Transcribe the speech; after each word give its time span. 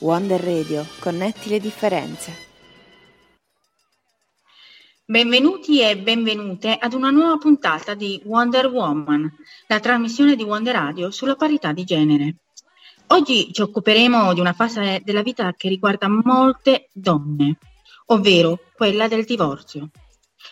Wonder 0.00 0.40
Radio, 0.40 0.86
connetti 0.98 1.50
le 1.50 1.60
differenze. 1.60 2.32
Benvenuti 5.04 5.82
e 5.82 5.98
benvenute 5.98 6.72
ad 6.72 6.94
una 6.94 7.10
nuova 7.10 7.36
puntata 7.36 7.92
di 7.92 8.18
Wonder 8.24 8.68
Woman, 8.68 9.30
la 9.66 9.78
trasmissione 9.78 10.36
di 10.36 10.42
Wonder 10.42 10.74
Radio 10.74 11.10
sulla 11.10 11.34
parità 11.34 11.72
di 11.72 11.84
genere. 11.84 12.36
Oggi 13.08 13.52
ci 13.52 13.60
occuperemo 13.60 14.32
di 14.32 14.40
una 14.40 14.54
fase 14.54 15.02
della 15.04 15.22
vita 15.22 15.52
che 15.54 15.68
riguarda 15.68 16.08
molte 16.08 16.88
donne, 16.92 17.58
ovvero 18.06 18.58
quella 18.72 19.06
del 19.06 19.26
divorzio. 19.26 19.90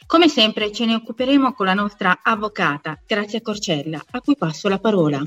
Come 0.06 0.28
sempre 0.28 0.70
ce 0.72 0.84
ne 0.84 0.94
occuperemo 0.96 1.54
con 1.54 1.64
la 1.64 1.74
nostra 1.74 2.18
avvocata 2.22 3.00
Grazia 3.06 3.40
Corcella, 3.40 4.04
a 4.10 4.20
cui 4.20 4.36
passo 4.36 4.68
la 4.68 4.78
parola. 4.78 5.22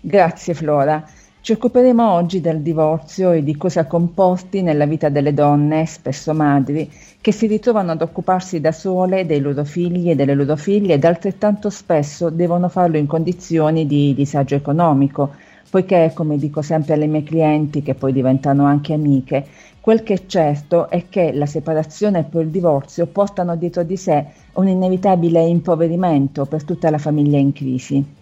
Grazie 0.00 0.54
Flora. 0.54 1.17
Ci 1.40 1.52
occuperemo 1.52 2.12
oggi 2.12 2.40
del 2.40 2.60
divorzio 2.60 3.30
e 3.30 3.42
di 3.42 3.56
cosa 3.56 3.86
comporti 3.86 4.60
nella 4.60 4.84
vita 4.86 5.08
delle 5.08 5.32
donne, 5.32 5.86
spesso 5.86 6.34
madri, 6.34 6.90
che 7.20 7.32
si 7.32 7.46
ritrovano 7.46 7.92
ad 7.92 8.02
occuparsi 8.02 8.60
da 8.60 8.72
sole 8.72 9.24
dei 9.24 9.40
loro 9.40 9.64
figli 9.64 10.10
e 10.10 10.14
delle 10.14 10.34
loro 10.34 10.56
figlie 10.56 10.94
ed 10.94 11.04
altrettanto 11.04 11.70
spesso 11.70 12.28
devono 12.28 12.68
farlo 12.68 12.98
in 12.98 13.06
condizioni 13.06 13.86
di 13.86 14.14
disagio 14.14 14.56
economico, 14.56 15.30
poiché, 15.70 16.10
come 16.12 16.36
dico 16.36 16.60
sempre 16.60 16.94
alle 16.94 17.06
mie 17.06 17.22
clienti, 17.22 17.82
che 17.82 17.94
poi 17.94 18.12
diventano 18.12 18.64
anche 18.66 18.92
amiche, 18.92 19.46
quel 19.80 20.02
che 20.02 20.14
è 20.14 20.26
certo 20.26 20.90
è 20.90 21.08
che 21.08 21.32
la 21.32 21.46
separazione 21.46 22.18
e 22.18 22.24
poi 22.24 22.42
il 22.42 22.50
divorzio 22.50 23.06
portano 23.06 23.56
dietro 23.56 23.84
di 23.84 23.96
sé 23.96 24.26
un 24.54 24.68
inevitabile 24.68 25.40
impoverimento 25.40 26.44
per 26.44 26.64
tutta 26.64 26.90
la 26.90 26.98
famiglia 26.98 27.38
in 27.38 27.52
crisi. 27.52 28.17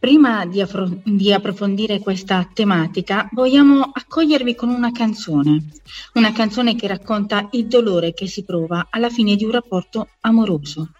Prima 0.00 0.46
di, 0.46 0.60
affro- 0.60 1.00
di, 1.04 1.32
approfondire 1.32 1.98
questa 1.98 2.48
tematica, 2.52 3.28
vogliamo 3.32 3.80
accogliervi 3.92 4.54
con 4.54 4.68
una 4.68 4.92
canzone, 4.92 5.70
una 6.14 6.30
canzone 6.32 6.76
che 6.76 6.86
racconta 6.86 7.48
il 7.52 7.66
dolore 7.66 8.14
che 8.14 8.28
si 8.28 8.44
prova 8.44 8.86
alla 8.90 9.10
fine 9.10 9.34
di 9.34 9.44
un 9.44 9.50
rapporto 9.50 10.10
amoroso. 10.20 10.90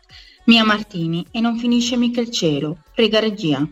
Mia 0.46 0.64
Martini 0.64 1.24
e 1.30 1.40
non 1.40 1.58
finisce 1.58 1.96
mica 1.96 2.20
il 2.20 2.30
cielo, 2.30 2.78
prega 2.92 3.20
regia. 3.20 3.64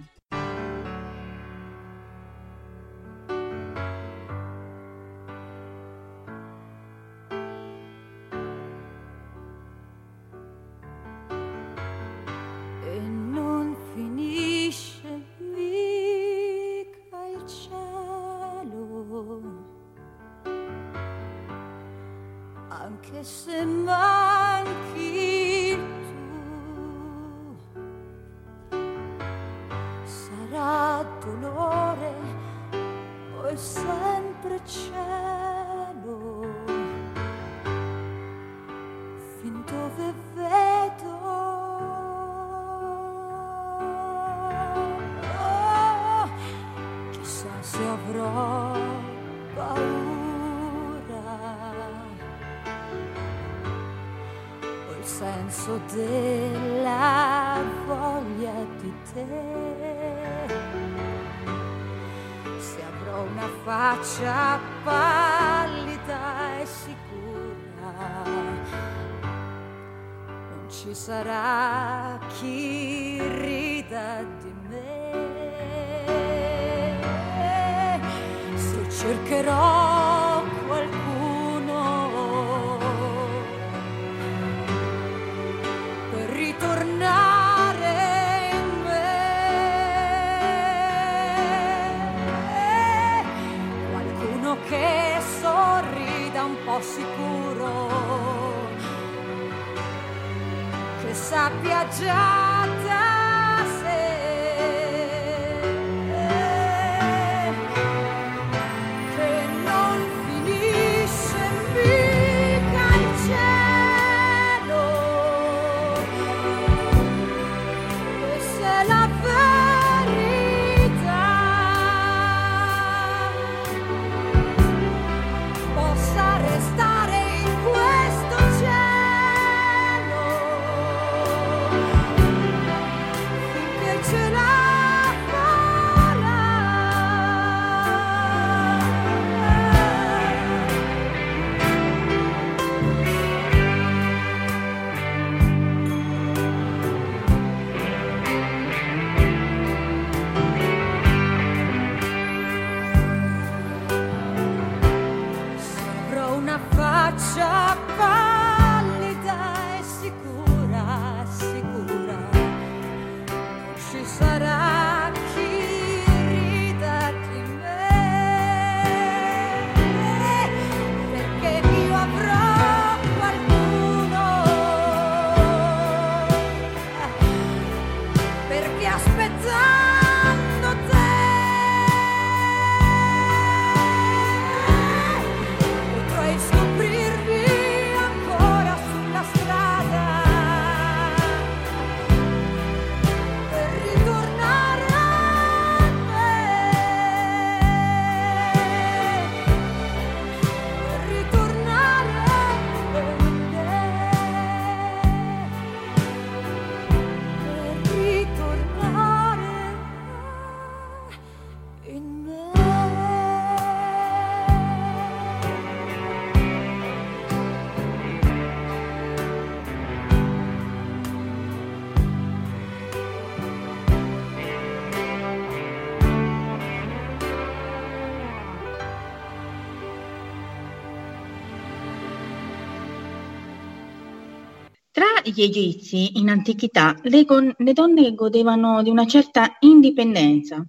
Gli 235.30 235.42
egizi, 235.42 236.18
in 236.18 236.28
antichità, 236.28 236.96
le, 237.02 237.24
gon- 237.24 237.54
le 237.58 237.72
donne 237.72 238.14
godevano 238.14 238.82
di 238.82 238.90
una 238.90 239.06
certa 239.06 239.56
indipendenza. 239.60 240.64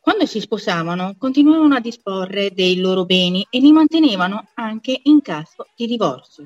Quando 0.00 0.26
si 0.26 0.40
sposavano, 0.40 1.14
continuavano 1.16 1.76
a 1.76 1.80
disporre 1.80 2.50
dei 2.52 2.78
loro 2.78 3.04
beni 3.04 3.46
e 3.48 3.60
li 3.60 3.72
mantenevano 3.72 4.48
anche 4.54 5.00
in 5.04 5.22
caso 5.22 5.68
di 5.76 5.86
divorzio. 5.86 6.44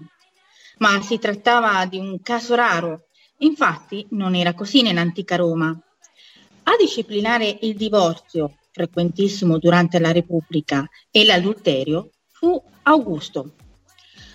Ma 0.78 1.00
si 1.00 1.18
trattava 1.18 1.86
di 1.86 1.98
un 1.98 2.20
caso 2.20 2.54
raro. 2.54 3.06
Infatti, 3.38 4.06
non 4.10 4.34
era 4.34 4.52
così 4.54 4.82
nell'antica 4.82 5.36
Roma. 5.36 5.68
A 5.68 6.76
disciplinare 6.78 7.58
il 7.62 7.76
divorzio, 7.76 8.58
frequentissimo 8.70 9.58
durante 9.58 9.98
la 9.98 10.12
Repubblica, 10.12 10.86
e 11.10 11.24
l'adulterio 11.24 12.10
fu 12.30 12.62
Augusto. 12.82 13.54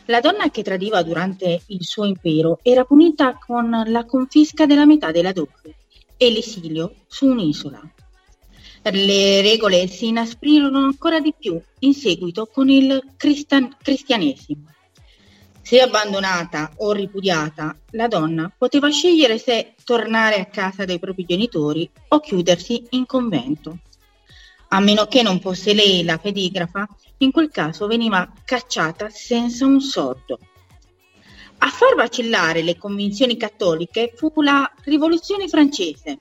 La 0.06 0.20
donna 0.20 0.50
che 0.50 0.64
tradiva 0.64 1.04
durante 1.04 1.62
il 1.68 1.84
suo 1.84 2.06
impero 2.06 2.60
era 2.64 2.84
punita 2.84 3.38
con 3.38 3.84
la 3.86 4.06
confisca 4.06 4.66
della 4.66 4.86
metà 4.86 5.12
della 5.12 5.32
dote 5.32 5.76
e 6.18 6.32
l'esilio 6.32 6.96
su 7.08 7.28
un'isola. 7.28 7.82
Le 8.84 9.42
regole 9.42 9.88
si 9.88 10.08
inasprirono 10.08 10.80
ancora 10.80 11.20
di 11.20 11.34
più 11.38 11.62
in 11.80 11.94
seguito 11.94 12.48
con 12.48 12.68
il 12.70 13.14
cristan- 13.16 13.76
cristianesimo. 13.82 14.66
Se 15.62 15.80
abbandonata 15.80 16.74
o 16.78 16.92
ripudiata, 16.92 17.78
la 17.92 18.08
donna 18.08 18.52
poteva 18.58 18.90
scegliere 18.90 19.38
se 19.38 19.76
tornare 19.84 20.40
a 20.40 20.46
casa 20.46 20.84
dei 20.84 20.98
propri 20.98 21.26
genitori 21.26 21.88
o 22.08 22.20
chiudersi 22.20 22.88
in 22.90 23.06
convento. 23.06 23.78
A 24.74 24.80
meno 24.80 25.06
che 25.06 25.22
non 25.22 25.42
fosse 25.42 25.74
lei 25.74 26.06
la 26.06 26.18
pedigrafa, 26.18 26.88
in 27.18 27.32
quel 27.32 27.50
caso 27.50 27.88
veniva 27.88 28.32
cacciata 28.46 29.10
senza 29.10 29.66
un 29.66 29.82
soldo. 29.82 30.40
A 31.58 31.68
far 31.68 31.96
vacillare 31.96 32.62
le 32.62 32.78
convinzioni 32.78 33.36
cattoliche 33.36 34.14
fu 34.16 34.32
la 34.42 34.72
Rivoluzione 34.86 35.50
francese. 35.50 36.20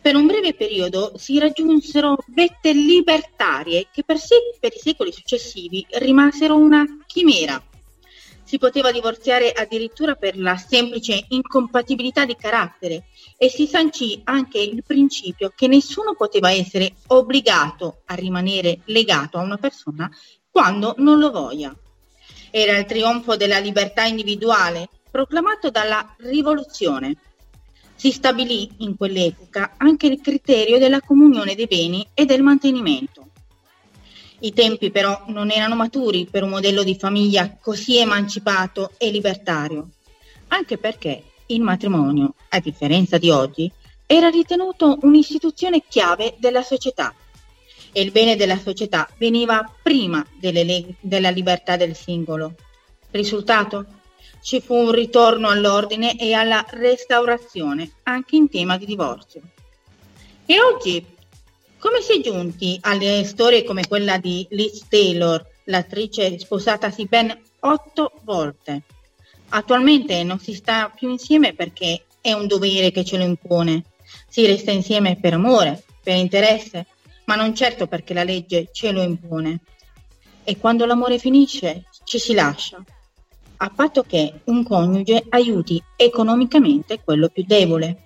Per 0.00 0.16
un 0.16 0.26
breve 0.26 0.54
periodo 0.54 1.12
si 1.16 1.38
raggiunsero 1.38 2.16
vette 2.28 2.72
libertarie 2.72 3.88
che 3.92 4.04
per, 4.04 4.18
se- 4.18 4.56
per 4.58 4.72
i 4.74 4.78
secoli 4.78 5.12
successivi 5.12 5.86
rimasero 5.98 6.56
una 6.56 6.82
chimera. 7.04 7.62
Si 8.46 8.58
poteva 8.58 8.92
divorziare 8.92 9.50
addirittura 9.50 10.14
per 10.14 10.38
la 10.38 10.56
semplice 10.56 11.24
incompatibilità 11.30 12.24
di 12.24 12.36
carattere 12.36 13.06
e 13.36 13.48
si 13.48 13.66
sancì 13.66 14.20
anche 14.22 14.60
il 14.60 14.84
principio 14.84 15.52
che 15.54 15.66
nessuno 15.66 16.14
poteva 16.14 16.52
essere 16.52 16.94
obbligato 17.08 18.02
a 18.04 18.14
rimanere 18.14 18.82
legato 18.84 19.38
a 19.38 19.42
una 19.42 19.56
persona 19.56 20.08
quando 20.48 20.94
non 20.98 21.18
lo 21.18 21.32
voglia. 21.32 21.74
Era 22.52 22.78
il 22.78 22.84
trionfo 22.84 23.34
della 23.34 23.58
libertà 23.58 24.04
individuale 24.04 24.90
proclamato 25.10 25.70
dalla 25.70 26.14
rivoluzione. 26.18 27.16
Si 27.96 28.12
stabilì 28.12 28.70
in 28.78 28.96
quell'epoca 28.96 29.74
anche 29.76 30.06
il 30.06 30.20
criterio 30.20 30.78
della 30.78 31.00
comunione 31.00 31.56
dei 31.56 31.66
beni 31.66 32.06
e 32.14 32.24
del 32.26 32.42
mantenimento. 32.42 33.25
I 34.40 34.52
tempi 34.52 34.90
però 34.90 35.24
non 35.28 35.50
erano 35.50 35.74
maturi 35.76 36.26
per 36.30 36.42
un 36.42 36.50
modello 36.50 36.82
di 36.82 36.96
famiglia 36.98 37.56
così 37.60 37.96
emancipato 37.96 38.92
e 38.98 39.10
libertario, 39.10 39.88
anche 40.48 40.76
perché 40.76 41.22
il 41.46 41.62
matrimonio, 41.62 42.34
a 42.50 42.60
differenza 42.60 43.18
di 43.18 43.30
oggi, 43.30 43.70
era 44.04 44.28
ritenuto 44.28 44.98
un'istituzione 45.02 45.82
chiave 45.88 46.34
della 46.38 46.62
società 46.62 47.14
e 47.92 48.02
il 48.02 48.10
bene 48.10 48.36
della 48.36 48.58
società 48.58 49.08
veniva 49.16 49.68
prima 49.82 50.24
le- 50.40 50.96
della 51.00 51.30
libertà 51.30 51.76
del 51.76 51.96
singolo. 51.96 52.54
Risultato? 53.10 53.86
Ci 54.42 54.60
fu 54.60 54.74
un 54.74 54.92
ritorno 54.92 55.48
all'ordine 55.48 56.18
e 56.18 56.34
alla 56.34 56.64
restaurazione 56.68 57.90
anche 58.02 58.36
in 58.36 58.50
tema 58.50 58.76
di 58.76 58.84
divorzio. 58.84 59.40
E 60.44 60.60
oggi 60.60 61.04
come 61.86 62.00
si 62.00 62.18
è 62.18 62.20
giunti 62.20 62.76
alle 62.80 63.22
storie 63.22 63.62
come 63.62 63.86
quella 63.86 64.18
di 64.18 64.44
Liz 64.50 64.88
Taylor, 64.88 65.46
l'attrice 65.66 66.36
sposatasi 66.36 67.04
ben 67.04 67.32
otto 67.60 68.10
volte? 68.24 68.82
Attualmente 69.50 70.24
non 70.24 70.40
si 70.40 70.52
sta 70.52 70.92
più 70.92 71.08
insieme 71.08 71.54
perché 71.54 72.06
è 72.20 72.32
un 72.32 72.48
dovere 72.48 72.90
che 72.90 73.04
ce 73.04 73.16
lo 73.16 73.22
impone. 73.22 73.84
Si 74.28 74.44
resta 74.44 74.72
insieme 74.72 75.16
per 75.16 75.34
amore, 75.34 75.84
per 76.02 76.16
interesse, 76.16 76.86
ma 77.26 77.36
non 77.36 77.54
certo 77.54 77.86
perché 77.86 78.14
la 78.14 78.24
legge 78.24 78.68
ce 78.72 78.90
lo 78.90 79.02
impone. 79.02 79.60
E 80.42 80.56
quando 80.56 80.86
l'amore 80.86 81.18
finisce, 81.18 81.84
ci 82.02 82.18
si 82.18 82.34
lascia, 82.34 82.82
a 83.58 83.70
patto 83.70 84.02
che 84.02 84.40
un 84.46 84.64
coniuge 84.64 85.24
aiuti 85.28 85.80
economicamente 85.94 87.00
quello 87.04 87.28
più 87.28 87.44
debole. 87.46 88.05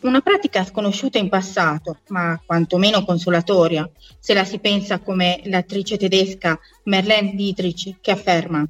Una 0.00 0.20
pratica 0.20 0.64
sconosciuta 0.64 1.18
in 1.18 1.28
passato, 1.28 1.98
ma 2.08 2.40
quantomeno 2.46 3.04
consolatoria, 3.04 3.88
se 4.20 4.32
la 4.32 4.44
si 4.44 4.60
pensa 4.60 5.00
come 5.00 5.40
l'attrice 5.44 5.96
tedesca 5.96 6.58
Merlene 6.84 7.34
Dietrich 7.34 7.96
che 8.00 8.12
afferma 8.12 8.64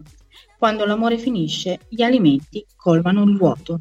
quando 0.58 0.86
l'amore 0.86 1.19
finisce, 1.19 1.80
gli 1.88 2.02
alimenti 2.02 2.64
colmano 2.75 3.22
il 3.22 3.36
vuoto. 3.36 3.80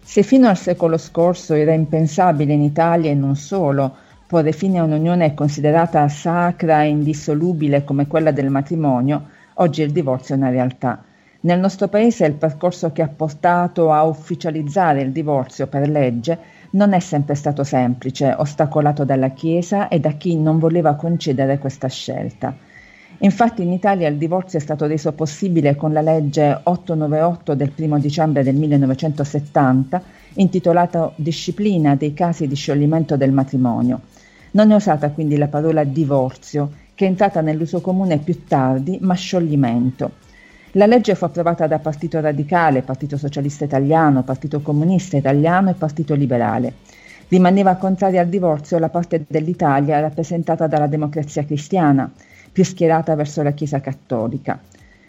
Se 0.00 0.22
fino 0.22 0.48
al 0.48 0.56
secolo 0.56 0.96
scorso 0.96 1.54
era 1.54 1.74
impensabile 1.74 2.54
in 2.54 2.62
Italia 2.62 3.10
e 3.10 3.14
non 3.14 3.36
solo 3.36 3.94
porre 4.26 4.52
fine 4.52 4.78
a 4.78 4.84
un'unione 4.84 5.34
considerata 5.34 6.08
sacra 6.08 6.84
e 6.84 6.88
indissolubile 6.88 7.84
come 7.84 8.06
quella 8.06 8.30
del 8.30 8.48
matrimonio, 8.48 9.28
oggi 9.54 9.82
il 9.82 9.92
divorzio 9.92 10.34
è 10.34 10.38
una 10.38 10.50
realtà. 10.50 11.04
Nel 11.44 11.58
nostro 11.58 11.88
paese 11.88 12.24
il 12.24 12.34
percorso 12.34 12.92
che 12.92 13.02
ha 13.02 13.08
portato 13.08 13.90
a 13.90 14.04
ufficializzare 14.04 15.02
il 15.02 15.10
divorzio 15.10 15.66
per 15.66 15.88
legge 15.88 16.38
non 16.72 16.92
è 16.92 17.00
sempre 17.00 17.34
stato 17.34 17.64
semplice, 17.64 18.32
ostacolato 18.38 19.04
dalla 19.04 19.30
Chiesa 19.30 19.88
e 19.88 19.98
da 19.98 20.12
chi 20.12 20.36
non 20.36 20.60
voleva 20.60 20.94
concedere 20.94 21.58
questa 21.58 21.88
scelta. 21.88 22.54
Infatti 23.18 23.62
in 23.62 23.72
Italia 23.72 24.06
il 24.06 24.18
divorzio 24.18 24.60
è 24.60 24.62
stato 24.62 24.86
reso 24.86 25.10
possibile 25.14 25.74
con 25.74 25.92
la 25.92 26.00
legge 26.00 26.60
898 26.62 27.54
del 27.56 27.72
1 27.74 27.98
dicembre 27.98 28.44
del 28.44 28.54
1970, 28.54 30.00
intitolata 30.34 31.12
Disciplina 31.16 31.96
dei 31.96 32.14
casi 32.14 32.46
di 32.46 32.54
scioglimento 32.54 33.16
del 33.16 33.32
matrimonio. 33.32 34.02
Non 34.52 34.70
è 34.70 34.76
usata 34.76 35.10
quindi 35.10 35.36
la 35.36 35.48
parola 35.48 35.82
divorzio, 35.82 36.70
che 36.94 37.04
è 37.04 37.08
entrata 37.08 37.40
nell'uso 37.40 37.80
comune 37.80 38.18
più 38.18 38.44
tardi, 38.44 38.98
ma 39.00 39.14
scioglimento. 39.14 40.30
La 40.76 40.86
legge 40.86 41.14
fu 41.14 41.24
approvata 41.24 41.66
da 41.66 41.80
Partito 41.80 42.18
Radicale, 42.18 42.80
Partito 42.80 43.18
Socialista 43.18 43.64
Italiano, 43.64 44.22
Partito 44.22 44.62
Comunista 44.62 45.18
Italiano 45.18 45.68
e 45.68 45.74
Partito 45.74 46.14
Liberale. 46.14 46.72
Rimaneva 47.28 47.74
contraria 47.74 48.22
al 48.22 48.28
divorzio 48.28 48.78
la 48.78 48.88
parte 48.88 49.26
dell'Italia 49.28 50.00
rappresentata 50.00 50.66
dalla 50.66 50.86
Democrazia 50.86 51.44
Cristiana, 51.44 52.10
più 52.50 52.64
schierata 52.64 53.14
verso 53.14 53.42
la 53.42 53.50
Chiesa 53.50 53.82
Cattolica. 53.82 54.58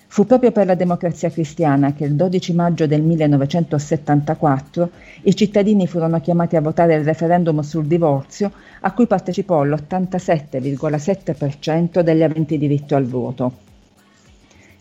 Fu 0.07 0.25
proprio 0.25 0.51
per 0.51 0.65
la 0.65 0.75
democrazia 0.75 1.29
cristiana 1.29 1.93
che 1.93 2.03
il 2.03 2.15
12 2.15 2.53
maggio 2.53 2.85
del 2.85 3.01
1974 3.01 4.89
i 5.21 5.33
cittadini 5.33 5.87
furono 5.87 6.19
chiamati 6.19 6.57
a 6.57 6.61
votare 6.61 6.95
il 6.95 7.05
referendum 7.05 7.61
sul 7.61 7.85
divorzio 7.85 8.51
a 8.81 8.91
cui 8.91 9.07
partecipò 9.07 9.63
l'87,7% 9.63 12.01
degli 12.01 12.21
aventi 12.21 12.57
diritto 12.57 12.97
al 12.97 13.05
voto. 13.05 13.62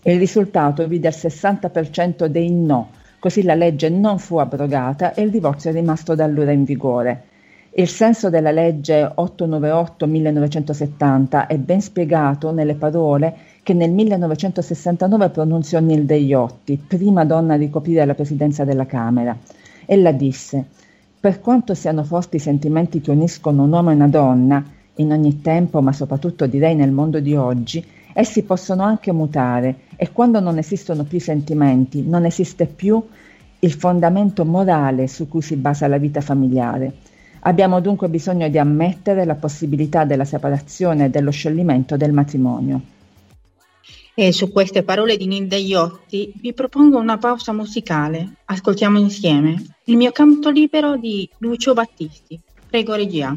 Il 0.04 0.18
risultato 0.18 0.88
vide 0.88 1.08
il 1.08 1.14
60% 1.16 2.26
dei 2.26 2.50
no, 2.50 2.90
così 3.20 3.44
la 3.44 3.54
legge 3.54 3.88
non 3.88 4.18
fu 4.18 4.38
abrogata 4.38 5.14
e 5.14 5.22
il 5.22 5.30
divorzio 5.30 5.70
è 5.70 5.72
rimasto 5.72 6.16
da 6.16 6.24
allora 6.24 6.50
in 6.50 6.64
vigore. 6.64 7.26
Il 7.74 7.86
senso 7.86 8.28
della 8.28 8.50
legge 8.50 9.14
898-1970 9.16 11.46
è 11.46 11.56
ben 11.56 11.80
spiegato 11.80 12.50
nelle 12.50 12.74
parole 12.74 13.32
che 13.62 13.74
nel 13.74 13.92
1969 13.92 15.28
pronunziò 15.28 15.78
Nilde 15.78 16.16
Iotti, 16.16 16.82
prima 16.84 17.24
donna 17.24 17.54
a 17.54 17.56
ricoprire 17.56 18.04
la 18.04 18.14
presidenza 18.14 18.64
della 18.64 18.86
Camera. 18.86 19.38
Ella 19.86 20.10
disse: 20.10 20.64
Per 21.20 21.40
quanto 21.40 21.74
siano 21.74 22.02
forti 22.02 22.34
i 22.36 22.40
sentimenti 22.40 23.00
che 23.00 23.12
uniscono 23.12 23.62
un 23.62 23.70
uomo 23.70 23.92
e 23.92 23.94
una 23.94 24.08
donna, 24.08 24.64
in 24.96 25.12
ogni 25.12 25.40
tempo, 25.40 25.80
ma 25.80 25.92
soprattutto 25.92 26.46
direi 26.46 26.74
nel 26.74 26.90
mondo 26.90 27.20
di 27.20 27.36
oggi, 27.36 28.00
essi 28.12 28.42
possono 28.42 28.82
anche 28.82 29.12
mutare 29.12 29.80
e 29.96 30.12
quando 30.12 30.40
non 30.40 30.58
esistono 30.58 31.04
più 31.04 31.20
sentimenti, 31.20 32.02
non 32.06 32.24
esiste 32.24 32.66
più 32.66 33.02
il 33.60 33.72
fondamento 33.72 34.44
morale 34.44 35.06
su 35.06 35.28
cui 35.28 35.42
si 35.42 35.56
basa 35.56 35.86
la 35.86 35.98
vita 35.98 36.20
familiare. 36.20 36.92
Abbiamo 37.40 37.80
dunque 37.80 38.08
bisogno 38.08 38.48
di 38.48 38.58
ammettere 38.58 39.24
la 39.24 39.34
possibilità 39.34 40.04
della 40.04 40.24
separazione 40.24 41.06
e 41.06 41.10
dello 41.10 41.30
scioglimento 41.30 41.96
del 41.96 42.12
matrimonio. 42.12 42.80
E 44.14 44.30
su 44.30 44.52
queste 44.52 44.82
parole 44.82 45.16
di 45.16 45.26
Nilde 45.26 45.56
Iotti 45.56 46.32
vi 46.40 46.52
propongo 46.52 46.98
una 46.98 47.18
pausa 47.18 47.52
musicale. 47.52 48.34
Ascoltiamo 48.44 48.98
insieme 48.98 49.76
il 49.84 49.96
mio 49.96 50.12
canto 50.12 50.50
libero 50.50 50.96
di 50.96 51.28
Lucio 51.38 51.72
Battisti. 51.72 52.38
Prego 52.68 52.94
regia. 52.94 53.36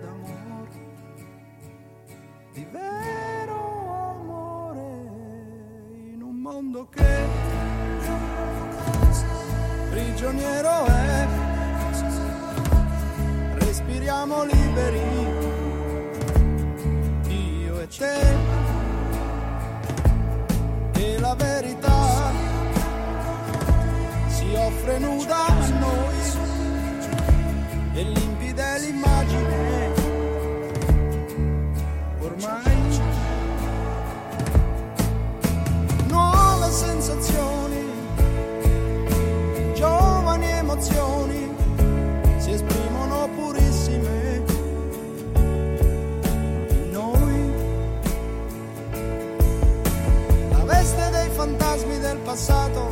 passato, 52.31 52.87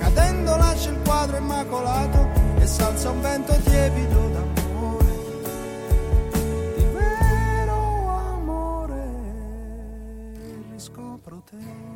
cadendo 0.00 0.56
lascia 0.56 0.90
il 0.90 1.00
quadro 1.04 1.36
immacolato 1.36 2.28
e 2.58 2.66
salza 2.66 3.10
un 3.10 3.20
vento 3.20 3.56
tiepido 3.60 4.28
d'amore. 4.30 5.14
Di 6.76 6.84
vero 6.92 8.08
amore 8.08 9.04
riscopro 10.72 11.42
te. 11.48 11.94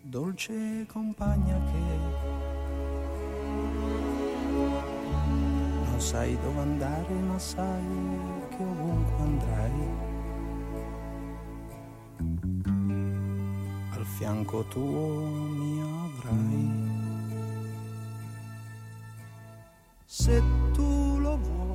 dolce 0.00 0.86
compagna 0.86 1.60
che 1.72 1.84
sai 6.04 6.38
dove 6.38 6.60
andare 6.60 7.14
ma 7.14 7.38
sai 7.38 7.82
che 8.50 8.62
ovunque 8.62 9.22
andrai. 9.22 9.88
Al 13.90 14.04
fianco 14.04 14.64
tuo 14.66 15.24
mi 15.58 15.80
avrai. 15.80 16.92
Se 20.04 20.42
tu 20.74 21.18
lo 21.20 21.38
vuoi 21.38 21.73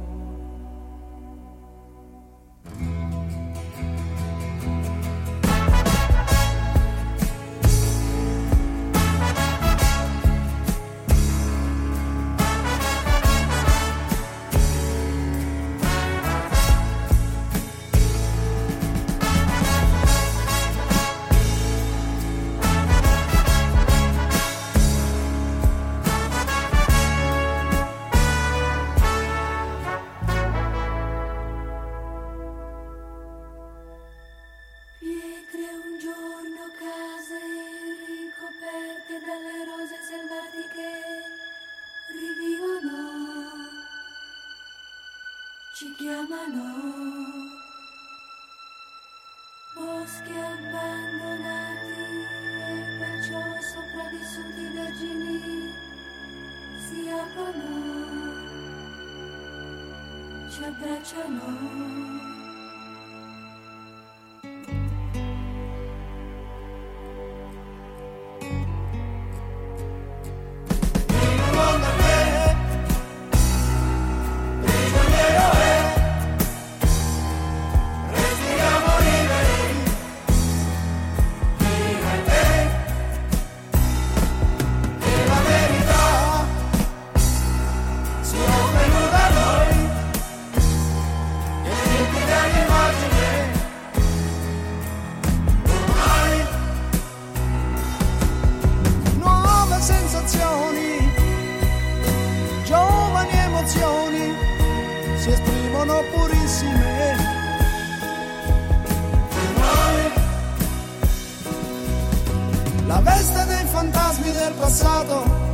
fantasmi 114.30 114.32
del 114.32 114.54
passato 114.54 115.48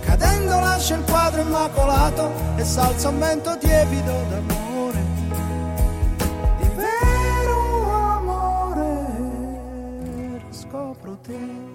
Cadendo 0.00 0.58
lascia 0.60 0.96
il 0.96 1.04
quadro 1.04 1.42
immacolato 1.42 2.32
e 2.56 2.64
salza 2.64 3.08
un 3.08 3.18
vento 3.18 3.56
tiepido 3.56 4.26
d'amore. 4.28 5.04
Di 6.58 6.68
vero 6.74 7.90
amore 8.16 8.90
scopro 10.50 11.18
te. 11.22 11.70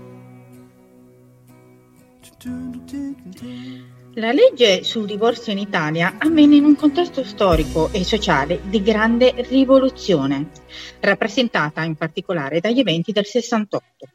La 4.13 4.31
legge 4.31 4.83
sul 4.83 5.05
divorzio 5.05 5.51
in 5.51 5.59
Italia 5.59 6.15
avvenne 6.17 6.55
in 6.55 6.65
un 6.65 6.75
contesto 6.75 7.23
storico 7.23 7.89
e 7.91 8.03
sociale 8.03 8.61
di 8.65 8.81
grande 8.81 9.33
rivoluzione, 9.49 10.49
rappresentata 10.99 11.83
in 11.83 11.95
particolare 11.95 12.59
dagli 12.59 12.79
eventi 12.79 13.11
del 13.11 13.25
68. 13.25 14.07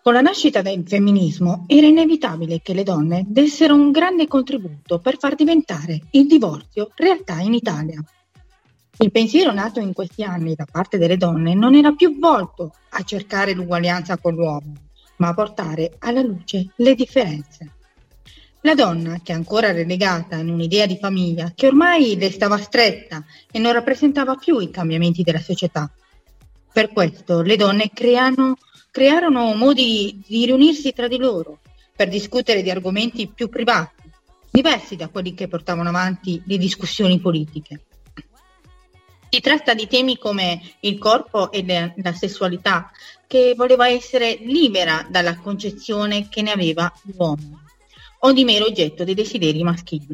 Con 0.00 0.14
la 0.14 0.20
nascita 0.20 0.62
del 0.62 0.84
femminismo 0.86 1.64
era 1.66 1.86
inevitabile 1.86 2.60
che 2.62 2.72
le 2.72 2.82
donne 2.82 3.24
dessero 3.26 3.74
un 3.74 3.90
grande 3.90 4.26
contributo 4.26 5.00
per 5.00 5.18
far 5.18 5.34
diventare 5.34 6.02
il 6.12 6.26
divorzio 6.26 6.90
realtà 6.94 7.40
in 7.40 7.52
Italia. 7.52 8.02
Il 9.00 9.10
pensiero 9.10 9.52
nato 9.52 9.80
in 9.80 9.92
questi 9.92 10.22
anni 10.22 10.54
da 10.54 10.66
parte 10.70 10.98
delle 10.98 11.16
donne 11.16 11.54
non 11.54 11.74
era 11.74 11.92
più 11.92 12.18
volto 12.18 12.72
a 12.90 13.02
cercare 13.02 13.52
l'uguaglianza 13.52 14.16
con 14.18 14.34
l'uomo, 14.34 14.72
ma 15.16 15.28
a 15.28 15.34
portare 15.34 15.96
alla 15.98 16.22
luce 16.22 16.70
le 16.76 16.94
differenze. 16.94 17.72
La 18.62 18.74
donna, 18.74 19.20
che 19.22 19.32
ancora 19.32 19.72
relegata 19.72 20.36
in 20.36 20.48
un'idea 20.48 20.86
di 20.86 20.98
famiglia 20.98 21.52
che 21.54 21.66
ormai 21.66 22.16
le 22.16 22.30
stava 22.30 22.58
stretta 22.58 23.24
e 23.50 23.58
non 23.58 23.72
rappresentava 23.72 24.34
più 24.34 24.58
i 24.58 24.70
cambiamenti 24.70 25.22
della 25.22 25.38
società. 25.38 25.90
Per 26.72 26.92
questo 26.92 27.42
le 27.42 27.56
donne 27.56 27.90
creano, 27.92 28.56
crearono 28.90 29.54
modi 29.54 30.22
di 30.26 30.46
riunirsi 30.46 30.92
tra 30.92 31.08
di 31.08 31.16
loro 31.16 31.60
per 31.94 32.08
discutere 32.08 32.62
di 32.62 32.70
argomenti 32.70 33.28
più 33.28 33.48
privati, 33.48 34.02
diversi 34.50 34.96
da 34.96 35.08
quelli 35.08 35.34
che 35.34 35.48
portavano 35.48 35.88
avanti 35.88 36.40
le 36.46 36.56
discussioni 36.56 37.18
politiche. 37.18 37.82
Si 39.30 39.40
tratta 39.40 39.74
di 39.74 39.86
temi 39.86 40.16
come 40.16 40.60
il 40.80 40.96
corpo 40.98 41.50
e 41.50 41.92
la 41.96 42.12
sessualità, 42.12 42.90
che 43.26 43.52
voleva 43.54 43.88
essere 43.88 44.38
libera 44.40 45.06
dalla 45.10 45.36
concezione 45.36 46.28
che 46.28 46.40
ne 46.40 46.50
aveva 46.50 46.90
l'uomo, 47.02 47.60
o 48.20 48.32
di 48.32 48.44
mero 48.44 48.64
oggetto 48.64 49.04
dei 49.04 49.14
desideri 49.14 49.62
maschili. 49.62 50.06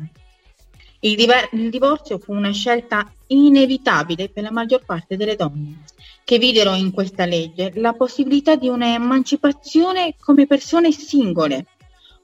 Il, 1.01 1.15
diver- 1.15 1.53
il 1.53 1.71
divorzio 1.71 2.19
fu 2.19 2.33
una 2.33 2.51
scelta 2.51 3.09
inevitabile 3.29 4.31
per 4.31 4.43
la 4.43 4.51
maggior 4.51 4.85
parte 4.85 5.17
delle 5.17 5.37
donne, 5.37 5.85
che 6.25 6.39
videro 6.39 6.75
in 6.75 6.91
questa 6.91 7.27
legge 7.27 7.73
la 7.77 7.93
possibilità 7.93 8.57
di 8.57 8.69
un'emancipazione 8.69 10.17
come 10.19 10.47
persone 10.47 10.91
singole, 10.91 11.67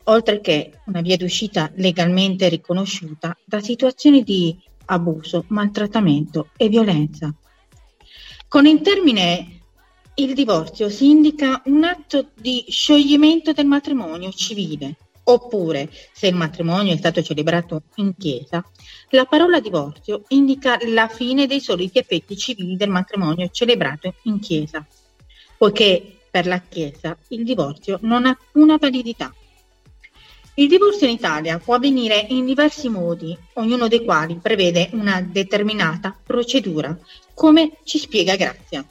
oltre 0.04 0.40
che 0.40 0.80
una 0.86 1.02
via 1.02 1.18
d'uscita 1.18 1.70
legalmente 1.74 2.48
riconosciuta 2.48 3.36
da 3.44 3.60
situazioni 3.60 4.22
di 4.22 4.56
abuso, 4.86 5.44
maltrattamento 5.48 6.48
e 6.56 6.68
violenza. 6.68 7.32
Con 8.48 8.66
il 8.66 8.80
termine 8.80 9.60
il 10.14 10.34
divorzio 10.34 10.88
si 10.88 11.08
indica 11.08 11.62
un 11.66 11.84
atto 11.84 12.30
di 12.34 12.64
scioglimento 12.68 13.52
del 13.52 13.66
matrimonio 13.66 14.30
civile, 14.32 14.96
oppure, 15.24 15.90
se 16.12 16.26
il 16.26 16.34
matrimonio 16.34 16.94
è 16.94 16.96
stato 16.96 17.22
celebrato 17.22 17.82
in 17.96 18.16
chiesa, 18.16 18.64
la 19.10 19.24
parola 19.24 19.60
divorzio 19.60 20.24
indica 20.28 20.78
la 20.86 21.08
fine 21.08 21.46
dei 21.46 21.60
soliti 21.60 21.98
effetti 21.98 22.36
civili 22.36 22.76
del 22.76 22.90
matrimonio 22.90 23.48
celebrato 23.50 24.14
in 24.24 24.38
chiesa, 24.40 24.84
poiché 25.56 26.18
per 26.30 26.46
la 26.46 26.60
chiesa 26.60 27.16
il 27.28 27.44
divorzio 27.44 27.98
non 28.02 28.26
ha 28.26 28.36
una 28.52 28.76
validità. 28.76 29.34
Il 30.54 30.68
divorzio 30.68 31.06
in 31.06 31.14
Italia 31.14 31.58
può 31.58 31.74
avvenire 31.74 32.26
in 32.28 32.44
diversi 32.44 32.88
modi, 32.88 33.36
ognuno 33.54 33.88
dei 33.88 34.04
quali 34.04 34.38
prevede 34.42 34.90
una 34.92 35.20
determinata 35.22 36.14
procedura, 36.22 36.96
come 37.34 37.78
ci 37.84 37.98
spiega 37.98 38.36
Grazia. 38.36 38.84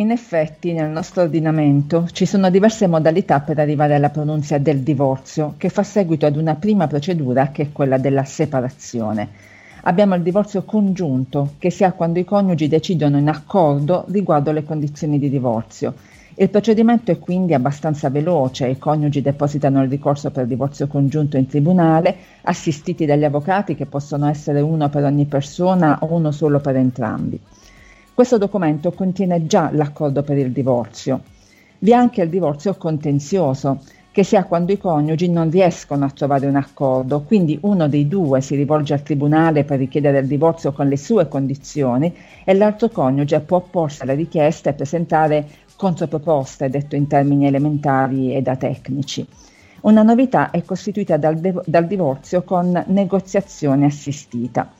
In 0.00 0.12
effetti 0.12 0.72
nel 0.72 0.90
nostro 0.90 1.22
ordinamento 1.22 2.06
ci 2.12 2.24
sono 2.24 2.50
diverse 2.50 2.86
modalità 2.86 3.40
per 3.40 3.58
arrivare 3.58 3.96
alla 3.96 4.10
pronuncia 4.10 4.56
del 4.58 4.80
divorzio, 4.80 5.54
che 5.56 5.70
fa 5.70 5.82
seguito 5.82 6.24
ad 6.24 6.36
una 6.36 6.54
prima 6.54 6.86
procedura 6.86 7.50
che 7.50 7.62
è 7.62 7.72
quella 7.72 7.98
della 7.98 8.24
separazione. 8.24 9.28
Abbiamo 9.82 10.14
il 10.14 10.22
divorzio 10.22 10.62
congiunto, 10.62 11.54
che 11.58 11.70
si 11.70 11.82
ha 11.82 11.92
quando 11.92 12.20
i 12.20 12.24
coniugi 12.24 12.68
decidono 12.68 13.18
in 13.18 13.28
accordo 13.28 14.04
riguardo 14.08 14.52
le 14.52 14.62
condizioni 14.62 15.18
di 15.18 15.28
divorzio 15.28 15.94
il 16.40 16.50
procedimento 16.50 17.10
è 17.10 17.18
quindi 17.18 17.52
abbastanza 17.52 18.10
veloce, 18.10 18.68
i 18.68 18.78
coniugi 18.78 19.20
depositano 19.22 19.82
il 19.82 19.88
ricorso 19.88 20.30
per 20.30 20.46
divorzio 20.46 20.86
congiunto 20.86 21.36
in 21.36 21.48
tribunale, 21.48 22.14
assistiti 22.42 23.06
dagli 23.06 23.24
avvocati 23.24 23.74
che 23.74 23.86
possono 23.86 24.28
essere 24.28 24.60
uno 24.60 24.88
per 24.88 25.02
ogni 25.02 25.24
persona 25.24 25.98
o 26.00 26.14
uno 26.14 26.30
solo 26.30 26.60
per 26.60 26.76
entrambi. 26.76 27.40
Questo 28.18 28.36
documento 28.36 28.90
contiene 28.90 29.46
già 29.46 29.70
l'accordo 29.72 30.24
per 30.24 30.36
il 30.38 30.50
divorzio. 30.50 31.20
Vi 31.78 31.92
è 31.92 31.94
anche 31.94 32.22
il 32.22 32.28
divorzio 32.28 32.74
contenzioso, 32.74 33.78
che 34.10 34.24
si 34.24 34.34
ha 34.34 34.42
quando 34.42 34.72
i 34.72 34.76
coniugi 34.76 35.30
non 35.30 35.48
riescono 35.48 36.04
a 36.04 36.10
trovare 36.10 36.48
un 36.48 36.56
accordo, 36.56 37.22
quindi 37.22 37.56
uno 37.62 37.86
dei 37.86 38.08
due 38.08 38.40
si 38.40 38.56
rivolge 38.56 38.94
al 38.94 39.04
tribunale 39.04 39.62
per 39.62 39.78
richiedere 39.78 40.18
il 40.18 40.26
divorzio 40.26 40.72
con 40.72 40.88
le 40.88 40.96
sue 40.96 41.28
condizioni 41.28 42.12
e 42.44 42.54
l'altro 42.54 42.88
coniuge 42.88 43.38
può 43.38 43.58
opporsi 43.58 44.02
alla 44.02 44.14
richiesta 44.14 44.70
e 44.70 44.74
presentare 44.74 45.46
controproposte, 45.76 46.68
detto 46.68 46.96
in 46.96 47.06
termini 47.06 47.46
elementari 47.46 48.34
e 48.34 48.42
da 48.42 48.56
tecnici. 48.56 49.24
Una 49.82 50.02
novità 50.02 50.50
è 50.50 50.64
costituita 50.64 51.16
dal, 51.18 51.36
devo- 51.36 51.62
dal 51.64 51.86
divorzio 51.86 52.42
con 52.42 52.82
negoziazione 52.88 53.86
assistita. 53.86 54.72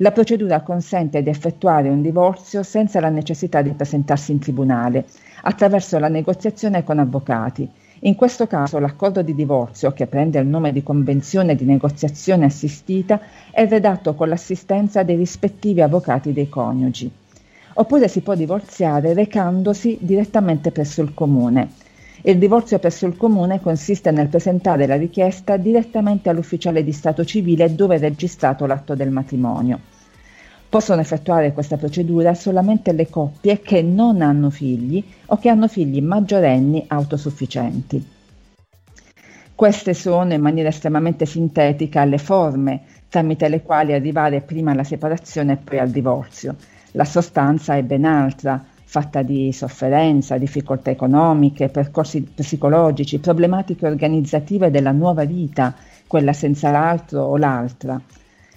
La 0.00 0.12
procedura 0.12 0.60
consente 0.60 1.22
di 1.24 1.28
effettuare 1.28 1.88
un 1.88 2.02
divorzio 2.02 2.62
senza 2.62 3.00
la 3.00 3.08
necessità 3.08 3.62
di 3.62 3.70
presentarsi 3.70 4.30
in 4.30 4.38
tribunale, 4.38 5.06
attraverso 5.42 5.98
la 5.98 6.06
negoziazione 6.06 6.84
con 6.84 7.00
avvocati. 7.00 7.68
In 8.02 8.14
questo 8.14 8.46
caso 8.46 8.78
l'accordo 8.78 9.22
di 9.22 9.34
divorzio, 9.34 9.92
che 9.92 10.06
prende 10.06 10.38
il 10.38 10.46
nome 10.46 10.72
di 10.72 10.84
Convenzione 10.84 11.56
di 11.56 11.64
negoziazione 11.64 12.44
assistita, 12.44 13.20
è 13.50 13.66
redatto 13.66 14.14
con 14.14 14.28
l'assistenza 14.28 15.02
dei 15.02 15.16
rispettivi 15.16 15.80
avvocati 15.80 16.32
dei 16.32 16.48
coniugi 16.48 17.10
oppure 17.78 18.08
si 18.08 18.22
può 18.22 18.34
divorziare 18.34 19.14
recandosi 19.14 19.98
direttamente 20.00 20.72
presso 20.72 21.00
il 21.00 21.14
comune. 21.14 21.70
Il 22.22 22.38
divorzio 22.38 22.80
presso 22.80 23.06
il 23.06 23.16
comune 23.16 23.60
consiste 23.60 24.10
nel 24.10 24.28
presentare 24.28 24.86
la 24.86 24.96
richiesta 24.96 25.56
direttamente 25.56 26.28
all'ufficiale 26.28 26.82
di 26.82 26.92
Stato 26.92 27.24
civile 27.24 27.74
dove 27.74 27.94
è 27.94 27.98
registrato 28.00 28.66
l'atto 28.66 28.96
del 28.96 29.10
matrimonio. 29.10 29.78
Possono 30.68 31.00
effettuare 31.00 31.52
questa 31.52 31.76
procedura 31.76 32.34
solamente 32.34 32.92
le 32.92 33.08
coppie 33.08 33.60
che 33.60 33.82
non 33.82 34.20
hanno 34.20 34.50
figli 34.50 35.02
o 35.26 35.38
che 35.38 35.48
hanno 35.48 35.68
figli 35.68 36.02
maggiorenni 36.02 36.84
autosufficienti. 36.88 38.16
Queste 39.54 39.94
sono, 39.94 40.34
in 40.34 40.40
maniera 40.40 40.68
estremamente 40.68 41.24
sintetica, 41.24 42.04
le 42.04 42.18
forme 42.18 42.82
tramite 43.08 43.48
le 43.48 43.62
quali 43.62 43.92
arrivare 43.92 44.40
prima 44.40 44.72
alla 44.72 44.84
separazione 44.84 45.54
e 45.54 45.56
poi 45.56 45.78
al 45.78 45.90
divorzio. 45.90 46.56
La 46.92 47.04
sostanza 47.04 47.74
è 47.76 47.82
ben 47.82 48.04
altra, 48.04 48.62
fatta 48.90 49.20
di 49.20 49.52
sofferenza, 49.52 50.38
difficoltà 50.38 50.88
economiche, 50.88 51.68
percorsi 51.68 52.22
psicologici, 52.22 53.18
problematiche 53.18 53.86
organizzative 53.86 54.70
della 54.70 54.92
nuova 54.92 55.26
vita, 55.26 55.74
quella 56.06 56.32
senza 56.32 56.70
l'altro 56.70 57.20
o 57.20 57.36
l'altra. 57.36 58.00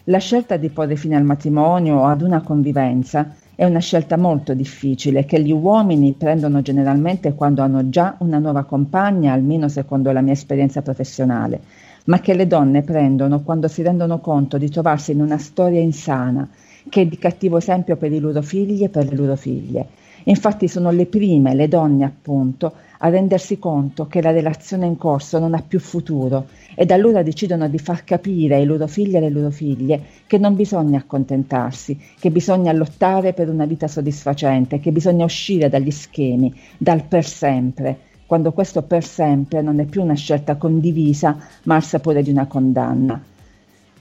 La 0.05 0.19
scelta 0.19 0.55
di 0.55 0.69
porre 0.69 0.95
fine 0.95 1.17
al 1.17 1.25
matrimonio 1.25 1.97
o 1.97 2.05
ad 2.05 2.21
una 2.21 2.39
convivenza 2.43 3.35
è 3.53 3.65
una 3.65 3.79
scelta 3.79 4.15
molto 4.15 4.53
difficile 4.53 5.25
che 5.25 5.41
gli 5.41 5.51
uomini 5.51 6.13
prendono 6.13 6.61
generalmente 6.61 7.33
quando 7.33 7.61
hanno 7.61 7.89
già 7.89 8.15
una 8.19 8.39
nuova 8.39 8.63
compagna, 8.63 9.33
almeno 9.33 9.67
secondo 9.67 10.13
la 10.13 10.21
mia 10.21 10.31
esperienza 10.31 10.81
professionale, 10.81 11.59
ma 12.05 12.21
che 12.21 12.33
le 12.35 12.47
donne 12.47 12.83
prendono 12.83 13.41
quando 13.41 13.67
si 13.67 13.81
rendono 13.81 14.19
conto 14.19 14.57
di 14.57 14.69
trovarsi 14.69 15.11
in 15.11 15.19
una 15.19 15.37
storia 15.37 15.81
insana 15.81 16.47
che 16.87 17.01
è 17.01 17.05
di 17.05 17.17
cattivo 17.17 17.57
esempio 17.57 17.97
per 17.97 18.13
i 18.13 18.19
loro 18.19 18.41
figli 18.41 18.83
e 18.83 18.89
per 18.89 19.09
le 19.09 19.15
loro 19.15 19.35
figlie. 19.35 19.99
Infatti 20.25 20.67
sono 20.67 20.91
le 20.91 21.05
prime, 21.05 21.55
le 21.55 21.67
donne 21.67 22.05
appunto, 22.05 22.73
a 22.99 23.09
rendersi 23.09 23.57
conto 23.57 24.07
che 24.07 24.21
la 24.21 24.31
relazione 24.31 24.85
in 24.85 24.97
corso 24.97 25.39
non 25.39 25.53
ha 25.53 25.63
più 25.67 25.79
futuro 25.79 26.47
e 26.75 26.85
da 26.85 26.95
allora 26.95 27.23
decidono 27.23 27.67
di 27.67 27.79
far 27.79 28.03
capire 28.03 28.55
ai 28.55 28.65
loro 28.65 28.87
figli 28.87 29.15
e 29.15 29.17
alle 29.17 29.29
loro 29.29 29.49
figlie 29.49 30.01
che 30.27 30.37
non 30.37 30.55
bisogna 30.55 30.99
accontentarsi, 30.99 31.99
che 32.19 32.29
bisogna 32.29 32.71
lottare 32.71 33.33
per 33.33 33.49
una 33.49 33.65
vita 33.65 33.87
soddisfacente, 33.87 34.79
che 34.79 34.91
bisogna 34.91 35.25
uscire 35.25 35.69
dagli 35.69 35.91
schemi, 35.91 36.53
dal 36.77 37.03
per 37.05 37.25
sempre, 37.25 37.97
quando 38.27 38.53
questo 38.53 38.83
per 38.83 39.03
sempre 39.03 39.61
non 39.61 39.79
è 39.79 39.85
più 39.85 40.01
una 40.01 40.13
scelta 40.13 40.55
condivisa 40.55 41.37
ma 41.63 41.75
al 41.75 41.83
sapore 41.83 42.21
di 42.21 42.29
una 42.29 42.45
condanna. 42.45 43.21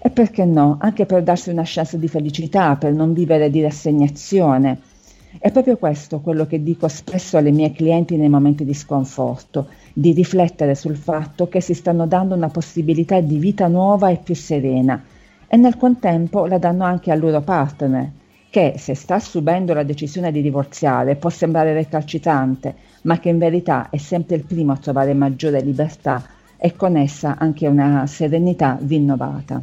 E 0.02 0.08
perché 0.08 0.44
no, 0.44 0.76
anche 0.80 1.04
per 1.04 1.22
darsi 1.22 1.50
una 1.50 1.62
chance 1.64 1.98
di 1.98 2.08
felicità, 2.08 2.76
per 2.76 2.92
non 2.92 3.12
vivere 3.12 3.50
di 3.50 3.60
rassegnazione. 3.60 4.78
È 5.38 5.50
proprio 5.52 5.76
questo 5.76 6.20
quello 6.20 6.46
che 6.46 6.62
dico 6.62 6.88
spesso 6.88 7.36
alle 7.36 7.52
mie 7.52 7.72
clienti 7.72 8.16
nei 8.16 8.28
momenti 8.28 8.64
di 8.64 8.74
sconforto, 8.74 9.68
di 9.92 10.12
riflettere 10.12 10.74
sul 10.74 10.96
fatto 10.96 11.48
che 11.48 11.60
si 11.60 11.72
stanno 11.74 12.06
dando 12.06 12.34
una 12.34 12.48
possibilità 12.48 13.20
di 13.20 13.38
vita 13.38 13.68
nuova 13.68 14.10
e 14.10 14.16
più 14.16 14.34
serena 14.34 15.02
e 15.46 15.56
nel 15.56 15.76
contempo 15.76 16.46
la 16.46 16.58
danno 16.58 16.84
anche 16.84 17.10
al 17.10 17.18
loro 17.18 17.40
partner, 17.40 18.10
che 18.50 18.74
se 18.76 18.94
sta 18.94 19.18
subendo 19.18 19.72
la 19.72 19.82
decisione 19.82 20.30
di 20.30 20.42
divorziare 20.42 21.16
può 21.16 21.30
sembrare 21.30 21.72
recalcitrante, 21.72 22.74
ma 23.02 23.18
che 23.18 23.30
in 23.30 23.38
verità 23.38 23.88
è 23.90 23.96
sempre 23.96 24.36
il 24.36 24.44
primo 24.44 24.72
a 24.72 24.76
trovare 24.76 25.14
maggiore 25.14 25.60
libertà 25.60 26.24
e 26.56 26.76
con 26.76 26.96
essa 26.96 27.36
anche 27.38 27.66
una 27.66 28.06
serenità 28.06 28.78
rinnovata. 28.80 29.62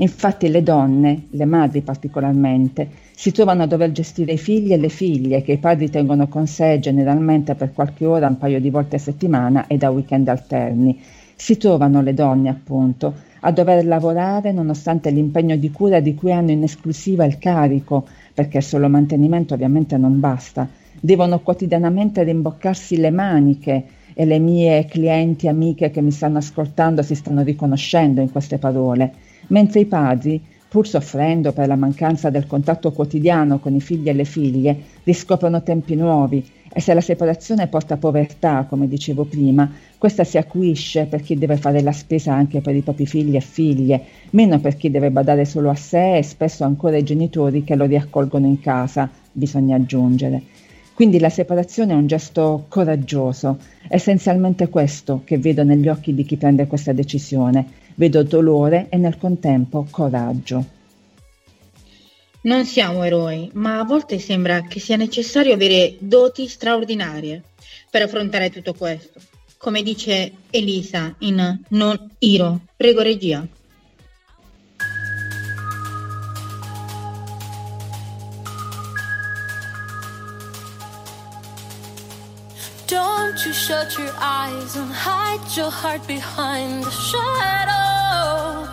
Infatti 0.00 0.48
le 0.48 0.62
donne, 0.62 1.26
le 1.30 1.44
madri 1.44 1.80
particolarmente, 1.80 2.88
si 3.16 3.32
trovano 3.32 3.64
a 3.64 3.66
dover 3.66 3.90
gestire 3.90 4.34
i 4.34 4.38
figli 4.38 4.72
e 4.72 4.76
le 4.76 4.90
figlie 4.90 5.42
che 5.42 5.52
i 5.52 5.58
padri 5.58 5.90
tengono 5.90 6.28
con 6.28 6.46
sé 6.46 6.78
generalmente 6.78 7.56
per 7.56 7.72
qualche 7.72 8.06
ora, 8.06 8.28
un 8.28 8.38
paio 8.38 8.60
di 8.60 8.70
volte 8.70 8.94
a 8.94 9.00
settimana 9.00 9.66
e 9.66 9.76
da 9.76 9.90
weekend 9.90 10.28
alterni. 10.28 11.00
Si 11.34 11.56
trovano 11.56 12.00
le 12.00 12.14
donne, 12.14 12.48
appunto, 12.48 13.12
a 13.40 13.50
dover 13.50 13.84
lavorare 13.84 14.52
nonostante 14.52 15.10
l'impegno 15.10 15.56
di 15.56 15.72
cura 15.72 15.98
di 15.98 16.14
cui 16.14 16.32
hanno 16.32 16.52
in 16.52 16.62
esclusiva 16.62 17.24
il 17.24 17.38
carico, 17.38 18.06
perché 18.32 18.60
solo 18.60 18.88
mantenimento 18.88 19.54
ovviamente 19.54 19.96
non 19.96 20.20
basta. 20.20 20.68
Devono 21.00 21.40
quotidianamente 21.40 22.22
rimboccarsi 22.22 22.96
le 22.98 23.10
maniche 23.10 23.84
e 24.14 24.24
le 24.24 24.38
mie 24.38 24.84
clienti, 24.84 25.48
amiche 25.48 25.90
che 25.90 26.02
mi 26.02 26.12
stanno 26.12 26.38
ascoltando 26.38 27.02
si 27.02 27.16
stanno 27.16 27.42
riconoscendo 27.42 28.20
in 28.20 28.30
queste 28.30 28.58
parole, 28.58 29.12
mentre 29.48 29.80
i 29.80 29.86
padri, 29.86 30.42
pur 30.68 30.86
soffrendo 30.86 31.52
per 31.52 31.66
la 31.66 31.76
mancanza 31.76 32.30
del 32.30 32.46
contatto 32.46 32.92
quotidiano 32.92 33.58
con 33.58 33.74
i 33.74 33.80
figli 33.80 34.08
e 34.08 34.12
le 34.12 34.24
figlie, 34.24 34.76
riscoprono 35.04 35.62
tempi 35.62 35.94
nuovi 35.94 36.44
e 36.70 36.80
se 36.80 36.92
la 36.92 37.00
separazione 37.00 37.66
porta 37.66 37.96
povertà, 37.96 38.66
come 38.68 38.86
dicevo 38.86 39.24
prima, 39.24 39.70
questa 39.96 40.24
si 40.24 40.36
acuisce 40.36 41.06
per 41.06 41.22
chi 41.22 41.36
deve 41.36 41.56
fare 41.56 41.80
la 41.80 41.92
spesa 41.92 42.34
anche 42.34 42.60
per 42.60 42.74
i 42.74 42.82
propri 42.82 43.06
figli 43.06 43.36
e 43.36 43.40
figlie, 43.40 44.02
meno 44.30 44.60
per 44.60 44.76
chi 44.76 44.90
deve 44.90 45.10
badare 45.10 45.44
solo 45.44 45.70
a 45.70 45.74
sé 45.74 46.18
e 46.18 46.22
spesso 46.22 46.64
ancora 46.64 46.96
ai 46.96 47.02
genitori 47.02 47.64
che 47.64 47.74
lo 47.74 47.86
riaccolgono 47.86 48.46
in 48.46 48.60
casa, 48.60 49.08
bisogna 49.32 49.76
aggiungere. 49.76 50.42
Quindi 50.98 51.20
la 51.20 51.30
separazione 51.30 51.92
è 51.92 51.94
un 51.94 52.08
gesto 52.08 52.64
coraggioso, 52.66 53.60
essenzialmente 53.86 54.68
questo 54.68 55.22
che 55.24 55.38
vedo 55.38 55.62
negli 55.62 55.86
occhi 55.86 56.12
di 56.12 56.24
chi 56.24 56.36
prende 56.36 56.66
questa 56.66 56.92
decisione. 56.92 57.64
Vedo 57.94 58.24
dolore 58.24 58.88
e 58.88 58.96
nel 58.96 59.16
contempo 59.16 59.86
coraggio. 59.88 60.64
Non 62.40 62.64
siamo 62.64 63.04
eroi, 63.04 63.48
ma 63.52 63.78
a 63.78 63.84
volte 63.84 64.18
sembra 64.18 64.62
che 64.62 64.80
sia 64.80 64.96
necessario 64.96 65.54
avere 65.54 65.94
doti 66.00 66.48
straordinarie 66.48 67.44
per 67.88 68.02
affrontare 68.02 68.50
tutto 68.50 68.74
questo. 68.74 69.20
Come 69.56 69.84
dice 69.84 70.32
Elisa 70.50 71.14
in 71.18 71.60
Non 71.68 72.10
Iro. 72.18 72.62
Prego 72.74 73.02
regia. 73.02 73.46
Don't 82.88 83.44
you 83.44 83.52
shut 83.52 83.98
your 83.98 84.14
eyes 84.16 84.74
and 84.74 84.90
hide 84.90 85.44
your 85.54 85.70
heart 85.70 86.06
behind 86.06 86.84
the 86.84 86.90
shadow. 86.90 88.66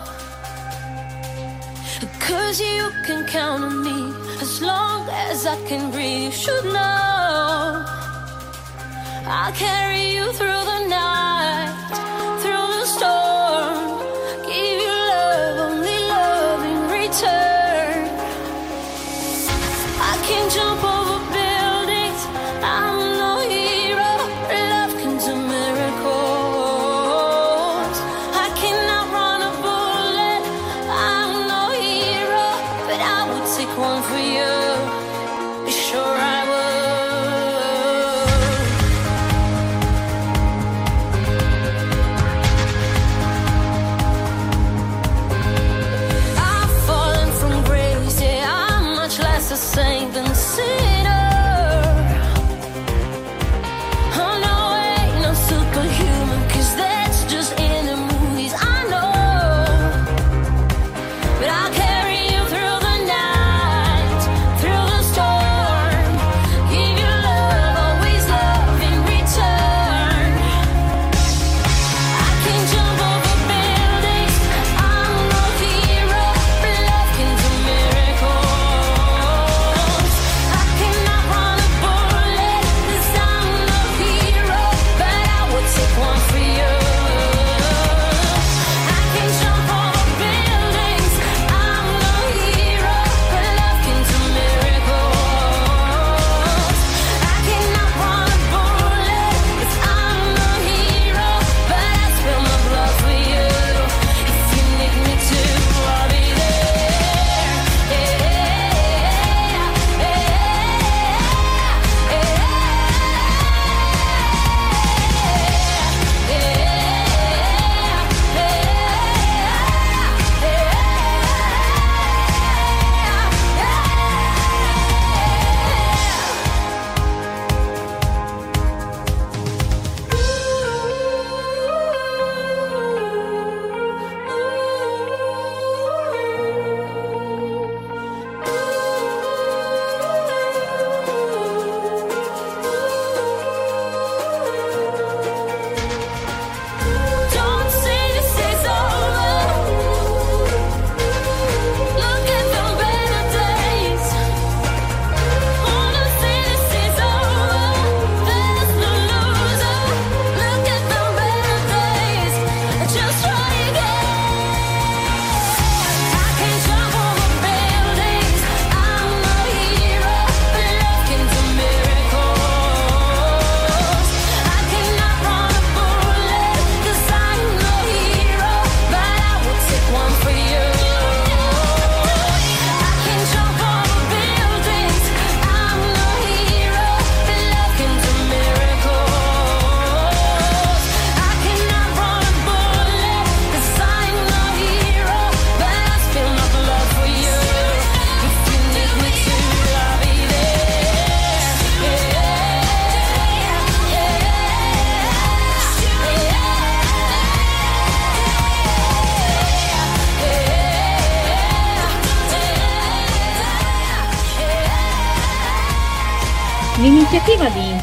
Cause 2.18 2.58
you 2.58 2.90
can 3.04 3.26
count 3.26 3.62
on 3.62 3.84
me 3.84 4.14
as 4.40 4.62
long 4.62 5.06
as 5.10 5.44
I 5.44 5.56
can 5.68 5.90
breathe. 5.90 6.24
You 6.24 6.30
should 6.32 6.64
know 6.64 7.84
I'll 9.28 9.52
carry 9.52 10.14
you 10.14 10.32
through 10.32 10.64
the 10.72 10.88
night, 10.88 11.74
through 12.40 12.68
the 12.80 12.86
storm. 12.86 13.35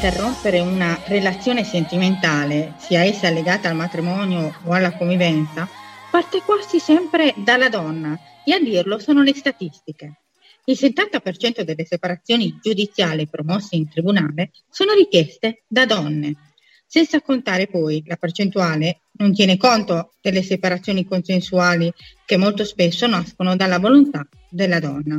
Interrompere 0.05 0.59
una 0.59 1.01
relazione 1.05 1.63
sentimentale, 1.63 2.73
sia 2.77 3.05
essa 3.05 3.29
legata 3.29 3.69
al 3.69 3.77
matrimonio 3.77 4.53
o 4.65 4.73
alla 4.73 4.91
convivenza, 4.97 5.65
parte 6.11 6.41
quasi 6.41 6.77
sempre 6.79 7.33
dalla 7.37 7.69
donna 7.69 8.19
e 8.43 8.51
a 8.51 8.59
dirlo 8.59 8.99
sono 8.99 9.23
le 9.23 9.33
statistiche. 9.33 10.23
Il 10.65 10.77
70% 10.77 11.61
delle 11.61 11.85
separazioni 11.85 12.59
giudiziali 12.61 13.29
promosse 13.29 13.77
in 13.77 13.87
tribunale 13.87 14.51
sono 14.69 14.91
richieste 14.91 15.63
da 15.69 15.85
donne, 15.85 16.35
senza 16.85 17.21
contare 17.21 17.67
poi 17.67 18.03
la 18.05 18.17
percentuale 18.17 19.03
non 19.19 19.31
tiene 19.31 19.55
conto 19.55 20.15
delle 20.21 20.43
separazioni 20.43 21.05
consensuali 21.05 21.89
che 22.25 22.35
molto 22.35 22.65
spesso 22.65 23.07
nascono 23.07 23.55
dalla 23.55 23.79
volontà 23.79 24.27
della 24.49 24.81
donna. 24.81 25.17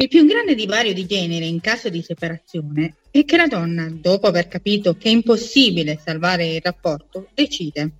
Il 0.00 0.08
più 0.08 0.24
grande 0.24 0.54
divario 0.54 0.94
di 0.94 1.04
genere 1.04 1.44
in 1.44 1.60
caso 1.60 1.90
di 1.90 2.00
separazione 2.00 2.94
è 3.10 3.22
che 3.26 3.36
la 3.36 3.46
donna, 3.46 3.86
dopo 3.90 4.28
aver 4.28 4.48
capito 4.48 4.96
che 4.96 5.10
è 5.10 5.12
impossibile 5.12 6.00
salvare 6.02 6.54
il 6.54 6.62
rapporto, 6.62 7.28
decide, 7.34 7.90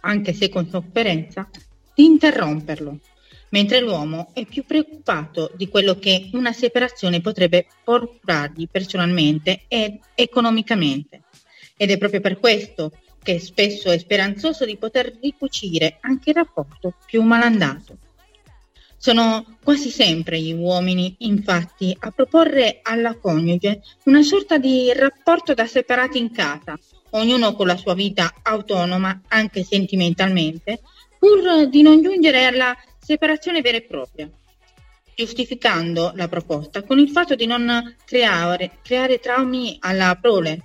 anche 0.00 0.34
se 0.34 0.50
con 0.50 0.68
sofferenza, 0.68 1.48
di 1.94 2.04
interromperlo, 2.04 2.98
mentre 3.48 3.80
l'uomo 3.80 4.32
è 4.34 4.44
più 4.44 4.66
preoccupato 4.66 5.50
di 5.56 5.66
quello 5.68 5.98
che 5.98 6.28
una 6.34 6.52
separazione 6.52 7.22
potrebbe 7.22 7.68
procurargli 7.82 8.68
personalmente 8.70 9.62
ed 9.66 9.98
economicamente. 10.14 11.22
Ed 11.74 11.90
è 11.90 11.96
proprio 11.96 12.20
per 12.20 12.38
questo 12.38 12.92
che 13.22 13.38
spesso 13.38 13.90
è 13.90 13.96
speranzoso 13.96 14.66
di 14.66 14.76
poter 14.76 15.16
ricucire 15.22 15.96
anche 16.02 16.28
il 16.28 16.36
rapporto 16.36 16.96
più 17.06 17.22
malandato. 17.22 17.96
Sono 19.04 19.44
quasi 19.62 19.90
sempre 19.90 20.40
gli 20.40 20.54
uomini, 20.54 21.14
infatti, 21.18 21.94
a 22.00 22.10
proporre 22.10 22.80
alla 22.82 23.14
coniuge 23.18 23.82
una 24.04 24.22
sorta 24.22 24.56
di 24.56 24.90
rapporto 24.94 25.52
da 25.52 25.66
separati 25.66 26.16
in 26.16 26.32
casa, 26.32 26.74
ognuno 27.10 27.52
con 27.52 27.66
la 27.66 27.76
sua 27.76 27.92
vita 27.92 28.32
autonoma, 28.40 29.20
anche 29.28 29.62
sentimentalmente, 29.62 30.80
pur 31.18 31.68
di 31.68 31.82
non 31.82 32.00
giungere 32.00 32.46
alla 32.46 32.74
separazione 32.98 33.60
vera 33.60 33.76
e 33.76 33.82
propria, 33.82 34.30
giustificando 35.14 36.12
la 36.14 36.28
proposta 36.28 36.82
con 36.82 36.98
il 36.98 37.10
fatto 37.10 37.34
di 37.34 37.44
non 37.44 37.94
creare, 38.06 38.78
creare 38.82 39.18
traumi 39.18 39.76
alla 39.80 40.16
prole. 40.18 40.62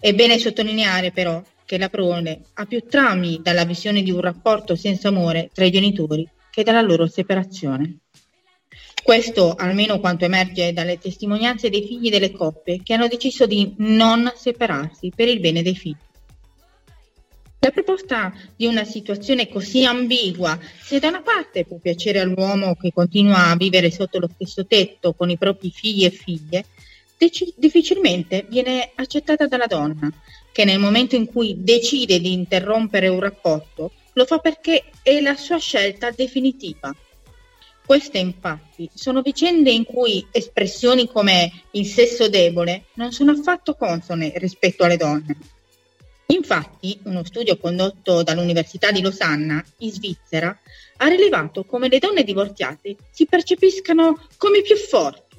È 0.00 0.14
bene 0.14 0.38
sottolineare 0.38 1.10
però 1.10 1.42
che 1.66 1.76
la 1.76 1.90
prole 1.90 2.44
ha 2.54 2.64
più 2.64 2.82
traumi 2.88 3.40
dalla 3.42 3.66
visione 3.66 4.02
di 4.02 4.10
un 4.10 4.22
rapporto 4.22 4.74
senza 4.74 5.08
amore 5.08 5.50
tra 5.52 5.66
i 5.66 5.70
genitori 5.70 6.26
che 6.54 6.62
dalla 6.62 6.82
loro 6.82 7.08
separazione. 7.08 7.98
Questo 9.02 9.54
almeno 9.54 9.98
quanto 9.98 10.24
emerge 10.24 10.72
dalle 10.72 10.98
testimonianze 10.98 11.68
dei 11.68 11.84
figli 11.84 12.10
delle 12.10 12.30
coppie 12.30 12.80
che 12.82 12.94
hanno 12.94 13.08
deciso 13.08 13.44
di 13.44 13.74
non 13.78 14.32
separarsi 14.36 15.12
per 15.14 15.28
il 15.28 15.40
bene 15.40 15.62
dei 15.62 15.74
figli. 15.74 15.96
La 17.58 17.70
proposta 17.70 18.32
di 18.54 18.66
una 18.66 18.84
situazione 18.84 19.48
così 19.48 19.84
ambigua, 19.84 20.58
se 20.80 21.00
da 21.00 21.08
una 21.08 21.22
parte 21.22 21.64
può 21.64 21.78
piacere 21.78 22.20
all'uomo 22.20 22.76
che 22.76 22.92
continua 22.92 23.48
a 23.48 23.56
vivere 23.56 23.90
sotto 23.90 24.20
lo 24.20 24.28
stesso 24.32 24.64
tetto 24.64 25.12
con 25.12 25.30
i 25.30 25.38
propri 25.38 25.70
figli 25.70 26.04
e 26.04 26.10
figlie, 26.10 26.66
dec- 27.18 27.54
difficilmente 27.56 28.46
viene 28.48 28.92
accettata 28.94 29.46
dalla 29.46 29.66
donna, 29.66 30.10
che 30.52 30.64
nel 30.64 30.78
momento 30.78 31.16
in 31.16 31.26
cui 31.26 31.56
decide 31.58 32.20
di 32.20 32.32
interrompere 32.32 33.08
un 33.08 33.20
rapporto 33.20 33.90
lo 34.14 34.24
fa 34.24 34.38
perché 34.38 34.84
è 35.02 35.20
la 35.20 35.36
sua 35.36 35.58
scelta 35.58 36.10
definitiva. 36.10 36.94
Queste 37.84 38.18
infatti 38.18 38.88
sono 38.94 39.20
vicende 39.20 39.70
in 39.70 39.84
cui 39.84 40.26
espressioni 40.30 41.06
come 41.06 41.64
il 41.72 41.86
sesso 41.86 42.28
debole 42.28 42.86
non 42.94 43.12
sono 43.12 43.32
affatto 43.32 43.74
consone 43.74 44.32
rispetto 44.36 44.84
alle 44.84 44.96
donne. 44.96 45.36
Infatti, 46.28 46.98
uno 47.04 47.22
studio 47.24 47.58
condotto 47.58 48.22
dall'Università 48.22 48.90
di 48.90 49.02
Losanna, 49.02 49.62
in 49.78 49.92
Svizzera, 49.92 50.58
ha 50.96 51.06
rilevato 51.08 51.64
come 51.64 51.88
le 51.88 51.98
donne 51.98 52.24
divorziate 52.24 52.96
si 53.10 53.26
percepiscano 53.26 54.26
come 54.38 54.62
più 54.62 54.76
forti. 54.76 55.36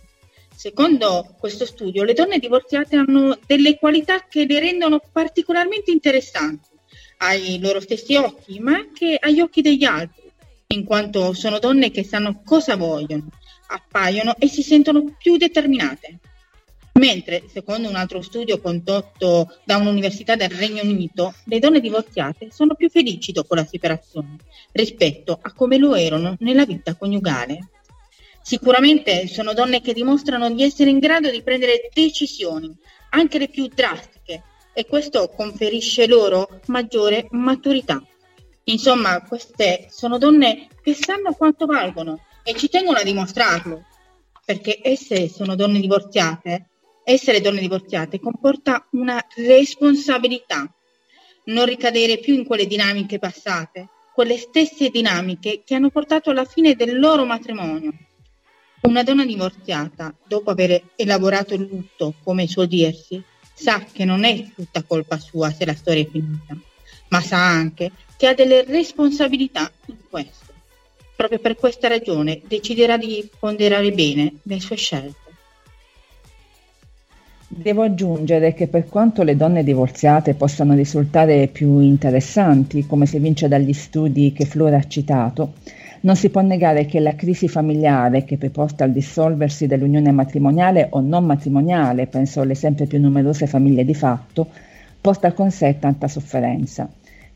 Secondo 0.55 1.35
questo 1.39 1.65
studio, 1.65 2.03
le 2.03 2.13
donne 2.13 2.37
divorziate 2.37 2.95
hanno 2.95 3.39
delle 3.47 3.79
qualità 3.79 4.25
che 4.27 4.45
le 4.45 4.59
rendono 4.59 5.01
particolarmente 5.11 5.89
interessanti 5.89 6.74
ai 7.17 7.59
loro 7.59 7.79
stessi 7.79 8.15
occhi, 8.15 8.59
ma 8.59 8.73
anche 8.73 9.17
agli 9.19 9.39
occhi 9.39 9.61
degli 9.61 9.83
altri, 9.83 10.23
in 10.67 10.83
quanto 10.83 11.33
sono 11.33 11.59
donne 11.59 11.91
che 11.91 12.03
sanno 12.03 12.41
cosa 12.43 12.75
vogliono, 12.75 13.29
appaiono 13.67 14.35
e 14.37 14.47
si 14.47 14.61
sentono 14.61 15.15
più 15.17 15.37
determinate. 15.37 16.19
Mentre, 16.93 17.43
secondo 17.51 17.89
un 17.89 17.95
altro 17.95 18.21
studio 18.21 18.61
condotto 18.61 19.57
da 19.65 19.75
un'università 19.75 20.37
del 20.37 20.49
Regno 20.49 20.81
Unito, 20.81 21.33
le 21.43 21.59
donne 21.59 21.81
divorziate 21.81 22.47
sono 22.51 22.73
più 22.73 22.89
felici 22.89 23.33
dopo 23.33 23.53
la 23.53 23.65
separazione 23.65 24.37
rispetto 24.71 25.37
a 25.41 25.51
come 25.51 25.77
lo 25.77 25.93
erano 25.95 26.37
nella 26.39 26.65
vita 26.65 26.95
coniugale. 26.95 27.71
Sicuramente 28.41 29.27
sono 29.27 29.53
donne 29.53 29.81
che 29.81 29.91
dimostrano 29.91 30.49
di 30.49 30.63
essere 30.63 30.89
in 30.89 30.99
grado 30.99 31.29
di 31.29 31.41
prendere 31.41 31.89
decisioni, 31.93 32.73
anche 33.09 33.39
le 33.39 33.49
più 33.49 33.67
drastiche, 33.67 34.43
e 34.77 34.85
questo 34.85 35.29
conferisce 35.29 36.05
loro 36.05 36.59
maggiore 36.65 37.27
maturità. 37.31 38.05
Insomma, 38.65 39.21
queste 39.21 39.87
sono 39.89 40.17
donne 40.17 40.67
che 40.83 40.93
sanno 40.93 41.31
quanto 41.31 41.65
valgono 41.65 42.25
e 42.43 42.55
ci 42.55 42.67
tengono 42.67 42.97
a 42.97 43.03
dimostrarlo, 43.03 43.85
perché 44.43 44.79
esse 44.83 45.29
sono 45.29 45.55
donne 45.55 45.79
divorziate. 45.79 46.71
Essere 47.05 47.39
donne 47.39 47.61
divorziate 47.61 48.19
comporta 48.19 48.87
una 48.91 49.23
responsabilità, 49.35 50.69
non 51.45 51.65
ricadere 51.65 52.17
più 52.17 52.33
in 52.33 52.43
quelle 52.43 52.65
dinamiche 52.65 53.19
passate, 53.19 53.89
quelle 54.13 54.37
stesse 54.37 54.89
dinamiche 54.89 55.61
che 55.63 55.75
hanno 55.75 55.89
portato 55.89 56.31
alla 56.31 56.45
fine 56.45 56.75
del 56.75 56.99
loro 56.99 57.23
matrimonio. 57.23 57.93
Una 58.81 59.03
donna 59.03 59.23
divorziata, 59.23 60.13
dopo 60.27 60.49
aver 60.49 60.81
elaborato 60.95 61.53
il 61.53 61.67
lutto, 61.69 62.15
come 62.23 62.47
suol 62.47 62.67
dirsi, 62.67 63.23
sa 63.55 63.83
che 63.91 64.05
non 64.05 64.25
è 64.25 64.45
tutta 64.53 64.83
colpa 64.83 65.17
sua 65.17 65.49
se 65.49 65.65
la 65.65 65.73
storia 65.73 66.03
è 66.03 66.09
finita, 66.09 66.55
ma 67.07 67.21
sa 67.21 67.37
anche 67.37 67.91
che 68.17 68.27
ha 68.27 68.33
delle 68.33 68.63
responsabilità 68.65 69.71
in 69.87 69.95
questo. 70.09 70.53
Proprio 71.15 71.39
per 71.39 71.55
questa 71.55 71.87
ragione 71.87 72.41
deciderà 72.45 72.97
di 72.97 73.27
ponderare 73.39 73.91
bene 73.91 74.35
le 74.43 74.59
sue 74.59 74.75
scelte. 74.75 75.23
Devo 77.47 77.83
aggiungere 77.83 78.53
che 78.53 78.67
per 78.67 78.87
quanto 78.87 79.23
le 79.23 79.37
donne 79.37 79.63
divorziate 79.63 80.33
possano 80.33 80.73
risultare 80.73 81.47
più 81.47 81.79
interessanti, 81.79 82.85
come 82.85 83.05
si 83.05 83.15
evince 83.15 83.47
dagli 83.47 83.71
studi 83.71 84.33
che 84.33 84.45
Flora 84.45 84.77
ha 84.77 84.87
citato, 84.87 85.53
non 86.05 86.15
si 86.15 86.29
può 86.29 86.41
negare 86.41 86.85
che 86.85 86.99
la 86.99 87.15
crisi 87.15 87.47
familiare 87.47 88.23
che 88.25 88.37
preporta 88.37 88.83
al 88.83 88.91
dissolversi 88.91 89.65
dell'unione 89.65 90.11
matrimoniale 90.11 90.87
o 90.91 90.99
non 90.99 91.25
matrimoniale, 91.25 92.05
penso 92.05 92.41
alle 92.41 92.53
sempre 92.53 92.85
più 92.85 92.99
numerose 93.01 93.47
famiglie 93.47 93.83
di 93.83 93.95
fatto, 93.95 94.47
porta 95.01 95.33
con 95.33 95.49
sé 95.49 95.77
tanta 95.79 96.07
sofferenza. 96.07 96.87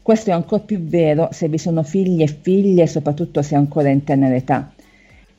Questo 0.04 0.30
è 0.30 0.34
ancora 0.34 0.62
più 0.62 0.82
vero 0.82 1.30
se 1.32 1.48
vi 1.48 1.58
sono 1.58 1.82
figli 1.82 2.22
e 2.22 2.28
figlie, 2.28 2.86
soprattutto 2.86 3.42
se 3.42 3.56
ancora 3.56 3.90
in 3.90 4.04
tenera 4.04 4.36
età. 4.36 4.72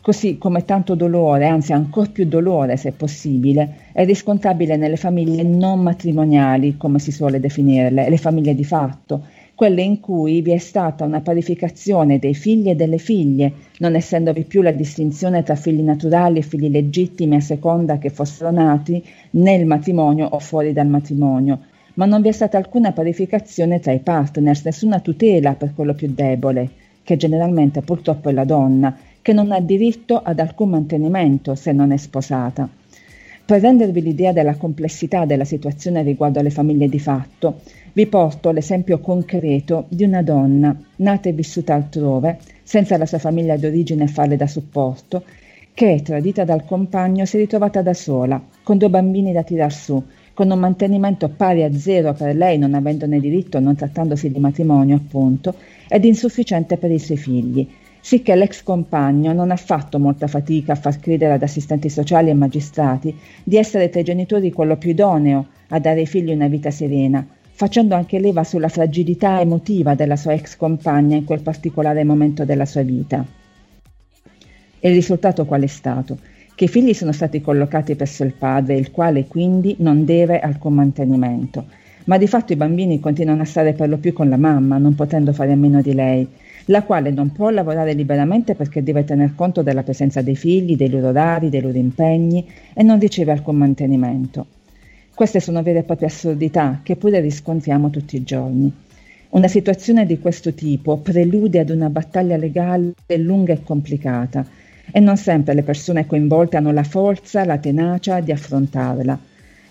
Così 0.00 0.36
come 0.36 0.64
tanto 0.64 0.96
dolore, 0.96 1.46
anzi 1.46 1.72
ancora 1.72 2.08
più 2.10 2.26
dolore 2.26 2.76
se 2.76 2.90
possibile, 2.90 3.90
è 3.92 4.04
riscontrabile 4.04 4.76
nelle 4.76 4.96
famiglie 4.96 5.44
non 5.44 5.80
matrimoniali, 5.82 6.76
come 6.76 6.98
si 6.98 7.12
suole 7.12 7.38
definirle, 7.38 8.10
le 8.10 8.16
famiglie 8.16 8.56
di 8.56 8.64
fatto, 8.64 9.24
quelle 9.60 9.82
in 9.82 10.00
cui 10.00 10.40
vi 10.40 10.52
è 10.52 10.56
stata 10.56 11.04
una 11.04 11.20
parificazione 11.20 12.18
dei 12.18 12.32
figli 12.32 12.70
e 12.70 12.74
delle 12.74 12.96
figlie, 12.96 13.52
non 13.80 13.94
essendovi 13.94 14.44
più 14.44 14.62
la 14.62 14.70
distinzione 14.70 15.42
tra 15.42 15.54
figli 15.54 15.82
naturali 15.82 16.38
e 16.38 16.42
figli 16.42 16.70
legittimi 16.70 17.36
a 17.36 17.40
seconda 17.40 17.98
che 17.98 18.08
fossero 18.08 18.50
nati 18.50 19.04
nel 19.32 19.66
matrimonio 19.66 20.28
o 20.28 20.38
fuori 20.38 20.72
dal 20.72 20.86
matrimonio, 20.86 21.58
ma 21.96 22.06
non 22.06 22.22
vi 22.22 22.28
è 22.28 22.32
stata 22.32 22.56
alcuna 22.56 22.92
parificazione 22.92 23.80
tra 23.80 23.92
i 23.92 23.98
partners, 23.98 24.64
nessuna 24.64 25.00
tutela 25.00 25.52
per 25.52 25.74
quello 25.74 25.92
più 25.92 26.10
debole, 26.10 26.70
che 27.02 27.18
generalmente 27.18 27.82
purtroppo 27.82 28.30
è 28.30 28.32
la 28.32 28.44
donna, 28.44 28.96
che 29.20 29.34
non 29.34 29.52
ha 29.52 29.60
diritto 29.60 30.22
ad 30.22 30.40
alcun 30.40 30.70
mantenimento 30.70 31.54
se 31.54 31.72
non 31.72 31.92
è 31.92 31.98
sposata. 31.98 32.79
Per 33.50 33.60
rendervi 33.60 34.00
l'idea 34.00 34.32
della 34.32 34.54
complessità 34.54 35.24
della 35.24 35.44
situazione 35.44 36.04
riguardo 36.04 36.38
alle 36.38 36.50
famiglie 36.50 36.88
di 36.88 37.00
fatto, 37.00 37.62
vi 37.94 38.06
porto 38.06 38.52
l'esempio 38.52 39.00
concreto 39.00 39.86
di 39.88 40.04
una 40.04 40.22
donna 40.22 40.80
nata 40.98 41.28
e 41.28 41.32
vissuta 41.32 41.74
altrove, 41.74 42.38
senza 42.62 42.96
la 42.96 43.06
sua 43.06 43.18
famiglia 43.18 43.56
d'origine 43.56 44.06
farle 44.06 44.36
da 44.36 44.46
supporto, 44.46 45.24
che, 45.74 46.00
tradita 46.04 46.44
dal 46.44 46.64
compagno, 46.64 47.24
si 47.24 47.38
è 47.38 47.40
ritrovata 47.40 47.82
da 47.82 47.92
sola, 47.92 48.40
con 48.62 48.78
due 48.78 48.88
bambini 48.88 49.32
da 49.32 49.42
tirar 49.42 49.72
su, 49.72 50.00
con 50.32 50.48
un 50.48 50.58
mantenimento 50.60 51.28
pari 51.28 51.64
a 51.64 51.76
zero 51.76 52.12
per 52.12 52.36
lei, 52.36 52.56
non 52.56 52.74
avendone 52.74 53.18
diritto, 53.18 53.58
non 53.58 53.74
trattandosi 53.74 54.30
di 54.30 54.38
matrimonio 54.38 54.94
appunto, 54.94 55.56
ed 55.88 56.04
insufficiente 56.04 56.76
per 56.76 56.92
i 56.92 57.00
suoi 57.00 57.16
figli, 57.16 57.68
sicché 58.00 58.34
l'ex 58.34 58.62
compagno 58.62 59.32
non 59.32 59.50
ha 59.50 59.56
fatto 59.56 59.98
molta 59.98 60.26
fatica 60.26 60.72
a 60.72 60.76
far 60.76 60.98
credere 60.98 61.34
ad 61.34 61.42
assistenti 61.42 61.88
sociali 61.88 62.30
e 62.30 62.34
magistrati 62.34 63.14
di 63.44 63.56
essere 63.56 63.90
tra 63.90 64.00
i 64.00 64.04
genitori 64.04 64.52
quello 64.52 64.76
più 64.76 64.90
idoneo 64.90 65.46
a 65.68 65.78
dare 65.78 66.00
ai 66.00 66.06
figli 66.06 66.32
una 66.32 66.48
vita 66.48 66.70
serena, 66.70 67.24
facendo 67.52 67.94
anche 67.94 68.18
leva 68.18 68.42
sulla 68.42 68.68
fragilità 68.68 69.40
emotiva 69.40 69.94
della 69.94 70.16
sua 70.16 70.32
ex 70.32 70.56
compagna 70.56 71.16
in 71.16 71.24
quel 71.24 71.42
particolare 71.42 72.04
momento 72.04 72.44
della 72.44 72.66
sua 72.66 72.82
vita. 72.82 73.24
E 74.82 74.88
il 74.88 74.94
risultato 74.94 75.44
qual 75.44 75.62
è 75.62 75.66
stato? 75.66 76.18
Che 76.54 76.64
i 76.64 76.68
figli 76.68 76.94
sono 76.94 77.12
stati 77.12 77.40
collocati 77.40 77.94
presso 77.94 78.24
il 78.24 78.32
padre, 78.32 78.76
il 78.76 78.90
quale 78.90 79.26
quindi 79.26 79.76
non 79.78 80.04
deve 80.04 80.40
alcun 80.40 80.74
mantenimento. 80.74 81.66
Ma 82.04 82.16
di 82.16 82.26
fatto 82.26 82.52
i 82.54 82.56
bambini 82.56 82.98
continuano 82.98 83.42
a 83.42 83.46
stare 83.46 83.74
per 83.74 83.90
lo 83.90 83.98
più 83.98 84.14
con 84.14 84.28
la 84.30 84.38
mamma, 84.38 84.78
non 84.78 84.94
potendo 84.94 85.32
fare 85.32 85.52
a 85.52 85.56
meno 85.56 85.82
di 85.82 85.92
lei, 85.92 86.26
la 86.70 86.84
quale 86.84 87.10
non 87.10 87.32
può 87.32 87.50
lavorare 87.50 87.94
liberamente 87.94 88.54
perché 88.54 88.82
deve 88.82 89.04
tener 89.04 89.34
conto 89.34 89.62
della 89.62 89.82
presenza 89.82 90.22
dei 90.22 90.36
figli, 90.36 90.76
dei 90.76 90.88
loro 90.88 91.08
orari, 91.08 91.48
dei 91.48 91.60
loro 91.60 91.76
impegni 91.76 92.48
e 92.72 92.82
non 92.84 93.00
riceve 93.00 93.32
alcun 93.32 93.56
mantenimento. 93.56 94.46
Queste 95.12 95.40
sono 95.40 95.62
vere 95.62 95.80
e 95.80 95.82
proprie 95.82 96.06
assurdità 96.06 96.80
che 96.82 96.94
pure 96.94 97.20
riscontriamo 97.20 97.90
tutti 97.90 98.16
i 98.16 98.22
giorni. 98.22 98.72
Una 99.30 99.48
situazione 99.48 100.06
di 100.06 100.18
questo 100.20 100.54
tipo 100.54 100.96
prelude 100.98 101.58
ad 101.58 101.70
una 101.70 101.90
battaglia 101.90 102.36
legale 102.36 102.94
lunga 103.18 103.52
e 103.52 103.62
complicata 103.62 104.46
e 104.92 105.00
non 105.00 105.16
sempre 105.16 105.54
le 105.54 105.62
persone 105.62 106.06
coinvolte 106.06 106.56
hanno 106.56 106.72
la 106.72 106.84
forza, 106.84 107.44
la 107.44 107.58
tenacia 107.58 108.20
di 108.20 108.30
affrontarla. 108.30 109.18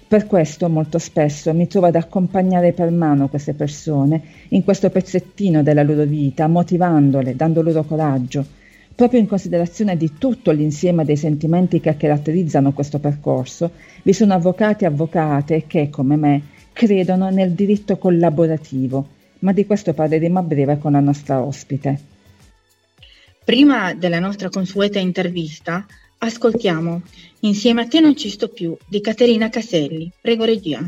Per 0.10 0.26
questo 0.26 0.70
molto 0.70 0.98
spesso 0.98 1.54
mi 1.54 1.68
trovo 1.68 1.86
ad 1.86 1.94
accompagnare 1.94 2.74
per 2.74 2.90
mano 2.90 3.28
queste 3.30 3.54
persone 3.54 4.20
in 4.48 4.64
questo 4.64 4.90
pezzettino 4.90 5.62
della 5.62 5.84
loro 5.84 6.04
vita, 6.04 6.48
motivandole, 6.48 7.36
dando 7.36 7.62
loro 7.62 7.84
coraggio, 7.84 8.44
proprio 8.96 9.20
in 9.20 9.28
considerazione 9.28 9.96
di 9.98 10.14
tutto 10.18 10.50
l'insieme 10.50 11.06
dei 11.06 11.16
sentimenti 11.16 11.80
che 11.80 11.96
caratterizzano 11.96 12.74
questo 12.74 12.98
percorso, 12.98 13.70
vi 14.02 14.12
sono 14.12 14.34
avvocati 14.34 14.84
e 14.84 14.88
avvocate 14.88 15.66
che, 15.68 15.92
come 15.92 16.16
me, 16.16 16.42
credono 16.74 17.30
nel 17.30 17.52
diritto 17.52 18.00
collaborativo, 18.00 19.08
ma 19.42 19.54
di 19.54 19.68
questo 19.68 19.94
parleremo 19.94 20.40
a 20.40 20.42
breve 20.42 20.80
con 20.80 20.94
la 20.94 21.02
nostra 21.02 21.40
ospite. 21.44 22.00
Prima 23.46 23.94
della 23.94 24.20
nostra 24.20 24.50
consueta 24.50 24.98
intervista, 24.98 25.86
ascoltiamo 26.20 27.02
Insieme 27.42 27.84
a 27.84 27.88
te 27.88 28.02
non 28.02 28.18
ci 28.18 28.30
sto 28.30 28.50
più 28.50 28.76
di 28.86 29.00
Caterina 29.00 29.48
Caselli. 29.48 30.12
Prego 30.20 30.44
regia. 30.44 30.86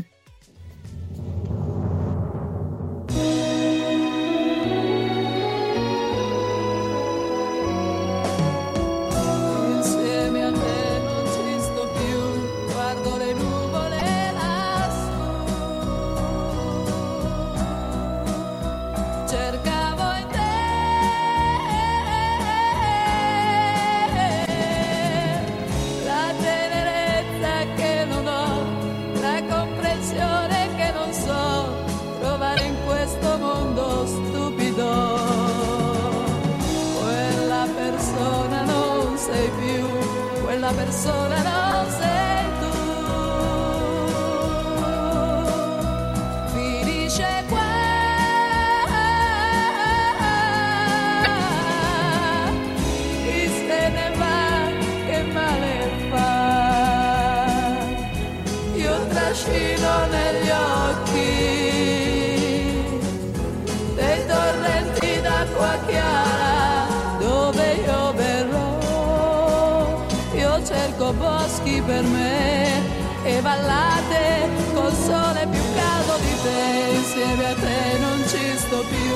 E 73.52 73.60
vallate 73.60 74.48
col 74.74 74.92
sole 74.92 75.46
più 75.50 75.60
caldo 75.74 76.16
di 76.20 76.34
te. 76.42 76.96
Insieme 76.96 77.46
a 77.46 77.54
te 77.54 77.98
non 77.98 78.24
ci 78.26 78.56
sto 78.56 78.84
più, 78.88 79.14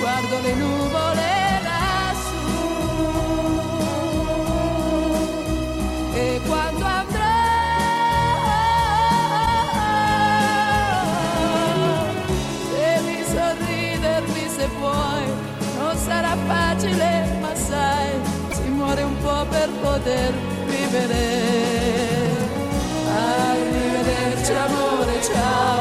guardo 0.00 0.40
le 0.40 0.54
nuvole 0.54 1.60
lassù. 1.62 2.50
E 6.14 6.40
quando 6.46 6.84
andrò, 6.84 7.20
devi 12.76 13.24
sorridermi 13.24 14.48
se 14.56 14.68
puoi, 14.78 15.24
non 15.78 15.96
sarà 15.96 16.36
facile, 16.46 17.38
ma 17.40 17.54
sai, 17.54 18.10
si 18.50 18.68
muore 18.68 19.02
un 19.02 19.16
po' 19.18 19.46
per 19.48 19.68
poter 19.80 20.32
vivere. 20.66 21.51
Amore, 25.36 25.71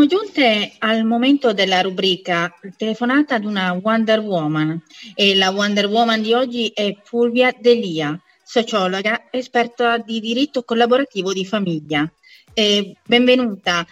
Siamo 0.00 0.24
giunte 0.24 0.72
al 0.78 1.04
momento 1.04 1.52
della 1.52 1.82
rubrica 1.82 2.58
telefonata 2.74 3.34
ad 3.34 3.44
una 3.44 3.72
Wonder 3.72 4.20
Woman 4.20 4.82
e 5.14 5.34
la 5.34 5.50
Wonder 5.50 5.84
Woman 5.88 6.22
di 6.22 6.32
oggi 6.32 6.68
è 6.68 6.96
Fulvia 7.04 7.54
Delia, 7.54 8.18
sociologa, 8.42 9.28
esperta 9.30 9.98
di 9.98 10.18
diritto 10.20 10.62
collaborativo 10.62 11.34
di 11.34 11.44
famiglia. 11.44 12.10
Eh, 12.54 12.96
benvenuta, 13.04 13.86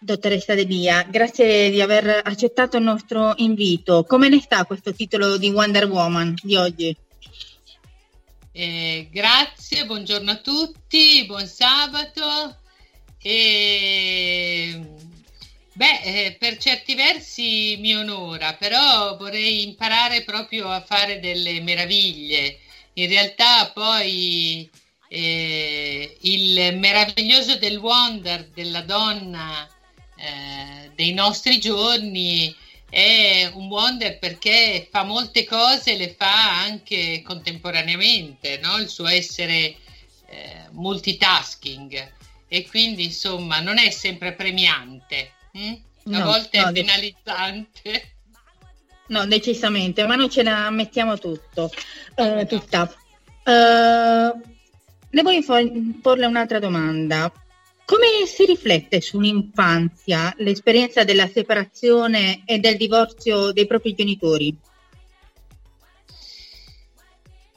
dottoressa 0.00 0.56
Delia, 0.56 1.04
grazie 1.04 1.70
di 1.70 1.80
aver 1.80 2.22
accettato 2.24 2.78
il 2.78 2.82
nostro 2.82 3.34
invito. 3.36 4.02
Come 4.02 4.28
ne 4.28 4.40
sta 4.40 4.64
questo 4.64 4.92
titolo 4.92 5.36
di 5.36 5.50
Wonder 5.50 5.86
Woman 5.86 6.34
di 6.42 6.56
oggi? 6.56 6.96
Eh, 8.50 9.08
grazie, 9.12 9.86
buongiorno 9.86 10.28
a 10.28 10.38
tutti, 10.38 11.24
buon 11.24 11.46
sabato. 11.46 12.64
E, 13.22 14.95
beh, 15.76 16.00
eh, 16.02 16.36
per 16.38 16.56
certi 16.56 16.94
versi 16.94 17.76
mi 17.78 17.94
onora, 17.94 18.54
però 18.54 19.16
vorrei 19.16 19.62
imparare 19.62 20.24
proprio 20.24 20.68
a 20.68 20.80
fare 20.80 21.20
delle 21.20 21.60
meraviglie. 21.60 22.58
In 22.94 23.08
realtà 23.08 23.70
poi 23.74 24.68
eh, 25.08 26.16
il 26.22 26.76
meraviglioso 26.78 27.56
del 27.56 27.76
wonder 27.76 28.48
della 28.54 28.80
donna 28.80 29.68
eh, 30.16 30.90
dei 30.94 31.12
nostri 31.12 31.60
giorni 31.60 32.54
è 32.88 33.50
un 33.52 33.66
wonder 33.68 34.18
perché 34.18 34.88
fa 34.90 35.02
molte 35.02 35.44
cose, 35.44 35.96
le 35.96 36.14
fa 36.16 36.62
anche 36.62 37.20
contemporaneamente, 37.22 38.58
no? 38.62 38.78
il 38.78 38.88
suo 38.88 39.06
essere 39.06 39.76
eh, 40.28 40.68
multitasking 40.70 42.14
e 42.48 42.66
quindi 42.66 43.04
insomma 43.04 43.60
non 43.60 43.76
è 43.76 43.90
sempre 43.90 44.32
premiante, 44.32 45.32
hm? 45.56 46.14
a 46.14 46.18
No, 46.18 46.24
volte 46.24 46.60
no, 46.60 46.68
è 46.68 46.72
penalizzante. 46.72 48.10
No, 49.08 49.26
decisamente, 49.26 50.04
ma 50.06 50.16
noi 50.16 50.28
ce 50.28 50.42
la 50.42 50.68
mettiamo 50.70 51.18
tutto, 51.18 51.70
eh, 52.16 52.46
tutta. 52.48 52.92
Eh, 53.44 54.32
le 55.10 55.22
voglio 55.22 55.42
fo- 55.42 55.72
porle 56.02 56.26
un'altra 56.26 56.58
domanda. 56.58 57.32
Come 57.84 58.26
si 58.26 58.44
riflette 58.44 59.00
sull'infanzia 59.00 60.34
l'esperienza 60.38 61.04
della 61.04 61.28
separazione 61.28 62.42
e 62.44 62.58
del 62.58 62.76
divorzio 62.76 63.52
dei 63.52 63.66
propri 63.66 63.94
genitori? 63.94 64.56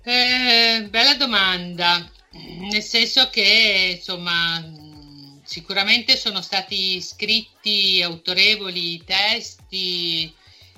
Eh, 0.03 0.87
bella 0.89 1.15
domanda, 1.15 2.07
nel 2.31 2.83
senso 2.83 3.29
che 3.29 3.95
insomma 3.97 4.63
sicuramente 5.49 6.15
sono 6.15 6.43
stati 6.43 7.01
scritti 7.01 8.03
autorevoli 8.03 9.03
testi 9.03 10.31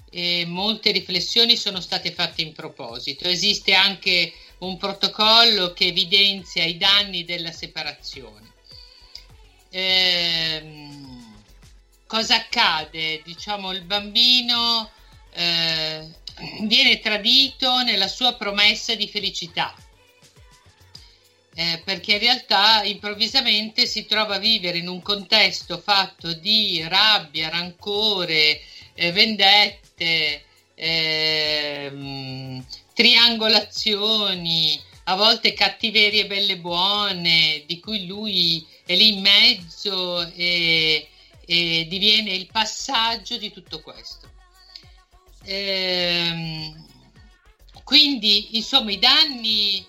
e 0.10 0.46
molte 0.48 0.92
riflessioni 0.92 1.58
sono 1.58 1.82
state 1.82 2.14
fatte 2.14 2.42
in 2.42 2.54
proposito. 2.54 3.28
Esiste 3.28 3.74
anche 3.74 4.32
un 4.60 4.78
protocollo 4.78 5.74
che 5.74 5.88
evidenzia 5.88 6.64
i 6.64 6.78
danni 6.78 7.26
della 7.26 7.52
separazione. 7.52 8.54
Ehm, 9.72 11.44
cosa 12.08 12.36
accade? 12.36 13.22
Diciamo 13.26 13.74
il 13.74 13.84
bambino 13.84 14.90
eh, 15.34 16.08
viene 16.62 17.00
tradito 17.02 17.84
nella 17.84 18.08
sua 18.08 18.36
promessa 18.36 18.96
di 18.96 19.10
felicità. 19.10 19.76
Eh, 21.62 21.80
perché 21.86 22.14
in 22.14 22.20
realtà 22.20 22.82
improvvisamente 22.84 23.86
si 23.86 24.07
trova 24.07 24.36
a 24.36 24.39
vivere 24.39 24.80
in 24.80 24.88
un 24.88 24.99
contesto 25.03 25.78
fatto 25.78 26.34
di 26.34 26.84
rabbia, 26.88 27.49
rancore, 27.49 28.59
eh, 28.95 29.12
vendette, 29.12 30.43
ehm, 30.74 32.66
triangolazioni, 32.95 34.82
a 35.03 35.16
volte 35.16 35.53
cattiverie 35.53 36.26
belle 36.26 36.57
buone, 36.57 37.64
di 37.68 37.80
cui 37.80 38.07
lui 38.07 38.66
è 38.84 38.95
lì 38.95 39.14
in 39.14 39.22
mezzo 39.22 40.28
e, 40.34 41.07
e 41.45 41.86
diviene 41.88 42.32
il 42.32 42.47
passaggio 42.51 43.38
di 43.38 43.51
tutto 43.51 43.82
questo. 43.82 44.32
Ehm, 45.43 46.88
quindi, 47.84 48.55
insomma, 48.55 48.91
i 48.91 48.97
danni 48.97 49.86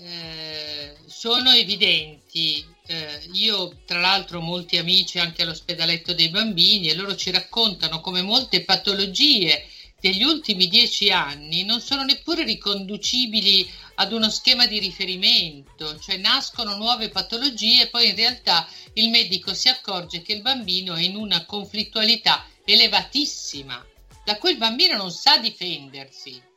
eh, 0.00 0.97
sono 1.18 1.50
evidenti. 1.50 2.64
Eh, 2.86 3.28
io, 3.32 3.82
tra 3.84 3.98
l'altro, 3.98 4.38
ho 4.38 4.40
molti 4.40 4.76
amici 4.76 5.18
anche 5.18 5.42
all'ospedaletto 5.42 6.14
dei 6.14 6.28
bambini 6.28 6.88
e 6.88 6.94
loro 6.94 7.16
ci 7.16 7.32
raccontano 7.32 8.00
come 8.00 8.22
molte 8.22 8.62
patologie 8.62 9.66
degli 10.00 10.22
ultimi 10.22 10.68
dieci 10.68 11.10
anni 11.10 11.64
non 11.64 11.80
sono 11.80 12.04
neppure 12.04 12.44
riconducibili 12.44 13.68
ad 13.96 14.12
uno 14.12 14.30
schema 14.30 14.66
di 14.66 14.78
riferimento, 14.78 15.98
cioè 15.98 16.18
nascono 16.18 16.76
nuove 16.76 17.08
patologie 17.08 17.82
e 17.82 17.88
poi 17.88 18.10
in 18.10 18.14
realtà 18.14 18.68
il 18.92 19.10
medico 19.10 19.52
si 19.54 19.68
accorge 19.68 20.22
che 20.22 20.34
il 20.34 20.42
bambino 20.42 20.94
è 20.94 21.02
in 21.02 21.16
una 21.16 21.44
conflittualità 21.46 22.46
elevatissima, 22.64 23.84
da 24.24 24.36
cui 24.36 24.52
il 24.52 24.56
bambino 24.56 24.96
non 24.96 25.10
sa 25.10 25.38
difendersi. 25.38 26.47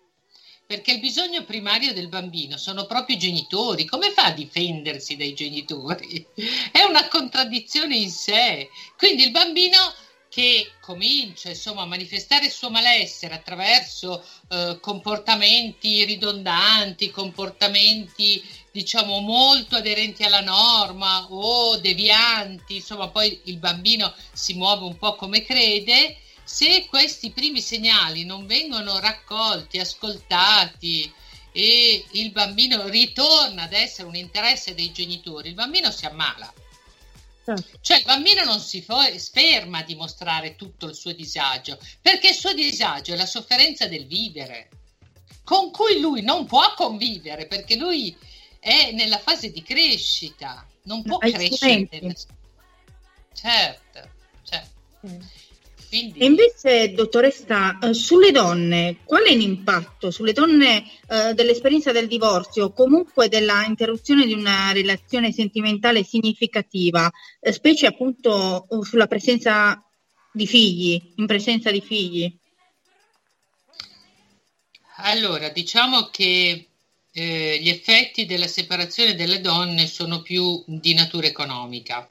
Perché 0.72 0.94
il 0.94 1.00
bisogno 1.02 1.44
primario 1.44 1.92
del 1.92 2.08
bambino 2.08 2.56
sono 2.56 2.86
proprio 2.86 3.18
i 3.18 3.20
genitori. 3.20 3.84
Come 3.84 4.12
fa 4.12 4.28
a 4.28 4.32
difendersi 4.32 5.18
dai 5.18 5.34
genitori? 5.34 6.26
È 6.72 6.82
una 6.88 7.10
contraddizione 7.10 7.98
in 7.98 8.10
sé. 8.10 8.70
Quindi 8.96 9.24
il 9.24 9.32
bambino 9.32 9.94
che 10.30 10.72
comincia 10.80 11.50
insomma, 11.50 11.82
a 11.82 11.88
manifestare 11.88 12.46
il 12.46 12.52
suo 12.52 12.70
malessere 12.70 13.34
attraverso 13.34 14.24
eh, 14.48 14.78
comportamenti 14.80 16.06
ridondanti, 16.06 17.12
comportamenti 17.12 18.42
diciamo 18.72 19.20
molto 19.20 19.76
aderenti 19.76 20.24
alla 20.24 20.40
norma 20.40 21.28
o 21.30 21.76
devianti, 21.80 22.76
insomma 22.76 23.10
poi 23.10 23.42
il 23.44 23.58
bambino 23.58 24.14
si 24.32 24.54
muove 24.54 24.86
un 24.86 24.98
po' 24.98 25.16
come 25.16 25.44
crede, 25.44 26.16
se 26.54 26.86
questi 26.88 27.32
primi 27.32 27.62
segnali 27.62 28.26
non 28.26 28.46
vengono 28.46 29.00
raccolti, 29.00 29.80
ascoltati 29.80 31.12
e 31.54 32.06
il 32.12 32.32
bambino 32.32 32.90
ritorna 32.90 33.64
ad 33.64 33.72
essere 33.72 34.10
un 34.10 34.16
interesse 34.16 34.76
dei 34.76 34.92
genitori, 34.92 35.48
il 35.48 35.54
bambino 35.54 35.90
si 35.92 36.06
ammala. 36.06 36.54
Cioè 37.80 37.98
il 38.00 38.04
bambino 38.04 38.44
non 38.44 38.60
si 38.60 38.82
fo- 38.82 39.00
ferma 39.32 39.82
di 39.84 39.96
mostrare 39.96 40.58
tutto 40.58 40.88
il 40.88 40.96
suo 40.96 41.14
disagio, 41.14 41.80
perché 42.02 42.30
il 42.30 42.36
suo 42.36 42.54
disagio 42.54 43.14
è 43.14 43.16
la 43.16 43.26
sofferenza 43.26 43.88
del 43.88 44.06
vivere, 44.06 44.70
con 45.46 45.72
cui 45.72 46.02
lui 46.02 46.22
non 46.22 46.46
può 46.46 46.74
convivere, 46.74 47.48
perché 47.48 47.78
lui 47.78 48.16
è 48.60 48.92
nella 48.92 49.20
fase 49.20 49.52
di 49.52 49.64
crescita, 49.64 50.68
non 50.84 51.02
può 51.02 51.18
crescere. 51.18 51.88
Certo, 53.34 54.10
certo. 54.44 54.80
Quindi, 55.92 56.20
E 56.20 56.26
invece, 56.26 56.94
dottoressa, 56.94 57.78
eh, 57.80 57.94
sulle 57.94 58.32
donne, 58.32 59.00
qual 59.04 59.24
è 59.24 59.36
l'impatto 59.36 60.10
sulle 60.10 60.32
donne 60.32 60.86
eh, 61.10 61.34
dell'esperienza 61.34 61.92
del 61.92 62.08
divorzio 62.08 62.68
o 62.68 62.72
comunque 62.72 63.28
della 63.28 63.66
interruzione 63.66 64.26
di 64.26 64.32
una 64.32 64.72
relazione 64.72 65.34
sentimentale 65.34 66.06
significativa, 66.06 67.12
eh, 67.42 67.52
specie 67.52 67.88
appunto 67.88 68.70
eh, 68.70 68.86
sulla 68.86 69.08
presenza 69.08 69.84
di 70.32 70.48
figli, 70.48 71.12
in 71.18 71.26
presenza 71.26 71.70
di 71.72 71.82
figli? 71.82 72.34
Allora, 75.04 75.50
diciamo 75.50 76.08
che 76.10 76.68
eh, 77.12 77.60
gli 77.62 77.68
effetti 77.68 78.26
della 78.26 78.48
separazione 78.48 79.14
delle 79.14 79.42
donne 79.42 79.88
sono 79.88 80.22
più 80.22 80.64
di 80.66 80.94
natura 80.94 81.28
economica, 81.28 82.08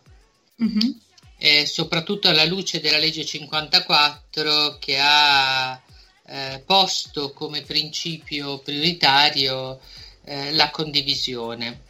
Mhm. 0.56 1.00
Eh, 1.42 1.64
soprattutto 1.64 2.28
alla 2.28 2.44
luce 2.44 2.80
della 2.80 2.98
legge 2.98 3.24
54 3.24 4.76
che 4.78 4.98
ha 5.00 5.80
eh, 6.26 6.62
posto 6.66 7.32
come 7.32 7.62
principio 7.62 8.58
prioritario 8.58 9.80
eh, 10.24 10.52
la 10.52 10.70
condivisione 10.70 11.80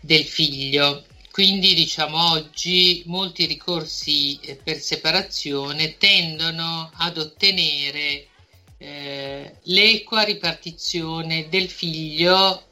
del 0.00 0.24
figlio. 0.24 1.04
Quindi 1.32 1.74
diciamo 1.74 2.30
oggi 2.30 3.02
molti 3.06 3.46
ricorsi 3.46 4.38
eh, 4.40 4.54
per 4.54 4.78
separazione 4.78 5.98
tendono 5.98 6.90
ad 6.94 7.18
ottenere 7.18 8.28
eh, 8.78 9.56
l'equa 9.64 10.22
ripartizione 10.22 11.48
del 11.48 11.68
figlio 11.68 12.60
eh, 12.60 12.64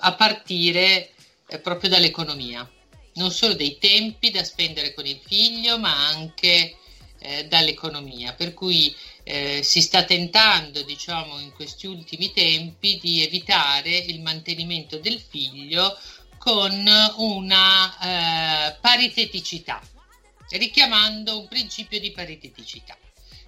a 0.00 0.12
partire 0.14 1.10
eh, 1.46 1.58
proprio 1.60 1.90
dall'economia, 1.90 2.68
non 3.14 3.30
solo 3.30 3.54
dei 3.54 3.78
tempi 3.78 4.30
da 4.30 4.44
spendere 4.44 4.94
con 4.94 5.06
il 5.06 5.20
figlio, 5.24 5.78
ma 5.78 6.06
anche 6.08 6.76
eh, 7.18 7.46
dall'economia. 7.46 8.34
Per 8.34 8.54
cui 8.54 8.94
eh, 9.22 9.62
si 9.62 9.80
sta 9.80 10.04
tentando, 10.04 10.82
diciamo, 10.82 11.38
in 11.38 11.52
questi 11.52 11.86
ultimi 11.86 12.32
tempi 12.32 12.98
di 13.00 13.22
evitare 13.22 13.96
il 13.96 14.20
mantenimento 14.20 14.98
del 14.98 15.20
figlio 15.20 15.98
con 16.38 16.84
una 17.16 18.68
eh, 18.68 18.76
pariteticità, 18.80 19.80
richiamando 20.50 21.38
un 21.38 21.48
principio 21.48 21.98
di 21.98 22.10
pariteticità 22.10 22.96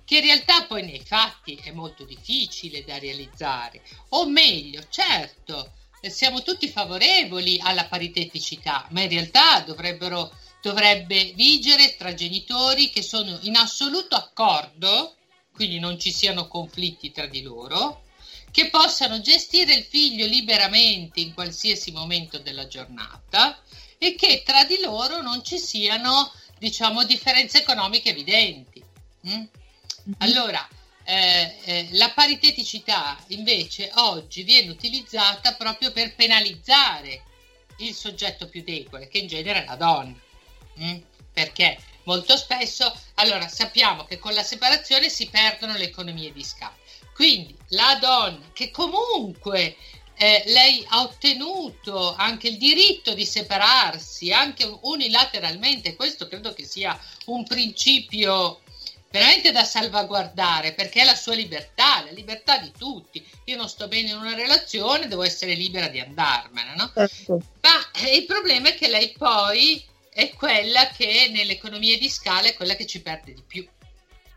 che 0.07 0.19
in 0.19 0.23
realtà 0.23 0.65
poi 0.67 0.85
nei 0.85 1.03
fatti 1.05 1.57
è 1.57 1.73
molto 1.73 2.05
difficile 2.05 2.85
da 2.85 2.97
realizzare, 2.97 3.83
o 4.11 4.29
meglio, 4.29 4.87
certo, 4.89 5.73
siamo 6.11 6.43
tutti 6.43 6.69
favorevoli 6.69 7.59
alla 7.61 7.87
pariteticità, 7.87 8.87
ma 8.91 9.03
in 9.03 9.09
realtà 9.09 9.61
dovrebbero, 9.61 10.35
dovrebbe 10.63 11.33
vigere 11.35 11.97
tra 11.97 12.15
genitori 12.15 12.91
che 12.91 13.03
sono 13.03 13.39
in 13.43 13.57
assoluto 13.57 14.17
accordo, 14.17 15.15
quindi 15.53 15.79
non 15.79 15.99
ci 15.99 16.13
siano 16.13 16.49
conflitti 16.49 17.11
tra 17.13 17.27
di 17.27 17.43
loro, 17.43 18.03
che 18.51 18.71
possano 18.71 19.21
gestire 19.21 19.75
il 19.75 19.85
figlio 19.85 20.27
liberamente 20.27 21.21
in 21.21 21.35
qualsiasi 21.35 21.93
momento 21.93 22.39
della 22.39 22.67
giornata 22.67 23.61
e 23.99 24.15
che 24.15 24.43
tra 24.45 24.65
di 24.65 24.79
loro 24.81 25.21
non 25.21 25.45
ci 25.45 25.59
siano, 25.59 26.33
diciamo, 26.59 27.05
differenze 27.05 27.61
economiche 27.61 28.11
evidenti. 28.11 28.83
mm? 29.29 29.45
Allora, 30.19 30.67
eh, 31.07 31.55
eh, 31.65 31.89
la 31.93 32.11
pariteticità 32.11 33.17
invece 33.29 33.91
oggi 33.95 34.43
viene 34.43 34.71
utilizzata 34.71 35.55
proprio 35.55 35.93
per 35.93 36.15
penalizzare 36.17 37.23
il 37.79 37.95
soggetto 37.95 38.49
più 38.49 38.65
debole, 38.65 39.07
che 39.07 39.19
in 39.19 39.29
genere 39.29 39.63
è 39.63 39.67
la 39.67 39.77
donna. 39.77 40.15
Mm? 40.81 40.99
Perché 41.33 41.79
molto 42.05 42.37
spesso, 42.37 42.93
allora 43.15 43.47
sappiamo 43.47 44.05
che 44.05 44.19
con 44.19 44.35
la 44.35 44.43
separazione 44.43 45.09
si 45.09 45.29
perdono 45.29 45.77
le 45.77 45.85
economie 45.85 46.33
di 46.33 46.43
scala. 46.43 46.77
Quindi 47.15 47.57
la 47.69 47.97
donna 48.01 48.51
che 48.53 48.71
comunque 48.73 49.77
eh, 50.17 50.43
lei 50.47 50.85
ha 50.89 51.03
ottenuto 51.03 52.15
anche 52.15 52.49
il 52.49 52.59
diritto 52.59 53.15
di 53.15 53.25
separarsi, 53.25 54.33
anche 54.33 54.65
unilateralmente. 54.83 55.95
Questo 55.95 56.27
credo 56.27 56.53
che 56.53 56.65
sia 56.65 56.99
un 57.27 57.45
principio 57.45 58.61
veramente 59.17 59.53
da 59.53 59.65
salvaguardare 59.65 60.73
perché 60.73 61.01
è 61.01 61.05
la 61.05 61.15
sua 61.15 61.35
libertà, 61.35 62.05
la 62.05 62.11
libertà 62.11 62.59
di 62.59 62.71
tutti. 62.77 63.25
Io 63.45 63.57
non 63.57 63.69
sto 63.69 63.89
bene 63.89 64.11
in 64.11 64.17
una 64.17 64.35
relazione, 64.35 65.09
devo 65.09 65.23
essere 65.23 65.55
libera 65.55 65.89
di 65.89 66.01
andarmene, 66.01 66.75
no? 66.77 66.91
Certo. 66.95 67.41
Ma 67.63 67.91
eh, 68.03 68.17
il 68.17 68.27
problema 68.27 68.69
è 68.69 68.75
che 68.75 68.89
lei 68.89 69.13
poi 69.17 69.83
è 70.11 70.33
quella 70.33 70.89
che 70.89 71.31
nell'economia 71.33 71.99
di 71.99 72.09
scala 72.09 72.49
è 72.49 72.55
quella 72.55 72.75
che 72.75 72.87
ci 72.87 73.01
perde 73.01 73.33
di 73.33 73.43
più. 73.47 73.67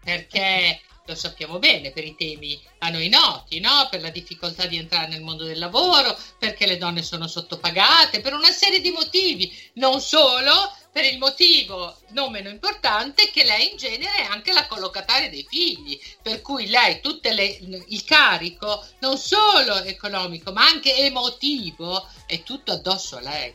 Perché 0.03 0.81
lo 1.09 1.15
sappiamo 1.15 1.57
bene 1.57 1.91
per 1.91 2.05
i 2.05 2.15
temi 2.15 2.59
a 2.79 2.89
noi 2.89 3.09
noti, 3.09 3.59
no? 3.59 3.87
per 3.89 4.01
la 4.01 4.09
difficoltà 4.09 4.67
di 4.67 4.77
entrare 4.77 5.07
nel 5.07 5.21
mondo 5.21 5.43
del 5.43 5.57
lavoro, 5.57 6.15
perché 6.37 6.67
le 6.67 6.77
donne 6.77 7.01
sono 7.01 7.27
sottopagate, 7.27 8.21
per 8.21 8.33
una 8.33 8.51
serie 8.51 8.79
di 8.79 8.91
motivi, 8.91 9.51
non 9.73 10.01
solo 10.01 10.51
per 10.91 11.05
il 11.05 11.17
motivo 11.17 11.97
non 12.09 12.31
meno 12.31 12.49
importante 12.49 13.29
che 13.31 13.43
lei 13.43 13.71
in 13.71 13.77
genere 13.77 14.17
è 14.17 14.23
anche 14.23 14.53
la 14.53 14.67
collocataria 14.67 15.29
dei 15.29 15.45
figli, 15.47 15.99
per 16.21 16.41
cui 16.41 16.67
lei 16.67 16.99
tutte 17.01 17.33
le, 17.33 17.45
il 17.87 18.03
carico 18.03 18.85
non 18.99 19.17
solo 19.17 19.81
economico 19.83 20.51
ma 20.51 20.65
anche 20.65 20.95
emotivo 20.95 22.07
è 22.25 22.41
tutto 22.43 22.71
addosso 22.71 23.17
a 23.17 23.21
lei. 23.21 23.53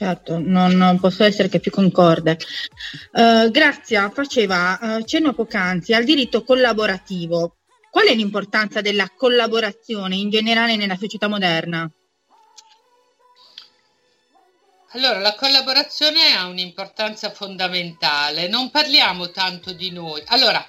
Certo, 0.00 0.38
non, 0.38 0.78
non 0.78 0.98
posso 0.98 1.24
essere 1.24 1.50
che 1.50 1.60
più 1.60 1.70
concorde. 1.70 2.38
Eh, 3.12 3.50
Grazia 3.50 4.08
faceva 4.08 4.96
eh, 4.96 5.04
cenno 5.04 5.34
poc'anzi 5.34 5.92
al 5.92 6.04
diritto 6.04 6.42
collaborativo. 6.42 7.56
Qual 7.90 8.06
è 8.06 8.14
l'importanza 8.14 8.80
della 8.80 9.10
collaborazione 9.14 10.16
in 10.16 10.30
generale 10.30 10.76
nella 10.76 10.96
società 10.96 11.28
moderna? 11.28 11.86
Allora, 14.92 15.18
la 15.18 15.34
collaborazione 15.34 16.32
ha 16.34 16.46
un'importanza 16.46 17.30
fondamentale, 17.30 18.48
non 18.48 18.70
parliamo 18.70 19.30
tanto 19.30 19.74
di 19.74 19.90
noi. 19.90 20.22
Allora, 20.28 20.66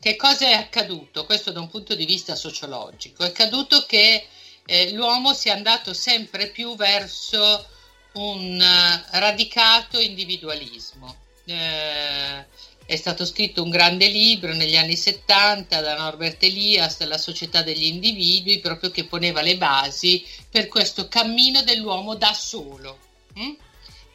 che 0.00 0.16
cosa 0.16 0.46
è 0.46 0.54
accaduto? 0.54 1.26
Questo 1.26 1.50
da 1.52 1.60
un 1.60 1.68
punto 1.68 1.94
di 1.94 2.06
vista 2.06 2.34
sociologico. 2.34 3.24
È 3.24 3.26
accaduto 3.26 3.84
che 3.86 4.26
eh, 4.64 4.92
l'uomo 4.92 5.34
sia 5.34 5.52
andato 5.52 5.92
sempre 5.92 6.48
più 6.48 6.74
verso 6.76 7.72
un 8.14 8.60
eh, 8.60 9.18
radicato 9.18 9.98
individualismo. 9.98 11.16
Eh, 11.46 12.46
è 12.86 12.96
stato 12.96 13.24
scritto 13.24 13.62
un 13.62 13.70
grande 13.70 14.08
libro 14.08 14.52
negli 14.52 14.76
anni 14.76 14.96
70 14.96 15.80
da 15.80 15.96
Norbert 15.96 16.42
Elias, 16.42 17.00
La 17.06 17.18
società 17.18 17.62
degli 17.62 17.84
individui, 17.84 18.60
proprio 18.60 18.90
che 18.90 19.04
poneva 19.04 19.40
le 19.40 19.56
basi 19.56 20.24
per 20.50 20.68
questo 20.68 21.08
cammino 21.08 21.62
dell'uomo 21.62 22.14
da 22.14 22.34
solo. 22.34 22.98
mm? 23.38 23.52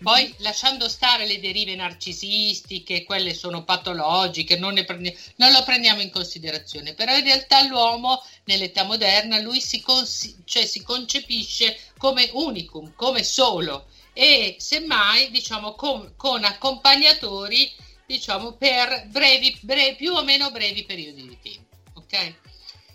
Poi 0.01 0.33
lasciando 0.37 0.87
stare 0.87 1.27
le 1.27 1.41
derive 1.41 1.75
narcisistiche, 1.75 3.03
quelle 3.03 3.33
sono 3.33 3.65
patologiche, 3.65 4.57
non, 4.57 4.73
ne 4.73 4.85
prende- 4.85 5.17
non 5.35 5.51
lo 5.51 5.61
prendiamo 5.63 5.99
in 5.99 6.09
considerazione, 6.09 6.93
però 6.93 7.17
in 7.17 7.25
realtà 7.25 7.63
l'uomo 7.63 8.23
nell'età 8.45 8.83
moderna 8.83 9.39
lui 9.39 9.59
si, 9.59 9.81
consi- 9.81 10.37
cioè, 10.45 10.65
si 10.65 10.83
concepisce 10.83 11.77
come 11.97 12.29
unicum, 12.31 12.93
come 12.95 13.23
solo 13.23 13.87
e 14.19 14.57
semmai 14.59 15.31
diciamo 15.31 15.75
con, 15.75 16.13
con 16.17 16.43
accompagnatori 16.43 17.71
diciamo 18.05 18.51
per 18.51 19.07
brevi, 19.07 19.57
bre- 19.61 19.95
più 19.95 20.11
o 20.11 20.23
meno 20.23 20.51
brevi 20.51 20.83
periodi 20.83 21.25
di 21.25 21.37
tempo. 21.41 21.77
Ok? 21.93 22.33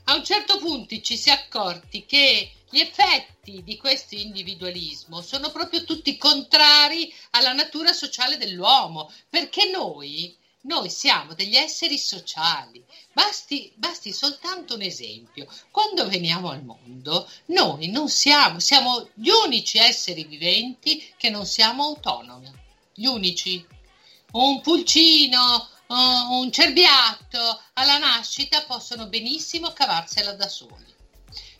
A 0.04 0.16
un 0.16 0.22
certo 0.22 0.58
punto 0.58 1.00
ci 1.00 1.16
si 1.16 1.30
è 1.30 1.32
accorti 1.32 2.04
che 2.04 2.52
gli 2.68 2.78
effetti 2.78 3.62
di 3.62 3.78
questo 3.78 4.16
individualismo 4.16 5.22
sono 5.22 5.50
proprio 5.50 5.84
tutti 5.84 6.18
contrari 6.18 7.10
alla 7.30 7.54
natura 7.54 7.94
sociale 7.94 8.36
dell'uomo, 8.36 9.10
perché 9.30 9.70
noi, 9.70 10.36
noi 10.64 10.90
siamo 10.90 11.34
degli 11.34 11.56
esseri 11.56 11.98
sociali. 11.98 12.84
Basti, 13.12 13.72
basti 13.74 14.12
soltanto 14.12 14.74
un 14.74 14.82
esempio. 14.82 15.46
Quando 15.70 16.08
veniamo 16.08 16.50
al 16.50 16.64
mondo, 16.64 17.28
noi 17.46 17.88
non 17.88 18.08
siamo, 18.08 18.60
siamo 18.60 19.08
gli 19.14 19.28
unici 19.28 19.78
esseri 19.78 20.24
viventi 20.24 21.12
che 21.16 21.30
non 21.30 21.46
siamo 21.46 21.84
autonomi. 21.84 22.50
Gli 22.94 23.06
unici. 23.06 23.64
Un 24.32 24.60
pulcino, 24.60 25.68
uh, 25.86 25.94
un 25.94 26.50
cerbiatto 26.50 27.62
alla 27.74 27.98
nascita 27.98 28.64
possono 28.64 29.06
benissimo 29.06 29.72
cavarsela 29.72 30.32
da 30.32 30.48
soli. 30.48 30.92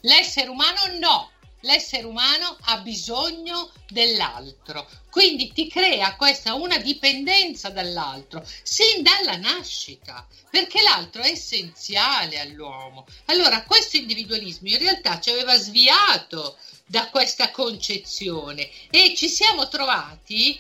L'essere 0.01 0.49
umano 0.49 0.81
no, 0.99 1.31
l'essere 1.65 2.07
umano 2.07 2.57
ha 2.61 2.79
bisogno 2.79 3.73
dell'altro, 3.89 4.89
quindi 5.11 5.53
ti 5.53 5.69
crea 5.69 6.15
questa 6.17 6.55
una 6.55 6.79
dipendenza 6.79 7.71
dall'altro 7.71 8.47
sin 8.63 9.03
dalla 9.03 9.37
nascita, 9.37 10.27
perché 10.51 10.83
l'altro 10.83 11.23
è 11.23 11.31
essenziale 11.31 12.39
all'uomo. 12.39 13.07
Allora 13.27 13.63
questo 13.65 13.97
individualismo 13.97 14.69
in 14.69 14.79
realtà 14.79 15.21
ci 15.21 15.31
aveva 15.31 15.57
sviato 15.57 16.57
da 16.87 17.09
questa 17.09 17.51
concezione 17.51 18.71
e 18.91 19.15
ci 19.17 19.29
siamo 19.29 19.69
trovati 19.69 20.59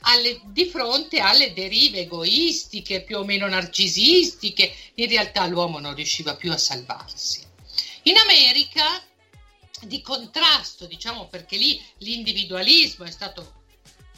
alle- 0.00 0.40
di 0.44 0.66
fronte 0.66 1.18
alle 1.20 1.52
derive 1.52 2.00
egoistiche, 2.00 3.02
più 3.02 3.18
o 3.18 3.24
meno 3.24 3.48
narcisistiche, 3.48 4.74
in 4.94 5.08
realtà 5.08 5.46
l'uomo 5.46 5.78
non 5.78 5.94
riusciva 5.94 6.34
più 6.34 6.52
a 6.52 6.58
salvarsi. 6.58 7.42
In 8.02 8.16
America 8.18 9.00
di 9.82 10.00
contrasto, 10.00 10.86
diciamo 10.86 11.26
perché 11.26 11.56
lì 11.56 11.82
l'individualismo 11.98 13.04
è 13.04 13.10
stato 13.10 13.60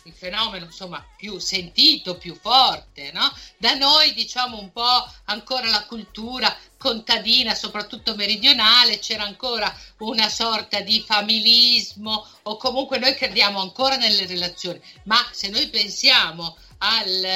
il 0.06 0.12
fenomeno 0.12 0.66
insomma 0.66 1.04
più 1.16 1.38
sentito, 1.38 2.16
più 2.16 2.38
forte, 2.38 3.10
no? 3.12 3.32
Da 3.56 3.74
noi 3.74 4.12
diciamo 4.12 4.58
un 4.58 4.70
po' 4.70 5.10
ancora 5.24 5.68
la 5.68 5.84
cultura 5.86 6.54
contadina, 6.76 7.54
soprattutto 7.54 8.14
meridionale, 8.14 8.98
c'era 8.98 9.24
ancora 9.24 9.74
una 9.98 10.28
sorta 10.28 10.80
di 10.80 11.00
familismo 11.00 12.26
o 12.42 12.56
comunque 12.56 12.98
noi 12.98 13.14
crediamo 13.14 13.60
ancora 13.60 13.96
nelle 13.96 14.26
relazioni, 14.26 14.78
ma 15.04 15.26
se 15.32 15.48
noi 15.48 15.68
pensiamo 15.68 16.56
al, 16.78 17.26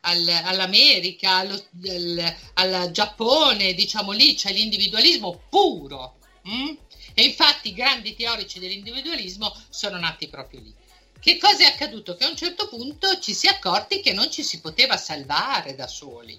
al- 0.00 0.40
all'America, 0.44 1.36
allo, 1.36 1.62
al, 1.84 2.34
al 2.54 2.90
Giappone, 2.90 3.74
diciamo 3.74 4.10
lì 4.10 4.34
c'è 4.34 4.52
l'individualismo 4.52 5.42
puro. 5.48 6.18
mm? 6.48 6.74
E 7.18 7.24
infatti 7.24 7.68
i 7.68 7.72
grandi 7.72 8.14
teorici 8.14 8.58
dell'individualismo 8.58 9.50
sono 9.70 9.96
nati 9.98 10.28
proprio 10.28 10.60
lì. 10.60 10.74
Che 11.18 11.38
cosa 11.38 11.60
è 11.60 11.64
accaduto? 11.64 12.14
Che 12.14 12.24
a 12.24 12.28
un 12.28 12.36
certo 12.36 12.68
punto 12.68 13.18
ci 13.20 13.32
si 13.32 13.46
è 13.46 13.52
accorti 13.52 14.02
che 14.02 14.12
non 14.12 14.30
ci 14.30 14.42
si 14.42 14.60
poteva 14.60 14.98
salvare 14.98 15.74
da 15.74 15.88
soli, 15.88 16.38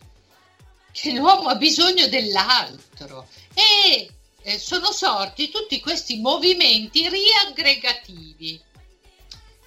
che 0.91 1.13
l'uomo 1.13 1.49
ha 1.49 1.55
bisogno 1.55 2.07
dell'altro 2.07 3.27
e 3.55 4.07
eh, 4.43 4.59
sono 4.59 4.91
sorti 4.91 5.49
tutti 5.49 5.79
questi 5.79 6.19
movimenti 6.19 7.09
riaggregativi. 7.09 8.61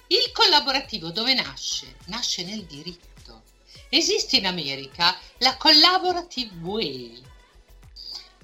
Il 0.07 0.31
collaborativo 0.31 1.09
dove 1.09 1.33
nasce? 1.33 1.97
Nasce 2.05 2.45
nel 2.45 2.63
diritto. 2.63 3.43
Esiste 3.89 4.37
in 4.37 4.45
America 4.45 5.19
la 5.39 5.57
Collaborative 5.57 6.55
Way, 6.61 7.21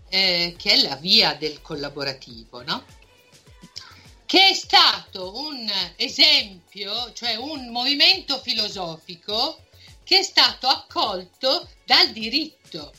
eh, 0.09 0.55
che 0.57 0.71
è 0.71 0.81
la 0.81 0.95
via 0.95 1.33
del 1.35 1.61
collaborativo, 1.61 2.63
no? 2.63 2.85
Che 4.25 4.47
è 4.49 4.53
stato 4.53 5.37
un 5.37 5.71
esempio, 5.95 7.13
cioè 7.13 7.35
un 7.35 7.69
movimento 7.69 8.39
filosofico 8.39 9.65
che 10.03 10.19
è 10.19 10.23
stato 10.23 10.67
accolto 10.67 11.69
dal 11.85 12.11
diritto, 12.11 12.93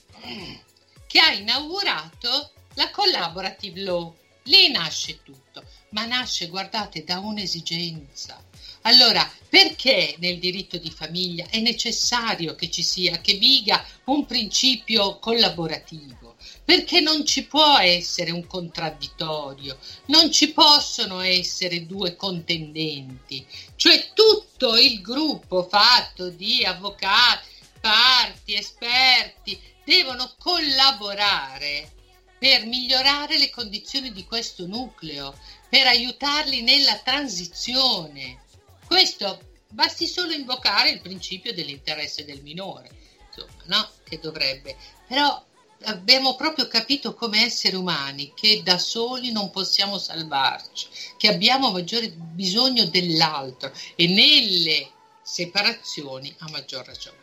che 1.07 1.19
ha 1.21 1.33
inaugurato 1.33 2.53
la 2.75 2.91
collaborative 2.91 3.81
law. 3.81 4.15
Lì 4.45 4.71
nasce 4.71 5.23
tutto, 5.23 5.65
ma 5.91 6.07
nasce, 6.07 6.49
guardate, 6.49 7.05
da 7.05 7.19
un'esigenza. 7.19 8.43
Allora, 8.89 9.30
perché 9.51 10.14
nel 10.18 10.39
diritto 10.39 10.78
di 10.78 10.91
famiglia 10.91 11.47
è 11.51 11.61
necessario 11.61 12.55
che 12.55 12.70
ci 12.70 12.82
sia, 12.82 13.20
che 13.20 13.34
viga 13.34 13.84
un 14.05 14.24
principio 14.24 15.18
collaborativo? 15.18 16.36
Perché 16.64 17.01
non 17.01 17.26
ci 17.26 17.45
può 17.45 17.76
essere 17.76 18.30
un 18.30 18.47
contraddittorio, 18.47 19.76
non 20.07 20.32
ci 20.32 20.53
possono 20.53 21.20
essere 21.20 21.84
due 21.84 22.16
contendenti, 22.16 23.45
cioè 23.76 24.09
tutto 24.14 24.78
il 24.78 25.03
gruppo 25.03 25.64
fatto 25.64 26.30
di 26.30 26.64
avvocati, 26.64 27.47
parti, 27.82 28.55
esperti, 28.55 29.61
devono 29.84 30.32
collaborare 30.39 31.93
per 32.39 32.64
migliorare 32.64 33.36
le 33.36 33.51
condizioni 33.51 34.12
di 34.12 34.24
questo 34.24 34.64
nucleo, 34.64 35.36
per 35.68 35.86
aiutarli 35.86 36.62
nella 36.62 36.97
transizione. 36.97 38.47
Questo 38.89 39.39
basti 39.68 40.07
solo 40.07 40.32
invocare 40.32 40.89
il 40.89 41.03
principio 41.03 41.53
dell'interesse 41.53 42.24
del 42.24 42.41
minore, 42.43 42.89
insomma, 43.28 43.62
no? 43.66 43.89
Che 44.03 44.18
dovrebbe. 44.18 44.76
Però 45.07 45.45
abbiamo 45.82 46.34
proprio 46.36 46.66
capito 46.68 47.14
come 47.14 47.45
esseri 47.45 47.76
umani 47.76 48.32
che 48.34 48.62
da 48.64 48.78
soli 48.78 49.30
non 49.30 49.51
possiamo 49.51 49.99
salvarci, 49.99 50.86
che 51.18 51.28
abbiamo 51.28 51.70
maggiore 51.70 52.09
bisogno 52.09 52.86
dell'altro 52.86 53.70
e 53.95 54.09
nelle 54.09 54.91
separazioni 55.22 56.34
a 56.39 56.49
maggior 56.51 56.86
ragione. 56.86 57.16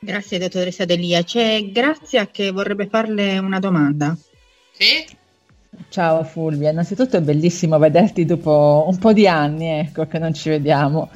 Grazie 0.00 0.38
dottoressa 0.38 0.84
Delia. 0.84 1.22
C'è 1.22 1.62
Grazia 1.70 2.26
che 2.28 2.50
vorrebbe 2.50 2.88
farle 2.88 3.38
una 3.38 3.60
domanda. 3.60 4.16
Sì? 4.72 5.18
Ciao 5.88 6.22
Fulvia, 6.24 6.70
innanzitutto 6.70 7.16
è 7.16 7.20
bellissimo 7.20 7.78
vederti 7.78 8.24
dopo 8.24 8.84
un 8.88 8.98
po' 8.98 9.12
di 9.12 9.26
anni, 9.26 9.66
ecco, 9.66 10.06
che 10.06 10.18
non 10.18 10.32
ci 10.32 10.48
vediamo. 10.48 11.10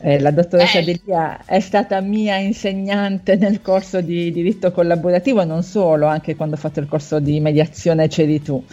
Eh, 0.00 0.18
la 0.20 0.30
dottoressa 0.32 0.80
Bello. 0.80 0.98
Delia 1.04 1.44
è 1.44 1.60
stata 1.60 2.00
mia 2.00 2.36
insegnante 2.36 3.36
nel 3.36 3.60
corso 3.62 4.00
di 4.00 4.32
diritto 4.32 4.72
collaborativo, 4.72 5.44
non 5.44 5.62
solo, 5.62 6.06
anche 6.06 6.34
quando 6.34 6.56
ho 6.56 6.58
fatto 6.58 6.80
il 6.80 6.88
corso 6.88 7.20
di 7.20 7.38
mediazione 7.40 8.08
c'eri 8.08 8.42
tu. 8.42 8.64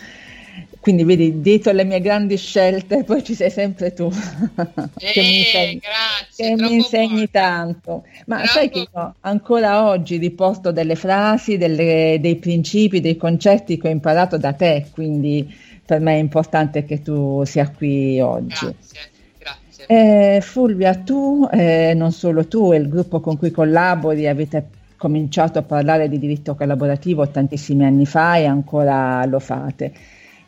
Quindi 0.84 1.06
vedi, 1.06 1.40
dietro 1.40 1.72
le 1.72 1.86
mie 1.86 2.02
grandi 2.02 2.36
scelte, 2.36 3.06
poi 3.06 3.24
ci 3.24 3.36
sei 3.36 3.50
sempre 3.50 3.94
tu, 3.94 4.10
che 4.10 5.22
mi 5.22 5.36
Eh, 5.36 5.38
insegni, 5.38 5.80
grazie, 5.80 6.56
che 6.56 6.62
mi 6.62 6.74
insegni 6.74 7.30
tanto. 7.32 8.04
Ma 8.26 8.36
Troppo- 8.40 8.52
sai 8.52 8.70
che 8.70 8.80
io 8.92 9.16
ancora 9.22 9.88
oggi 9.88 10.18
riporto 10.18 10.74
delle 10.74 10.96
frasi, 10.96 11.56
delle- 11.56 12.18
dei 12.20 12.36
principi, 12.36 13.00
dei 13.00 13.16
concetti 13.16 13.78
che 13.78 13.88
ho 13.88 13.92
imparato 13.92 14.38
da 14.38 14.52
te, 14.52 14.88
quindi 14.92 15.50
per 15.86 16.02
me 16.02 16.16
è 16.16 16.20
importante 16.20 16.84
che 16.84 17.02
tu 17.02 17.46
sia 17.46 17.70
qui 17.70 18.20
oggi. 18.20 18.48
Grazie, 18.50 19.00
grazie. 19.40 19.86
Eh, 19.88 20.42
Fulvia, 20.42 20.96
tu, 20.96 21.48
eh, 21.50 21.94
non 21.96 22.12
solo 22.12 22.46
tu 22.46 22.74
e 22.74 22.76
il 22.78 22.90
gruppo 22.90 23.22
con 23.22 23.38
cui 23.38 23.52
collabori 23.52 24.28
avete 24.28 24.68
cominciato 24.98 25.60
a 25.60 25.64
parlare 25.64 26.10
di 26.10 26.20
diritto 26.20 26.56
collaborativo 26.56 27.26
tantissimi 27.30 27.86
anni 27.86 28.06
fa 28.06 28.36
e 28.36 28.46
ancora 28.46 29.24
lo 29.26 29.40
fate. 29.40 29.94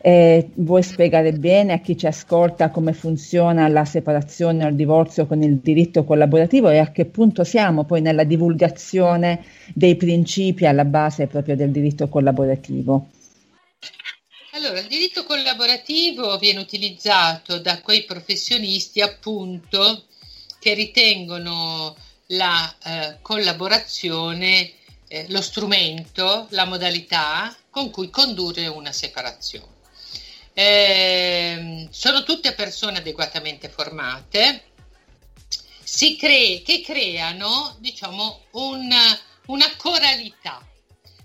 Eh, 0.06 0.50
vuoi 0.54 0.84
spiegare 0.84 1.32
bene 1.32 1.72
a 1.72 1.80
chi 1.80 1.98
ci 1.98 2.06
ascolta 2.06 2.70
come 2.70 2.92
funziona 2.92 3.66
la 3.66 3.84
separazione 3.84 4.64
o 4.64 4.68
il 4.68 4.76
divorzio 4.76 5.26
con 5.26 5.42
il 5.42 5.56
diritto 5.56 6.04
collaborativo 6.04 6.68
e 6.68 6.78
a 6.78 6.92
che 6.92 7.06
punto 7.06 7.42
siamo 7.42 7.82
poi 7.82 8.02
nella 8.02 8.22
divulgazione 8.22 9.44
dei 9.74 9.96
principi 9.96 10.64
alla 10.64 10.84
base 10.84 11.26
proprio 11.26 11.56
del 11.56 11.72
diritto 11.72 12.08
collaborativo? 12.08 13.08
Allora, 14.52 14.78
il 14.78 14.86
diritto 14.86 15.24
collaborativo 15.24 16.38
viene 16.38 16.60
utilizzato 16.60 17.58
da 17.58 17.80
quei 17.80 18.04
professionisti 18.04 19.00
appunto 19.00 20.04
che 20.60 20.74
ritengono 20.74 21.96
la 22.26 22.72
eh, 22.84 23.16
collaborazione 23.22 24.70
eh, 25.08 25.26
lo 25.30 25.42
strumento, 25.42 26.46
la 26.50 26.64
modalità 26.64 27.52
con 27.70 27.90
cui 27.90 28.08
condurre 28.08 28.68
una 28.68 28.92
separazione. 28.92 29.74
Ehm, 30.58 31.90
sono 31.90 32.22
tutte 32.22 32.54
persone 32.54 32.96
adeguatamente 32.96 33.68
formate 33.68 34.62
cre- 36.16 36.62
che 36.64 36.80
creano 36.80 37.76
diciamo 37.78 38.40
un- 38.52 39.18
una 39.48 39.76
coralità 39.76 40.66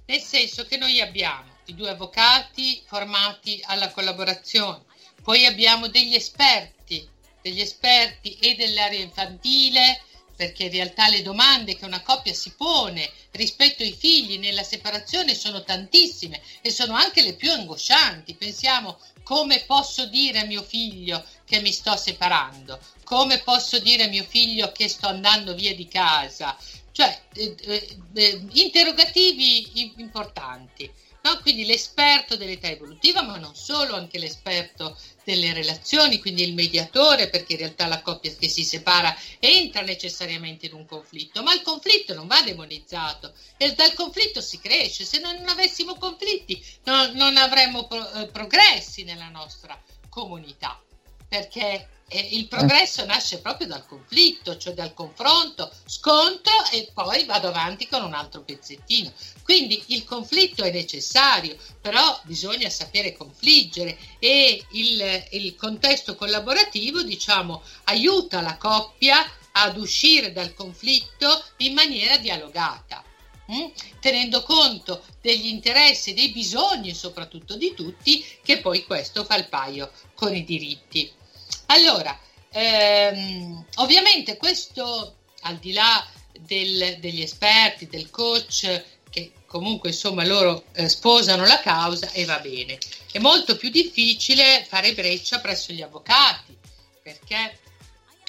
nel 0.06 0.20
senso 0.22 0.66
che 0.66 0.76
noi 0.76 1.00
abbiamo 1.00 1.50
i 1.68 1.76
due 1.76 1.92
avvocati 1.92 2.84
formati 2.86 3.62
alla 3.68 3.90
collaborazione, 3.90 4.84
poi 5.24 5.46
abbiamo 5.46 5.88
degli 5.88 6.14
esperti, 6.14 7.08
degli 7.42 7.62
esperti 7.62 8.34
e 8.38 8.56
dell'area 8.56 9.00
infantile, 9.00 10.02
perché 10.36 10.64
in 10.64 10.72
realtà 10.72 11.08
le 11.08 11.22
domande 11.22 11.78
che 11.78 11.86
una 11.86 12.02
coppia 12.02 12.34
si 12.34 12.52
pone 12.58 13.10
rispetto 13.32 13.84
ai 13.84 13.94
figli 13.94 14.40
nella 14.40 14.64
separazione 14.64 15.36
sono 15.36 15.64
tantissime 15.64 16.42
e 16.62 16.72
sono 16.72 16.96
anche 16.96 17.22
le 17.22 17.36
più 17.36 17.52
angoscianti. 17.52 18.34
Pensiamo 18.34 18.98
come 19.24 19.64
posso 19.66 20.06
dire 20.06 20.40
a 20.40 20.46
mio 20.46 20.64
figlio 20.64 21.24
che 21.46 21.62
mi 21.62 21.72
sto 21.72 21.96
separando, 21.96 22.80
come 23.04 23.40
posso 23.40 23.80
dire 23.80 24.04
a 24.04 24.08
mio 24.08 24.24
figlio 24.24 24.72
che 24.72 24.88
sto 24.88 25.08
andando 25.08 25.54
via 25.54 25.76
di 25.76 25.88
casa, 25.88 26.58
cioè 26.92 27.22
eh, 27.34 27.56
eh, 27.62 27.98
eh, 28.14 28.42
interrogativi 28.52 29.94
importanti. 29.98 30.92
no? 31.24 31.40
Quindi 31.42 31.66
l'esperto 31.66 32.36
dell'età 32.36 32.68
evolutiva, 32.68 33.22
ma 33.22 33.38
non 33.38 33.56
solo, 33.56 33.96
anche 33.96 34.18
l'esperto 34.18 34.98
delle 35.24 35.54
relazioni, 35.54 36.20
quindi 36.20 36.44
il 36.44 36.54
mediatore, 36.54 37.30
perché 37.30 37.54
in 37.54 37.60
realtà 37.60 37.88
la 37.88 38.02
coppia 38.02 38.34
che 38.34 38.50
si 38.50 38.64
separa 38.64 39.16
entra 39.40 39.82
necessariamente 39.82 40.66
in 40.66 40.74
un 40.74 40.86
conflitto, 40.86 41.44
ma 41.44 41.54
il 41.54 41.62
conflitto 41.62 42.14
non 42.14 42.28
va 42.28 42.42
demonizzato 42.42 43.34
e 43.58 43.74
dal 43.74 43.94
conflitto 43.94 44.42
si 44.42 44.60
cresce. 44.60 45.06
Se 45.06 45.20
non 45.20 45.48
avessimo 45.48 45.96
conflitti 45.96 46.62
non, 46.84 47.12
non 47.14 47.38
avremmo 47.38 47.86
pro- 47.88 48.12
eh, 48.14 48.28
progressi 48.28 49.04
nella 49.04 49.30
nostra 49.30 49.80
comunità, 50.10 50.80
perché 51.28 51.88
eh, 52.14 52.28
il 52.32 52.48
progresso 52.48 53.06
nasce 53.06 53.40
proprio 53.40 53.68
dal 53.68 53.86
conflitto, 53.86 54.58
cioè 54.58 54.74
dal 54.74 54.94
confronto, 54.94 55.72
scontro 55.86 56.52
e 56.72 56.90
poi 56.94 57.24
vado 57.24 57.48
avanti 57.48 57.88
con 57.88 58.04
un 58.04 58.14
altro 58.14 58.42
pezzettino. 58.42 59.12
Quindi 59.44 59.82
il 59.88 60.04
conflitto 60.04 60.64
è 60.64 60.72
necessario, 60.72 61.56
però 61.80 62.20
bisogna 62.24 62.70
sapere 62.70 63.16
confliggere 63.16 63.98
e 64.20 64.62
il, 64.72 65.26
il 65.32 65.56
contesto 65.56 66.16
collaborativo, 66.16 67.02
diciamo, 67.02 67.64
aiuta 67.86 68.42
la 68.42 68.58
coppia 68.58 69.26
ad 69.54 69.78
uscire 69.78 70.34
dal 70.34 70.54
conflitto 70.54 71.44
in 71.58 71.74
maniera 71.74 72.18
dialogata. 72.18 73.04
mm? 73.50 73.70
tenendo 74.02 74.44
conto 74.44 75.04
degli 75.22 75.48
interessi 75.48 76.14
dei 76.14 76.30
bisogni 76.32 76.94
soprattutto 76.94 77.56
di 77.56 77.74
tutti, 77.74 78.26
che 78.44 78.60
poi 78.60 78.84
questo 78.84 79.24
fa 79.24 79.36
il 79.38 79.48
paio 79.48 79.92
con 80.14 80.36
i 80.36 80.44
diritti. 80.44 81.20
Allora, 81.72 82.18
ehm, 82.50 83.66
ovviamente 83.76 84.36
questo 84.36 85.16
al 85.44 85.56
di 85.58 85.72
là 85.72 86.06
del- 86.38 86.98
degli 87.00 87.22
esperti, 87.22 87.88
del 87.88 88.10
coach, 88.10 88.84
che 89.10 89.32
comunque 89.46 89.90
insomma 89.90 90.26
loro 90.26 90.66
eh, 90.74 90.90
sposano 90.90 91.46
la 91.46 91.62
causa 91.62 92.12
e 92.12 92.26
va 92.26 92.40
bene. 92.40 92.78
È 93.10 93.20
molto 93.20 93.56
più 93.56 93.70
difficile 93.70 94.66
fare 94.68 94.94
breccia 94.94 95.40
presso 95.40 95.72
gli 95.72 95.82
avvocati, 95.82 96.58
perché 97.02 97.60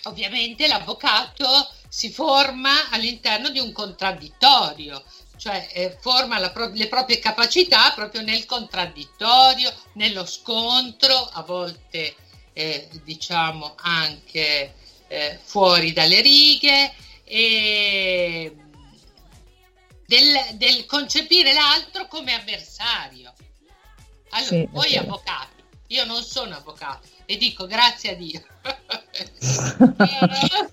ovviamente 0.05 0.69
l'avvocato 0.69 1.69
si 1.89 2.13
forma 2.13 2.91
all'interno 2.91 3.51
di 3.51 3.59
un 3.59 3.73
contraddittorio, 3.73 5.03
cioè 5.37 5.69
eh, 5.73 5.99
forma 6.01 6.49
pro- 6.51 6.71
le 6.73 6.87
proprie 6.87 7.19
capacità 7.19 7.91
proprio 7.91 8.23
nel 8.23 8.47
contraddittorio, 8.47 9.73
nello 9.95 10.25
scontro, 10.27 11.29
a 11.33 11.43
volte 11.43 12.15
eh, 12.53 12.89
diciamo 13.05 13.75
anche 13.77 14.75
eh, 15.09 15.39
fuori 15.43 15.93
dalle 15.93 16.21
righe 16.21 16.95
e 17.25 18.55
del, 20.07 20.39
del 20.55 20.87
concepire 20.87 21.53
l'altro 21.53 22.07
come 22.07 22.35
avversario. 22.35 23.33
Allora, 24.31 24.49
Sì, 24.49 24.69
voi 24.71 24.91
vero. 24.91 25.03
avvocati, 25.03 25.63
io 25.89 26.05
non 26.05 26.23
sono 26.23 26.57
avvocato 26.57 27.09
e 27.27 27.37
dico 27.37 27.67
grazie 27.67 28.11
a 28.11 28.15
Dio. 28.15 28.45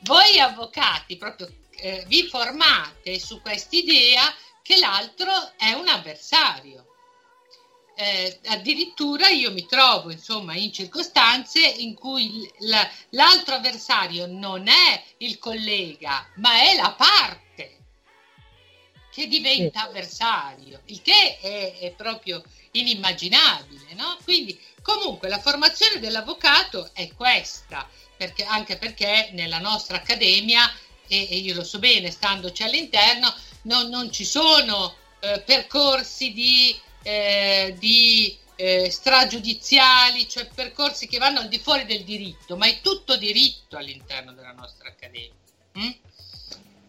voi 0.00 0.38
avvocati 0.38 1.16
proprio 1.16 1.50
eh, 1.80 2.04
vi 2.08 2.24
formate 2.24 3.18
su 3.18 3.40
quest'idea 3.40 4.22
che 4.62 4.78
l'altro 4.78 5.52
è 5.56 5.72
un 5.72 5.88
avversario. 5.88 6.87
Eh, 8.00 8.38
addirittura 8.46 9.26
io 9.26 9.50
mi 9.50 9.66
trovo 9.66 10.12
insomma 10.12 10.54
in 10.54 10.72
circostanze 10.72 11.58
in 11.58 11.94
cui 11.94 12.48
l'altro 13.08 13.56
avversario 13.56 14.26
non 14.28 14.68
è 14.68 15.02
il 15.16 15.36
collega 15.40 16.24
ma 16.36 16.62
è 16.62 16.76
la 16.76 16.92
parte 16.92 17.78
che 19.10 19.26
diventa 19.26 19.82
avversario 19.82 20.80
il 20.84 21.02
che 21.02 21.38
è, 21.40 21.78
è 21.80 21.90
proprio 21.90 22.40
inimmaginabile 22.70 23.94
no? 23.94 24.16
quindi 24.22 24.56
comunque 24.80 25.28
la 25.28 25.40
formazione 25.40 25.98
dell'avvocato 25.98 26.90
è 26.92 27.12
questa 27.14 27.90
perché, 28.16 28.44
anche 28.44 28.76
perché 28.76 29.30
nella 29.32 29.58
nostra 29.58 29.96
accademia 29.96 30.72
e, 31.08 31.26
e 31.28 31.36
io 31.36 31.52
lo 31.52 31.64
so 31.64 31.80
bene 31.80 32.12
standoci 32.12 32.62
all'interno 32.62 33.34
non, 33.62 33.88
non 33.88 34.12
ci 34.12 34.24
sono 34.24 34.94
eh, 35.18 35.40
percorsi 35.40 36.32
di 36.32 36.86
eh, 37.02 37.74
di 37.78 38.36
eh, 38.56 38.90
stragiudiziali, 38.90 40.28
cioè 40.28 40.48
percorsi 40.52 41.06
che 41.06 41.18
vanno 41.18 41.40
al 41.40 41.48
di 41.48 41.58
fuori 41.58 41.84
del 41.84 42.04
diritto, 42.04 42.56
ma 42.56 42.66
è 42.66 42.80
tutto 42.80 43.16
diritto 43.16 43.76
all'interno 43.76 44.32
della 44.32 44.52
nostra 44.52 44.88
accademia. 44.88 45.36
mm? 45.78 45.90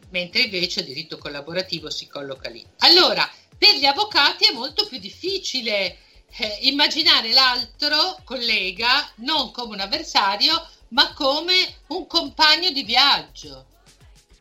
Mentre 0.09 0.41
invece 0.41 0.79
il 0.79 0.87
diritto 0.87 1.17
collaborativo 1.19 1.91
si 1.91 2.07
colloca 2.07 2.49
lì. 2.49 2.65
Allora, 2.79 3.29
per 3.55 3.75
gli 3.75 3.85
avvocati 3.85 4.45
è 4.45 4.51
molto 4.51 4.87
più 4.87 4.97
difficile 4.97 5.97
eh, 6.37 6.57
immaginare 6.61 7.31
l'altro 7.31 8.17
collega 8.23 9.11
non 9.17 9.51
come 9.51 9.75
un 9.75 9.81
avversario, 9.81 10.67
ma 10.89 11.13
come 11.13 11.81
un 11.87 12.07
compagno 12.07 12.71
di 12.71 12.83
viaggio 12.83 13.67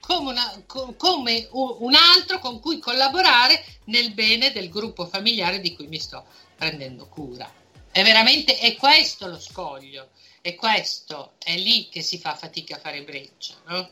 come, 0.08 0.30
una- 0.30 0.62
co- 0.64 0.94
come 0.96 1.46
un 1.50 1.94
altro 1.94 2.38
con 2.38 2.60
cui 2.60 2.78
collaborare 2.78 3.62
nel 3.84 4.14
bene 4.14 4.50
del 4.52 4.70
gruppo 4.70 5.04
familiare 5.06 5.60
di 5.60 5.74
cui 5.76 5.86
mi 5.86 5.98
sto 5.98 6.24
prendendo 6.56 7.06
cura. 7.08 7.52
È 7.90 8.02
veramente 8.02 8.56
è 8.58 8.74
questo 8.76 9.26
lo 9.26 9.38
scoglio, 9.38 10.08
è 10.40 10.54
questo, 10.54 11.32
è 11.44 11.54
lì 11.56 11.90
che 11.90 12.00
si 12.00 12.18
fa 12.18 12.34
fatica 12.34 12.76
a 12.76 12.78
fare 12.78 13.02
breccia. 13.02 13.54
no? 13.66 13.90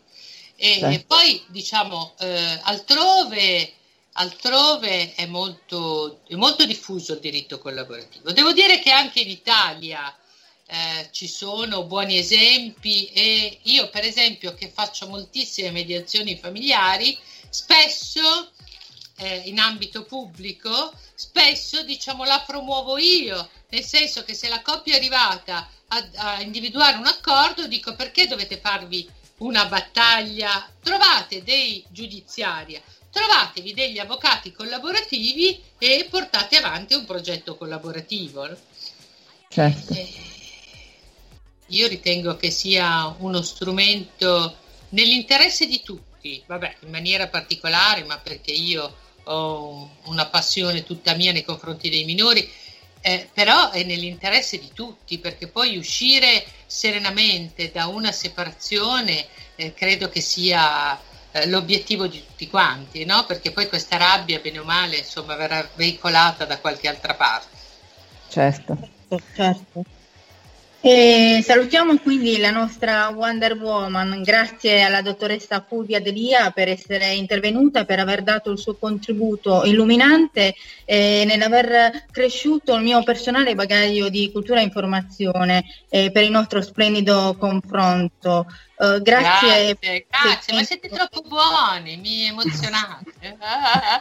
E, 0.57 0.79
Certo. 0.79 0.87
e 0.87 1.05
poi 1.07 1.45
diciamo 1.49 2.15
eh, 2.19 2.61
altrove, 2.63 3.73
altrove 4.13 5.15
è 5.15 5.27
molto, 5.27 6.21
è 6.27 6.35
molto 6.35 6.65
diffuso 6.65 7.13
il 7.13 7.21
diritto 7.21 7.59
collaborativo. 7.59 8.33
Devo 8.33 8.53
dire 8.53 8.79
che 8.79 8.91
anche 8.91 9.21
in 9.21 9.29
Italia 9.29 10.17
eh, 10.67 11.09
ci 11.13 11.29
sono 11.29 11.85
buoni 11.85 12.19
esempi 12.19 13.07
e 13.07 13.61
io 13.63 13.89
per 13.89 14.05
esempio 14.05 14.55
che 14.55 14.69
faccio 14.69 15.07
moltissime 15.07 15.71
mediazioni 15.71 16.37
familiari, 16.37 17.17
spesso 17.49 18.51
eh, 19.19 19.43
in 19.47 19.59
ambito 19.59 20.05
pubblico, 20.05 20.93
spesso 21.15 21.83
diciamo 21.83 22.25
la 22.25 22.43
promuovo 22.47 22.99
io, 22.99 23.49
nel 23.71 23.85
senso 23.85 24.25
che 24.25 24.35
se 24.35 24.49
la 24.49 24.61
coppia 24.63 24.95
è 24.95 24.97
arrivata 24.97 25.69
a, 25.89 26.09
a 26.17 26.41
individuare 26.41 26.97
un 26.97 27.07
accordo, 27.07 27.67
dico 27.67 27.95
perché 27.95 28.27
dovete 28.27 28.59
farvi 28.59 29.09
una 29.39 29.67
battaglia, 29.67 30.69
trovate 30.83 31.43
dei 31.43 31.85
giudiziaria, 31.89 32.81
trovatevi 33.11 33.73
degli 33.73 33.99
avvocati 33.99 34.53
collaborativi 34.53 35.63
e 35.79 36.07
portate 36.11 36.57
avanti 36.57 36.95
un 36.95 37.05
progetto 37.05 37.57
collaborativo. 37.57 38.49
Certo. 39.49 40.36
Io 41.69 41.89
ritengo 41.89 42.37
che 42.37 42.51
sia 42.51 43.15
uno 43.19 43.43
strumento 43.43 44.57
nell'interesse 44.91 45.67
di 45.67 45.83
tutti, 45.83 46.43
vabbè, 46.47 46.77
in 46.81 46.91
maniera 46.91 47.29
particolare, 47.29 48.05
ma 48.05 48.19
perché 48.19 48.53
io 48.53 48.95
ho 49.25 49.91
una 50.05 50.27
passione 50.27 50.85
tutta 50.85 51.15
mia 51.15 51.33
nei 51.33 51.45
confronti 51.45 51.91
dei 51.91 52.05
minori, 52.05 52.49
eh, 53.01 53.29
però 53.33 53.71
è 53.71 53.83
nell'interesse 53.83 54.59
di 54.59 54.71
tutti, 54.73 55.19
perché 55.19 55.49
poi 55.49 55.77
uscire 55.77 56.45
serenamente 56.67 57.71
da 57.71 57.87
una 57.87 58.13
separazione 58.13 59.27
eh, 59.57 59.75
credo 59.75 60.09
che 60.09 60.21
sia 60.21 60.99
eh, 61.33 61.47
l'obiettivo 61.47 62.07
di 62.07 62.25
tutti 62.25 62.49
quanti, 62.49 63.05
no? 63.05 63.25
Perché 63.27 63.51
poi 63.51 63.69
questa 63.69 63.97
rabbia, 63.97 64.39
bene 64.41 64.59
o 64.59 64.65
male, 64.65 64.99
insomma, 64.99 65.35
verrà 65.35 65.69
veicolata 65.75 66.45
da 66.45 66.59
qualche 66.59 66.89
altra 66.89 67.15
parte. 67.15 67.57
Certo. 68.29 68.77
certo. 69.35 69.85
E 70.89 71.43
salutiamo 71.43 71.99
quindi 71.99 72.39
la 72.39 72.53
nostra 72.53 73.09
Wonder 73.09 73.55
Woman, 73.55 74.23
grazie 74.23 74.83
alla 74.83 75.03
dottoressa 75.03 75.65
Fulvia 75.67 76.01
Delia 76.01 76.53
per 76.53 76.69
essere 76.69 77.13
intervenuta, 77.15 77.85
per 77.85 77.99
aver 77.99 78.23
dato 78.23 78.53
il 78.53 78.59
suo 78.59 78.77
contributo 78.77 79.65
illuminante 79.65 80.55
e 80.85 81.25
nell'aver 81.27 82.05
cresciuto 82.09 82.77
il 82.77 82.83
mio 82.83 83.03
personale 83.03 83.57
bagaglio 83.57 84.09
di 84.09 84.31
cultura 84.31 84.61
e 84.61 84.63
informazione 84.63 85.65
eh, 85.89 86.13
per 86.13 86.23
il 86.23 86.31
nostro 86.31 86.63
splendido 86.63 87.35
confronto. 87.37 88.47
Eh, 88.79 89.03
grazie. 89.03 89.77
grazie, 89.81 90.07
grazie, 90.09 90.55
ma 90.55 90.63
siete 90.63 90.89
troppo 90.89 91.21
buoni, 91.23 91.97
mi 91.97 92.27
emozionate. 92.27 93.13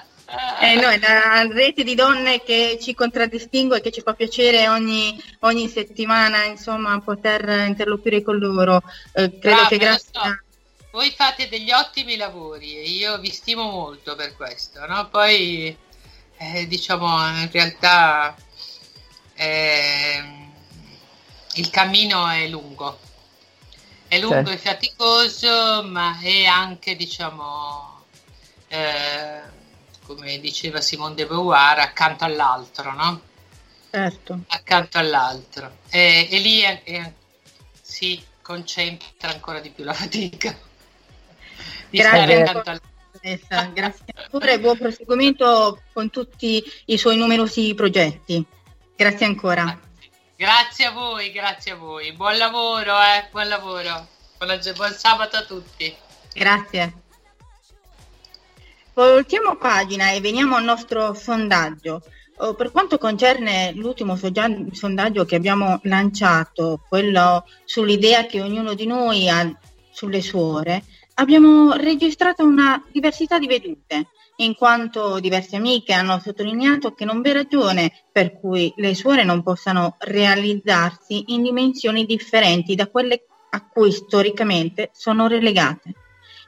Eh, 0.59 0.75
no, 0.75 0.89
è 0.89 0.97
la 0.97 1.47
rete 1.51 1.83
di 1.83 1.93
donne 1.93 2.41
che 2.41 2.79
ci 2.81 2.95
contraddistingue 2.95 3.77
e 3.77 3.81
che 3.81 3.91
ci 3.91 4.01
fa 4.01 4.13
piacere 4.13 4.67
ogni, 4.67 5.21
ogni 5.41 5.67
settimana 5.67 6.45
insomma, 6.45 6.99
poter 6.99 7.47
interloquire 7.67 8.23
con 8.23 8.37
loro. 8.37 8.81
Eh, 9.13 9.37
credo 9.37 9.39
Brava, 9.39 9.67
che 9.67 9.77
grazie 9.77 10.09
so. 10.11 10.39
Voi 10.91 11.11
fate 11.11 11.49
degli 11.49 11.71
ottimi 11.71 12.15
lavori 12.15 12.77
e 12.77 12.83
io 12.83 13.17
vi 13.19 13.29
stimo 13.29 13.69
molto 13.69 14.15
per 14.15 14.35
questo, 14.35 14.85
no? 14.87 15.09
Poi 15.09 15.77
eh, 16.37 16.67
diciamo 16.67 17.27
in 17.37 17.49
realtà 17.51 18.35
ehm, 19.35 20.53
il 21.55 21.69
cammino 21.69 22.27
è 22.27 22.47
lungo, 22.47 22.97
è 24.07 24.17
lungo 24.19 24.35
Certo. 24.35 24.51
e 24.51 24.57
faticoso, 24.57 25.83
ma 25.83 26.17
è 26.21 26.45
anche 26.45 26.95
diciamo 26.95 28.05
eh, 28.69 29.41
come 30.05 30.39
diceva 30.39 30.81
Simone 30.81 31.15
de 31.15 31.25
Beauvoir, 31.25 31.79
accanto 31.79 32.23
all'altro, 32.23 32.93
no? 32.93 33.21
Certo. 33.91 34.39
Accanto 34.47 34.97
all'altro. 34.97 35.77
E, 35.89 36.27
e 36.29 36.39
lì 36.39 36.61
è- 36.61 36.83
è- 36.83 37.11
si 37.81 38.21
concentra 38.41 39.29
ancora 39.31 39.59
di 39.59 39.69
più 39.69 39.83
la 39.83 39.93
fatica. 39.93 40.55
Di 41.89 41.97
Grazie. 41.97 42.17
stare 42.17 42.41
accanto 42.41 42.69
all'altro. 42.69 42.93
Grazie 43.73 44.05
ancora 44.15 44.51
e 44.51 44.59
buon 44.59 44.77
proseguimento 44.77 45.81
con 45.93 46.09
tutti 46.11 46.63
i 46.85 46.97
suoi 46.97 47.17
numerosi 47.17 47.73
progetti. 47.73 48.45
Grazie 48.95 49.25
ancora. 49.25 49.79
Grazie 50.35 50.85
a 50.85 50.91
voi, 50.91 51.31
grazie 51.31 51.71
a 51.71 51.75
voi. 51.75 52.11
Buon 52.11 52.37
lavoro, 52.37 52.95
eh, 53.01 53.27
buon 53.31 53.47
lavoro. 53.47 54.07
Buona 54.37 54.59
gio- 54.59 54.73
buon 54.73 54.91
sabato 54.93 55.37
a 55.37 55.43
tutti. 55.43 55.95
Grazie. 56.33 56.93
Voltiamo 58.95 59.57
pagina 59.57 60.11
e 60.11 60.21
veniamo 60.21 60.55
al 60.55 60.63
nostro 60.63 61.13
sondaggio. 61.13 62.01
Oh, 62.37 62.53
per 62.53 62.71
quanto 62.71 62.97
concerne 62.97 63.73
l'ultimo 63.73 64.15
sondaggio 64.15 65.25
che 65.25 65.35
abbiamo 65.35 65.81
lanciato, 65.83 66.79
quello 66.87 67.43
sull'idea 67.65 68.25
che 68.25 68.39
ognuno 68.39 68.73
di 68.73 68.85
noi 68.85 69.27
ha 69.27 69.53
sulle 69.91 70.21
suore, 70.21 70.85
abbiamo 71.15 71.73
registrato 71.73 72.45
una 72.45 72.81
diversità 72.89 73.37
di 73.37 73.47
vedute, 73.47 74.07
in 74.37 74.55
quanto 74.55 75.19
diverse 75.19 75.57
amiche 75.57 75.91
hanno 75.91 76.17
sottolineato 76.19 76.93
che 76.93 77.03
non 77.03 77.21
v'è 77.21 77.33
ragione 77.33 77.91
per 78.13 78.39
cui 78.39 78.71
le 78.77 78.95
suore 78.95 79.25
non 79.25 79.43
possano 79.43 79.97
realizzarsi 79.99 81.33
in 81.33 81.41
dimensioni 81.41 82.05
differenti 82.05 82.75
da 82.75 82.87
quelle 82.87 83.25
a 83.49 83.67
cui 83.67 83.91
storicamente 83.91 84.89
sono 84.93 85.27
relegate 85.27 85.95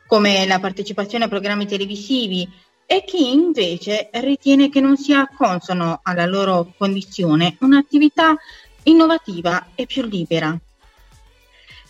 come 0.07 0.47
la 0.47 0.59
partecipazione 0.59 1.25
a 1.25 1.27
programmi 1.27 1.67
televisivi 1.67 2.49
e 2.85 3.03
chi 3.05 3.33
invece 3.33 4.09
ritiene 4.13 4.69
che 4.69 4.79
non 4.79 4.97
sia 4.97 5.29
consono 5.35 5.99
alla 6.03 6.25
loro 6.25 6.73
condizione 6.77 7.57
un'attività 7.59 8.35
innovativa 8.83 9.67
e 9.75 9.85
più 9.85 10.03
libera. 10.03 10.57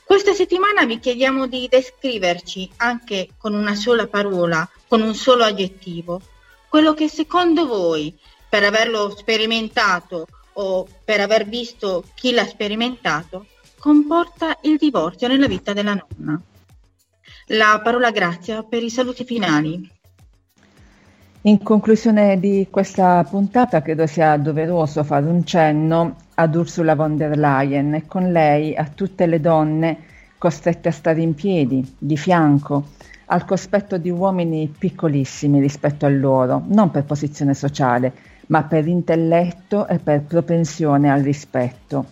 Questa 0.03 0.34
settimana 0.34 0.86
vi 0.86 0.99
chiediamo 0.99 1.47
di 1.47 1.68
descriverci 1.70 2.72
anche 2.78 3.30
con 3.38 3.53
una 3.53 3.76
sola 3.76 4.07
parola, 4.07 4.68
con 4.88 5.01
un 5.01 5.13
solo 5.13 5.43
aggettivo, 5.43 6.22
quello 6.70 6.93
che 6.93 7.09
secondo 7.09 7.68
voi, 7.68 8.18
per 8.49 8.63
averlo 8.63 9.13
sperimentato 9.15 10.26
o 10.53 10.88
per 11.03 11.20
aver 11.20 11.45
visto 11.45 12.05
chi 12.15 12.32
l'ha 12.32 12.45
sperimentato, 12.45 13.47
comporta 13.78 14.57
il 14.61 14.78
divorzio 14.78 15.28
nella 15.28 15.47
vita 15.47 15.74
della 15.74 15.93
nonna. 15.93 16.41
La 17.52 17.80
parola 17.82 18.12
grazia 18.12 18.62
per 18.62 18.84
i 18.84 18.89
saluti 18.89 19.24
finali. 19.24 19.89
In 21.43 21.64
conclusione 21.64 22.41
di 22.41 22.68
questa 22.70 23.24
puntata 23.24 23.82
credo 23.82 24.06
sia 24.06 24.36
doveroso 24.36 25.02
fare 25.06 25.28
un 25.28 25.45
cenno 25.45 26.18
ad 26.34 26.54
Ursula 26.54 26.93
von 26.93 27.16
der 27.16 27.38
Leyen 27.38 27.93
e 27.93 28.06
con 28.06 28.34
lei 28.34 28.76
a 28.76 28.89
tutte 28.93 29.26
le 29.28 29.39
donne 29.39 29.98
costrette 30.38 30.89
a 30.89 30.91
stare 30.91 31.22
in 31.22 31.36
piedi, 31.36 31.95
di 31.98 32.18
fianco, 32.18 32.89
al 33.28 33.45
cospetto 33.45 33.98
di 33.98 34.10
uomini 34.10 34.68
piccolissimi 34.78 35.62
rispetto 35.62 36.06
a 36.06 36.10
loro, 36.10 36.66
non 36.68 36.91
per 36.91 37.06
posizione 37.06 37.54
sociale, 37.54 38.12
ma 38.48 38.64
per 38.64 38.86
intelletto 38.88 39.88
e 39.88 40.00
per 40.00 40.24
propensione 40.24 41.10
al 41.10 41.22
rispetto. 41.22 42.08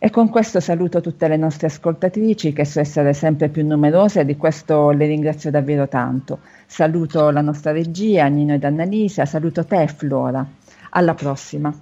E 0.00 0.10
con 0.10 0.28
questo 0.28 0.60
saluto 0.60 1.00
tutte 1.00 1.26
le 1.26 1.36
nostre 1.36 1.66
ascoltatrici 1.66 2.52
che 2.52 2.64
so 2.64 2.78
essere 2.78 3.12
sempre 3.12 3.48
più 3.48 3.66
numerose 3.66 4.20
e 4.20 4.24
di 4.24 4.36
questo 4.36 4.90
le 4.90 5.06
ringrazio 5.06 5.50
davvero 5.50 5.88
tanto. 5.88 6.38
Saluto 6.66 7.30
la 7.30 7.40
nostra 7.40 7.72
regia, 7.72 8.26
Nino 8.26 8.54
ed 8.54 8.62
Annalisa, 8.62 9.26
saluto 9.26 9.64
te 9.64 9.88
Flora. 9.88 10.46
Alla 10.90 11.14
prossima. 11.14 11.74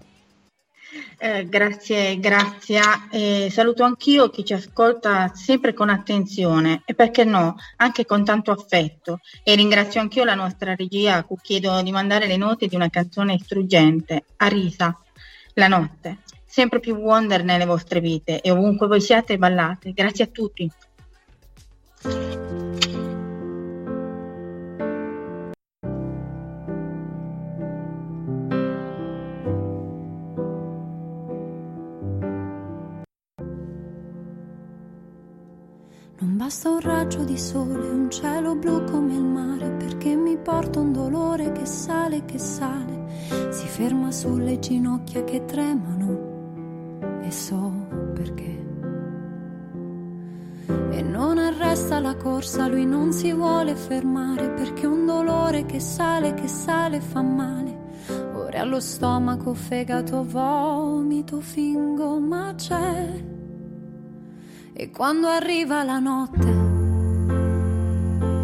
Eh, 1.18 1.46
grazie, 1.46 2.18
grazie. 2.18 2.80
Eh, 3.10 3.48
saluto 3.50 3.84
anch'io 3.84 4.30
chi 4.30 4.44
ci 4.44 4.54
ascolta 4.54 5.30
sempre 5.34 5.74
con 5.74 5.90
attenzione 5.90 6.82
e 6.84 6.94
perché 6.94 7.24
no, 7.24 7.56
anche 7.76 8.06
con 8.06 8.24
tanto 8.24 8.50
affetto. 8.50 9.20
E 9.42 9.54
ringrazio 9.54 10.00
anch'io 10.00 10.24
la 10.24 10.34
nostra 10.34 10.74
regia 10.74 11.16
a 11.16 11.24
cui 11.24 11.36
chiedo 11.42 11.82
di 11.82 11.90
mandare 11.90 12.26
le 12.26 12.36
note 12.38 12.66
di 12.66 12.76
una 12.76 12.88
canzone 12.88 13.38
struggente, 13.38 14.24
Arisa, 14.36 14.98
La 15.54 15.68
notte. 15.68 16.18
Sempre 16.57 16.80
più 16.80 16.94
wonder 16.94 17.44
nelle 17.44 17.66
vostre 17.66 18.00
vite 18.00 18.40
e 18.40 18.50
ovunque 18.50 18.86
voi 18.86 18.98
siate 18.98 19.36
ballate. 19.36 19.92
Grazie 19.92 20.24
a 20.24 20.28
tutti. 20.28 20.70
Non 36.18 36.36
Basta 36.38 36.70
un 36.70 36.80
raggio 36.80 37.22
di 37.24 37.36
sole, 37.36 37.86
un 37.86 38.11
cielo 38.11 38.54
blu 38.57 38.82
come 38.84 39.12
il 39.12 39.24
mare, 39.24 39.72
perché 39.72 40.14
mi 40.14 40.38
porta 40.38 40.80
un 40.80 40.90
dolore 40.90 41.52
che 41.52 41.66
sale, 41.66 42.24
che 42.24 42.38
sale, 42.38 43.50
si 43.50 43.66
ferma 43.66 44.11
sulle 44.11 44.59
ginocchia 44.59 45.22
che 45.24 45.44
tremano 45.44 46.36
e 47.27 47.31
so 47.33 47.72
perché. 48.14 48.64
E 50.91 51.03
non 51.03 51.39
arresta 51.39 51.99
la 51.99 52.14
corsa, 52.16 52.68
lui 52.68 52.87
non 52.87 53.12
si 53.12 53.33
vuole 53.33 53.74
fermare, 53.74 54.51
perché 54.51 54.87
un 54.87 55.07
dolore 55.07 55.66
che 55.66 55.81
sale, 55.81 56.35
che 56.35 56.49
sale 56.49 57.01
fa 57.01 57.22
male. 57.22 57.74
Ora 58.35 58.61
allo 58.61 58.81
stomaco, 58.81 59.55
fegato, 59.55 60.24
vomito, 60.24 61.41
fingo, 61.41 62.20
ma 62.20 62.55
c'è. 62.57 63.22
E 64.72 64.91
quando 64.91 65.27
arriva 65.27 65.83
la 65.83 65.99
notte 65.99 66.64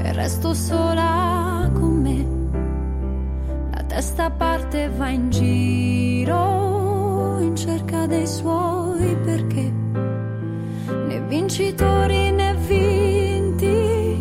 e 0.03 0.13
resto 0.13 0.55
sola 0.55 1.71
con 1.73 2.01
me, 2.01 3.71
la 3.75 3.83
testa 3.85 4.31
parte 4.31 4.85
e 4.85 4.89
va 4.89 5.09
in 5.09 5.31
giro 5.31 6.72
in 7.43 7.57
cerca 7.57 8.07
dei 8.07 8.27
suoi 8.27 9.17
perché 9.17 9.71
né 11.07 11.21
vincitori 11.29 12.31
né 12.31 12.55
vinti 12.67 14.17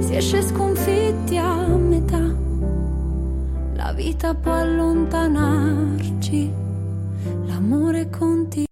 si 0.00 0.16
esce 0.16 0.42
sconfitti 0.42 1.36
a 1.36 1.66
metà. 1.66 2.34
La 3.74 3.92
vita 3.92 4.34
può 4.34 4.52
allontanarci, 4.52 6.52
l'amore 7.46 8.10
continua. 8.10 8.66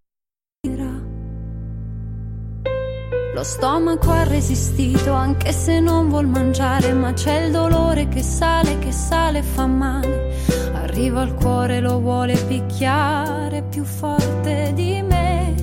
Lo 3.35 3.45
stomaco 3.45 4.11
ha 4.11 4.25
resistito 4.25 5.13
anche 5.13 5.53
se 5.53 5.81
non 5.81 6.09
vuol 6.09 6.27
mangiare, 6.27 6.93
ma 6.93 7.13
c'è 7.13 7.45
il 7.45 7.53
dolore 7.53 8.09
che 8.09 8.23
sale, 8.23 8.79
che 8.79 8.93
sale 8.93 9.39
e 9.39 9.43
fa 9.43 9.67
male. 9.67 10.60
Arriva 10.91 11.21
al 11.21 11.35
cuore, 11.35 11.79
lo 11.79 12.01
vuole 12.01 12.35
picchiare 12.49 13.63
più 13.63 13.85
forte 13.85 14.73
di 14.75 15.01
me. 15.01 15.55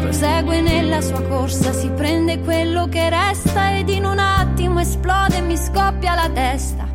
Prosegue 0.00 0.60
nella 0.60 1.00
sua 1.00 1.20
corsa, 1.22 1.72
si 1.72 1.88
prende 1.88 2.38
quello 2.38 2.86
che 2.88 3.10
resta 3.10 3.76
ed 3.76 3.88
in 3.88 4.04
un 4.04 4.20
attimo 4.20 4.78
esplode 4.78 5.38
e 5.38 5.40
mi 5.40 5.56
scoppia 5.56 6.14
la 6.14 6.30
testa. 6.32 6.86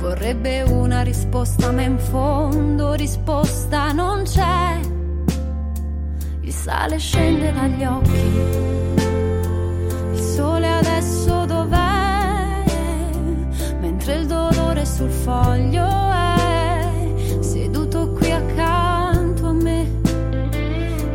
Vorrebbe 0.00 0.62
una 0.62 1.02
risposta, 1.02 1.70
ma 1.70 1.82
in 1.82 2.00
fondo 2.00 2.94
risposta 2.94 3.92
non 3.92 4.24
c'è. 4.24 4.80
Il 6.40 6.52
sale 6.52 6.98
scende 6.98 7.52
dagli 7.52 7.84
occhi. 7.84 8.40
Il 10.14 10.20
sole 10.20 10.68
adesso 10.68 11.44
dov'è? 11.44 11.87
Sul 14.98 15.10
foglio 15.10 15.86
è 16.10 17.38
seduto 17.38 18.10
qui 18.14 18.32
accanto 18.32 19.46
a 19.46 19.52
me. 19.52 19.86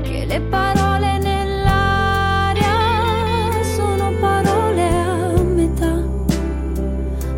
Che 0.04 0.26
le 0.26 0.40
parole 0.40 1.18
nell'aria 1.18 2.72
sono 3.76 4.14
parole 4.22 4.88
a 4.88 5.44
metà. 5.44 6.02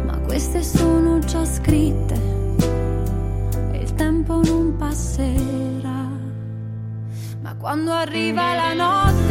Ma 0.05 0.19
queste 0.19 0.61
sono 0.61 1.17
già 1.17 1.43
scritte 1.45 2.13
e 3.71 3.77
il 3.79 3.95
tempo 3.95 4.39
non 4.43 4.75
passerà. 4.77 6.07
Ma 7.41 7.55
quando 7.55 7.91
arriva 7.91 8.53
la 8.53 8.73
notte, 8.73 9.24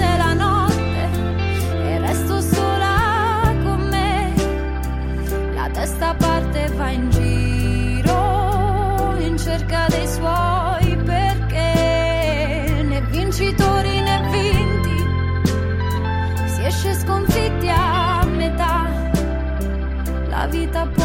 la 5.65 5.71
testa 5.71 6.15
parte 6.15 6.65
e 6.65 6.69
va 6.77 6.91
in 6.91 7.11
giro 7.11 9.17
in 9.19 9.39
cerca 9.39 9.87
dei 9.89 10.07
suoi 10.07 10.97
perché 11.05 12.83
né 12.85 13.01
vincitori 13.09 14.01
né 14.03 14.21
vinti 14.31 14.99
si 16.53 16.65
esce 16.65 16.93
sconfitti 16.95 17.69
a 17.69 18.25
metà. 18.27 18.87
La 20.29 20.47
vita 20.49 20.87
può 20.87 21.04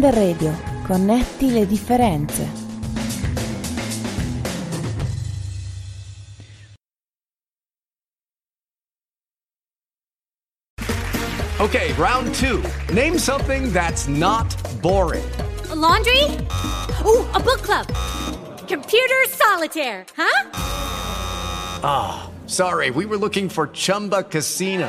Wonder 0.00 0.18
Radio, 0.18 0.54
connetti 0.86 1.52
le 1.52 1.66
differenze. 1.66 2.48
Okay, 11.60 11.92
round 11.98 12.34
two. 12.36 12.62
Name 12.94 13.18
something 13.18 13.70
that's 13.74 14.08
not 14.08 14.48
boring. 14.80 15.30
A 15.68 15.74
laundry? 15.74 16.24
Ooh, 17.04 17.28
a 17.34 17.38
book 17.38 17.60
club. 17.60 17.86
Computer 18.66 19.26
solitaire, 19.28 20.06
huh? 20.16 20.50
Ah, 21.84 22.30
sorry, 22.46 22.90
we 22.90 23.04
were 23.04 23.18
looking 23.18 23.50
for 23.50 23.66
Chumba 23.66 24.22
Casino. 24.22 24.88